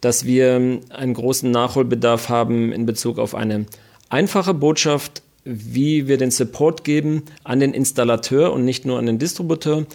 dass 0.00 0.24
wir 0.24 0.80
einen 0.88 1.14
großen 1.14 1.50
Nachholbedarf 1.50 2.28
haben 2.28 2.72
in 2.72 2.86
Bezug 2.86 3.18
auf 3.18 3.34
eine 3.34 3.66
einfache 4.08 4.54
Botschaft, 4.54 5.22
wie 5.44 6.08
wir 6.08 6.18
den 6.18 6.30
Support 6.30 6.84
geben 6.84 7.22
an 7.44 7.60
den 7.60 7.72
Installateur 7.72 8.52
und 8.52 8.64
nicht 8.64 8.84
nur 8.84 8.98
an 8.98 9.06
den 9.06 9.18
Distributeur. 9.18 9.86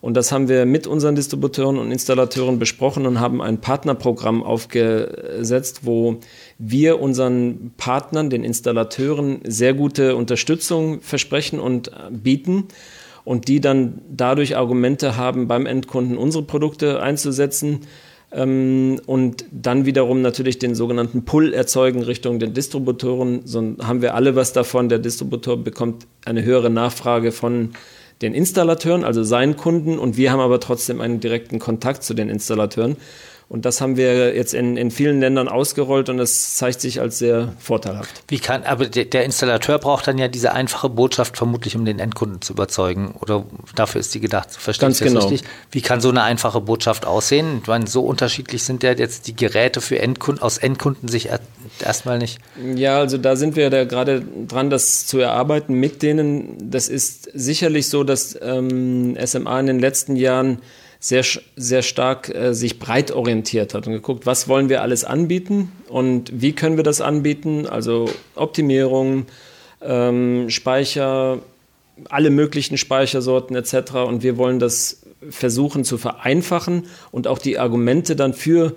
Und 0.00 0.18
das 0.18 0.32
haben 0.32 0.48
wir 0.48 0.66
mit 0.66 0.86
unseren 0.86 1.14
Distributeuren 1.14 1.78
und 1.78 1.90
Installateuren 1.90 2.58
besprochen 2.58 3.06
und 3.06 3.20
haben 3.20 3.40
ein 3.40 3.62
Partnerprogramm 3.62 4.42
aufgesetzt, 4.42 5.80
wo 5.84 6.16
wir 6.58 7.00
unseren 7.00 7.72
Partnern, 7.78 8.28
den 8.28 8.44
Installateuren, 8.44 9.40
sehr 9.44 9.72
gute 9.72 10.14
Unterstützung 10.14 11.00
versprechen 11.00 11.58
und 11.58 11.90
bieten 12.10 12.64
und 13.24 13.48
die 13.48 13.62
dann 13.62 14.02
dadurch 14.10 14.58
Argumente 14.58 15.16
haben, 15.16 15.48
beim 15.48 15.64
Endkunden 15.64 16.18
unsere 16.18 16.44
Produkte 16.44 17.02
einzusetzen 17.02 17.80
ähm, 18.34 19.00
und 19.06 19.44
dann 19.52 19.86
wiederum 19.86 20.20
natürlich 20.20 20.58
den 20.58 20.74
sogenannten 20.74 21.24
Pull 21.24 21.54
erzeugen 21.54 22.02
Richtung 22.02 22.38
den 22.38 22.52
Distributoren. 22.52 23.42
So 23.44 23.76
haben 23.82 24.02
wir 24.02 24.14
alle 24.14 24.36
was 24.36 24.52
davon. 24.52 24.88
Der 24.88 24.98
Distributor 24.98 25.56
bekommt 25.56 26.06
eine 26.24 26.44
höhere 26.44 26.70
Nachfrage 26.70 27.32
von 27.32 27.70
den 28.22 28.34
Installateuren, 28.34 29.04
also 29.04 29.22
seinen 29.22 29.56
Kunden, 29.56 29.98
und 29.98 30.16
wir 30.16 30.30
haben 30.30 30.40
aber 30.40 30.60
trotzdem 30.60 31.00
einen 31.00 31.20
direkten 31.20 31.58
Kontakt 31.58 32.04
zu 32.04 32.14
den 32.14 32.28
Installateuren. 32.28 32.96
Und 33.48 33.66
das 33.66 33.80
haben 33.80 33.96
wir 33.96 34.34
jetzt 34.34 34.54
in, 34.54 34.76
in 34.76 34.90
vielen 34.90 35.20
Ländern 35.20 35.48
ausgerollt 35.48 36.08
und 36.08 36.18
es 36.18 36.56
zeigt 36.56 36.80
sich 36.80 37.00
als 37.00 37.18
sehr 37.18 37.52
vorteilhaft. 37.58 38.22
Wie 38.28 38.38
kann, 38.38 38.64
aber 38.64 38.86
der, 38.86 39.04
der, 39.04 39.24
Installateur 39.24 39.78
braucht 39.78 40.08
dann 40.08 40.16
ja 40.16 40.28
diese 40.28 40.52
einfache 40.52 40.88
Botschaft 40.88 41.36
vermutlich, 41.36 41.76
um 41.76 41.84
den 41.84 41.98
Endkunden 41.98 42.40
zu 42.40 42.54
überzeugen. 42.54 43.14
Oder 43.20 43.44
dafür 43.74 44.00
ist 44.00 44.14
die 44.14 44.20
gedacht. 44.20 44.50
Verstehe 44.50 44.88
Ganz 44.88 45.00
genau. 45.00 45.26
Richtig? 45.26 45.46
Wie 45.70 45.82
kann 45.82 46.00
so 46.00 46.08
eine 46.08 46.22
einfache 46.22 46.60
Botschaft 46.62 47.04
aussehen? 47.04 47.58
Ich 47.62 47.68
meine, 47.68 47.86
so 47.86 48.02
unterschiedlich 48.02 48.64
sind 48.64 48.82
ja 48.82 48.92
jetzt 48.92 49.26
die 49.26 49.36
Geräte 49.36 49.82
für 49.82 49.98
Endkunden, 49.98 50.42
aus 50.42 50.56
Endkunden 50.56 51.08
sich 51.08 51.28
erstmal 51.80 52.18
nicht. 52.18 52.38
Ja, 52.74 52.98
also 52.98 53.18
da 53.18 53.36
sind 53.36 53.56
wir 53.56 53.68
da 53.68 53.84
gerade 53.84 54.22
dran, 54.48 54.70
das 54.70 55.06
zu 55.06 55.18
erarbeiten 55.18 55.74
mit 55.74 56.02
denen. 56.02 56.70
Das 56.70 56.88
ist 56.88 57.28
sicherlich 57.34 57.90
so, 57.90 58.04
dass 58.04 58.38
ähm, 58.40 59.18
SMA 59.22 59.60
in 59.60 59.66
den 59.66 59.78
letzten 59.80 60.16
Jahren 60.16 60.62
sehr, 61.04 61.22
sehr 61.54 61.82
stark 61.82 62.34
äh, 62.34 62.54
sich 62.54 62.78
breit 62.78 63.10
orientiert 63.10 63.74
hat 63.74 63.86
und 63.86 63.92
geguckt, 63.92 64.24
was 64.24 64.48
wollen 64.48 64.70
wir 64.70 64.80
alles 64.80 65.04
anbieten 65.04 65.70
und 65.90 66.30
wie 66.32 66.52
können 66.52 66.78
wir 66.78 66.82
das 66.82 67.02
anbieten, 67.02 67.66
also 67.66 68.08
Optimierung, 68.34 69.26
ähm, 69.82 70.48
Speicher, 70.48 71.40
alle 72.08 72.30
möglichen 72.30 72.78
Speichersorten 72.78 73.54
etc. 73.54 73.96
Und 74.06 74.22
wir 74.22 74.38
wollen 74.38 74.58
das 74.58 75.02
versuchen 75.28 75.84
zu 75.84 75.98
vereinfachen 75.98 76.86
und 77.10 77.28
auch 77.28 77.38
die 77.38 77.58
Argumente 77.58 78.16
dann 78.16 78.32
für 78.32 78.74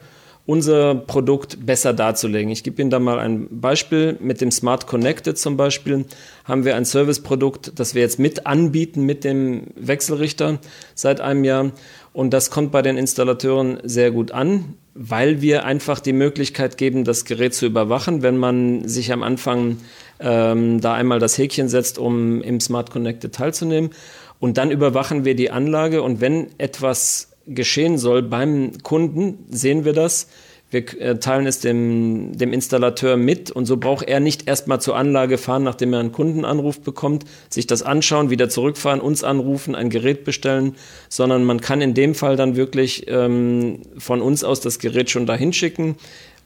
unser 0.47 0.95
Produkt 0.95 1.65
besser 1.65 1.93
darzulegen. 1.93 2.49
Ich 2.51 2.63
gebe 2.63 2.81
Ihnen 2.81 2.89
da 2.89 2.99
mal 2.99 3.19
ein 3.19 3.47
Beispiel. 3.51 4.17
Mit 4.21 4.39
dem 4.39 4.49
Smart 4.49 4.87
Connected 4.87 5.37
zum 5.37 5.57
Beispiel 5.57 6.05
haben 6.45 6.63
wir 6.63 6.77
ein 6.77 6.85
Serviceprodukt, 6.85 7.73
das 7.75 7.95
wir 7.95 8.01
jetzt 8.01 8.17
mit 8.17 8.47
anbieten 8.47 9.03
mit 9.03 9.25
dem 9.25 9.63
Wechselrichter 9.75 10.59
seit 10.95 11.19
einem 11.19 11.43
Jahr. 11.43 11.71
Und 12.17 12.31
das 12.31 12.49
kommt 12.49 12.71
bei 12.71 12.81
den 12.81 12.97
Installateuren 12.97 13.77
sehr 13.83 14.09
gut 14.09 14.31
an, 14.31 14.73
weil 14.95 15.39
wir 15.43 15.65
einfach 15.65 15.99
die 15.99 16.13
Möglichkeit 16.13 16.75
geben, 16.75 17.03
das 17.03 17.25
Gerät 17.25 17.53
zu 17.53 17.67
überwachen, 17.67 18.23
wenn 18.23 18.37
man 18.37 18.87
sich 18.87 19.13
am 19.13 19.21
Anfang 19.21 19.77
ähm, 20.19 20.81
da 20.81 20.95
einmal 20.95 21.19
das 21.19 21.37
Häkchen 21.37 21.69
setzt, 21.69 21.99
um 21.99 22.41
im 22.41 22.59
Smart 22.59 22.89
Connected 22.89 23.35
teilzunehmen. 23.35 23.91
Und 24.39 24.57
dann 24.57 24.71
überwachen 24.71 25.25
wir 25.25 25.35
die 25.35 25.51
Anlage 25.51 26.01
und 26.01 26.19
wenn 26.19 26.47
etwas 26.57 27.33
geschehen 27.45 27.99
soll 27.99 28.23
beim 28.23 28.81
Kunden, 28.81 29.45
sehen 29.51 29.85
wir 29.85 29.93
das 29.93 30.27
wir 30.69 31.01
äh, 31.01 31.17
teilen 31.17 31.47
es 31.47 31.59
dem, 31.59 32.37
dem 32.37 32.51
Installateur 32.51 33.15
mit 33.15 33.51
und 33.51 33.65
so 33.65 33.77
braucht 33.77 34.07
er 34.07 34.19
nicht 34.19 34.47
erstmal 34.47 34.81
zur 34.81 34.97
Anlage 34.97 35.37
fahren, 35.37 35.63
nachdem 35.63 35.93
er 35.93 35.99
einen 35.99 36.11
Kundenanruf 36.11 36.81
bekommt, 36.81 37.23
sich 37.49 37.67
das 37.67 37.83
anschauen, 37.83 38.29
wieder 38.29 38.49
zurückfahren, 38.49 38.99
uns 38.99 39.23
anrufen, 39.23 39.75
ein 39.75 39.89
Gerät 39.89 40.25
bestellen, 40.25 40.75
sondern 41.07 41.45
man 41.45 41.61
kann 41.61 41.81
in 41.81 41.93
dem 41.93 42.15
Fall 42.15 42.35
dann 42.35 42.57
wirklich 42.57 43.05
ähm, 43.07 43.79
von 43.97 44.21
uns 44.21 44.43
aus 44.43 44.59
das 44.59 44.79
Gerät 44.79 45.09
schon 45.09 45.25
dahin 45.25 45.53
schicken 45.53 45.95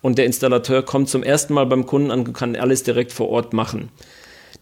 und 0.01 0.17
der 0.17 0.25
Installateur 0.25 0.83
kommt 0.83 1.09
zum 1.09 1.23
ersten 1.23 1.53
Mal 1.53 1.65
beim 1.65 1.87
Kunden 1.87 2.11
an 2.11 2.19
und 2.19 2.33
kann 2.33 2.55
alles 2.55 2.83
direkt 2.83 3.11
vor 3.11 3.29
Ort 3.29 3.53
machen. 3.53 3.89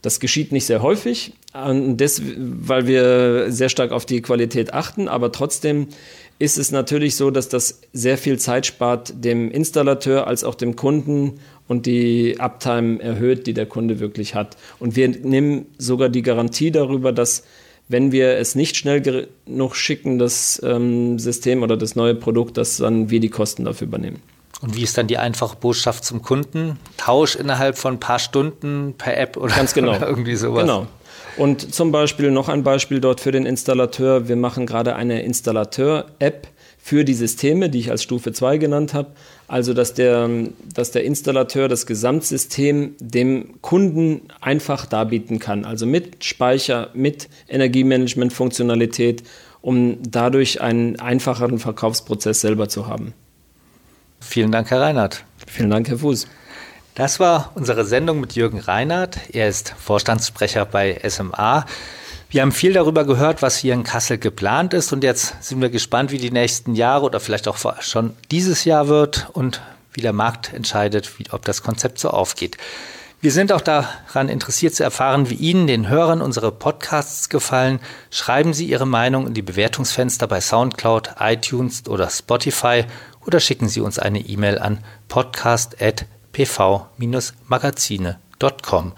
Das 0.02 0.22
geschieht 0.22 0.54
nicht 0.54 0.66
sehr 0.66 0.82
häufig, 0.82 1.34
weil 1.54 2.88
wir 2.88 3.52
sehr 3.52 3.68
stark 3.68 3.92
auf 3.92 4.06
die 4.06 4.22
Qualität 4.22 4.74
achten, 4.74 5.10
aber 5.10 5.34
trotzdem 5.34 5.88
ist 6.40 6.58
es 6.58 6.72
natürlich 6.72 7.16
so, 7.18 7.32
dass 7.32 7.50
das 7.50 7.82
sehr 7.92 8.18
viel 8.18 8.40
Zeit 8.40 8.66
spart 8.66 9.14
dem 9.24 9.52
Installateur 9.52 10.26
als 10.26 10.46
auch 10.46 10.56
dem 10.56 10.78
Kunden 10.78 11.40
und 11.68 11.86
die 11.86 12.38
Uptime 12.40 13.02
erhöht, 13.02 13.46
die 13.46 13.54
der 13.54 13.66
Kunde 13.66 14.00
wirklich 14.00 14.36
hat. 14.36 14.56
Und 14.80 14.96
wir 14.96 15.10
nehmen 15.10 15.66
sogar 15.78 16.08
die 16.08 16.22
Garantie 16.22 16.72
darüber, 16.72 17.12
dass 17.12 17.44
wenn 17.90 18.12
wir 18.12 18.38
es 18.38 18.56
nicht 18.56 18.78
schnell 18.78 19.02
genug 19.02 19.76
schicken, 19.76 20.18
das 20.18 20.62
ähm, 20.64 21.20
System 21.20 21.62
oder 21.62 21.76
das 21.76 21.96
neue 21.96 22.16
Produkt, 22.16 22.56
dass 22.58 22.78
dann 22.78 23.10
wir 23.10 23.20
die 23.20 23.30
Kosten 23.30 23.66
dafür 23.66 23.88
übernehmen. 23.88 24.22
Und 24.62 24.76
wie 24.76 24.84
ist 24.84 24.98
dann 24.98 25.08
die 25.08 25.18
einfache 25.18 25.58
Botschaft 25.58 26.06
zum 26.06 26.22
Kunden? 26.22 26.78
Tausch 26.98 27.36
innerhalb 27.36 27.78
von 27.78 27.96
ein 27.96 28.00
paar 28.00 28.20
Stunden 28.20 28.94
per 28.98 29.18
App 29.18 29.38
oder, 29.38 29.56
Ganz 29.56 29.74
genau. 29.74 29.96
oder 29.96 30.08
irgendwie 30.08 30.36
sowas? 30.36 30.64
Genau. 30.64 30.88
Und 31.40 31.74
zum 31.74 31.94
Beispiel 31.94 32.32
noch 32.32 32.50
ein 32.50 32.64
Beispiel 32.64 33.00
dort 33.00 33.22
für 33.22 33.32
den 33.32 33.46
Installateur. 33.46 34.28
Wir 34.28 34.36
machen 34.36 34.66
gerade 34.66 34.98
eine 34.98 35.22
Installateur-App 35.22 36.50
für 36.78 37.06
die 37.06 37.14
Systeme, 37.14 37.70
die 37.70 37.80
ich 37.80 37.92
als 37.92 38.04
Stufe 38.04 38.34
2 38.34 38.58
genannt 38.58 38.94
habe. 38.94 39.12
Also, 39.48 39.74
dass 39.74 39.94
der, 39.94 40.30
dass 40.74 40.92
der 40.92 41.06
Installateur 41.06 41.70
das 41.70 41.86
Gesamtsystem 41.86 42.96
dem 43.00 43.62
Kunden 43.62 44.24
einfach 44.42 44.86
darbieten 44.86 45.40
kann. 45.40 45.64
Also 45.64 45.86
mit 45.86 46.26
Speicher, 46.26 46.90
mit 46.94 47.30
Energiemanagement-Funktionalität, 47.48 49.24
um 49.62 49.98
dadurch 50.02 50.60
einen 50.60 51.00
einfacheren 51.00 51.58
Verkaufsprozess 51.58 52.42
selber 52.42 52.68
zu 52.68 52.88
haben. 52.88 53.14
Vielen 54.20 54.52
Dank, 54.52 54.70
Herr 54.72 54.82
Reinhardt. 54.82 55.24
Vielen 55.48 55.70
Dank, 55.70 55.88
Herr 55.88 56.00
Fuß. 56.00 56.28
Das 56.96 57.20
war 57.20 57.52
unsere 57.56 57.86
Sendung 57.86 58.20
mit 58.20 58.34
Jürgen 58.36 58.60
Reinhardt. 58.60 59.18
Er 59.32 59.48
ist 59.48 59.74
Vorstandssprecher 59.78 60.66
bei 60.66 61.00
SMA. 61.08 61.66
Wir 62.30 62.42
haben 62.44 62.52
viel 62.52 62.74
darüber 62.74 63.06
gehört, 63.06 63.42
was 63.42 63.58
hier 63.58 63.74
in 63.74 63.84
Kassel 63.84 64.18
geplant 64.18 64.74
ist 64.74 64.94
und 64.94 65.04
jetzt 65.04 65.42
sind 65.42 65.62
wir 65.62 65.70
gespannt, 65.70 66.12
wie 66.12 66.20
die 66.20 66.30
nächsten 66.30 66.76
Jahre 66.76 67.06
oder 67.06 67.20
vielleicht 67.20 67.48
auch 67.48 67.58
schon 67.82 68.16
dieses 68.30 68.66
Jahr 68.66 68.88
wird 68.88 69.30
und 69.34 69.62
wie 69.94 70.02
der 70.02 70.14
Markt 70.14 70.54
entscheidet, 70.54 71.18
wie, 71.18 71.26
ob 71.32 71.44
das 71.46 71.64
Konzept 71.64 71.98
so 71.98 72.10
aufgeht. 72.10 72.58
Wir 73.22 73.32
sind 73.32 73.52
auch 73.52 73.62
daran 73.62 74.30
interessiert 74.30 74.76
zu 74.76 74.84
erfahren, 74.84 75.30
wie 75.30 75.36
Ihnen, 75.36 75.68
den 75.68 75.90
Hörern, 75.90 76.22
unsere 76.22 76.52
Podcasts 76.52 77.28
gefallen. 77.28 77.80
Schreiben 78.12 78.54
Sie 78.54 78.66
Ihre 78.66 78.86
Meinung 78.86 79.28
in 79.28 79.34
die 79.34 79.42
Bewertungsfenster 79.42 80.28
bei 80.28 80.40
SoundCloud, 80.40 81.16
iTunes 81.20 81.88
oder 81.88 82.10
Spotify 82.10 82.86
oder 83.26 83.40
schicken 83.40 83.68
Sie 83.68 83.82
uns 83.82 84.00
eine 84.00 84.20
E-Mail 84.20 84.60
an 84.60 84.84
podcast.pv-magazine.com. 86.40 88.94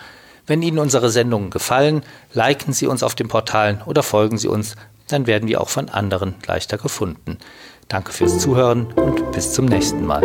Wenn 0.47 0.61
Ihnen 0.61 0.79
unsere 0.79 1.09
Sendungen 1.09 1.49
gefallen, 1.49 2.03
liken 2.33 2.73
Sie 2.73 2.87
uns 2.87 3.03
auf 3.03 3.15
den 3.15 3.27
Portalen 3.27 3.81
oder 3.85 4.03
folgen 4.03 4.37
Sie 4.37 4.47
uns, 4.47 4.77
dann 5.07 5.27
werden 5.27 5.47
wir 5.47 5.61
auch 5.61 5.69
von 5.69 5.89
anderen 5.89 6.35
leichter 6.45 6.77
gefunden. 6.77 7.37
Danke 7.87 8.11
fürs 8.11 8.39
Zuhören 8.39 8.87
und 8.93 9.31
bis 9.31 9.53
zum 9.53 9.65
nächsten 9.65 10.05
Mal. 10.05 10.23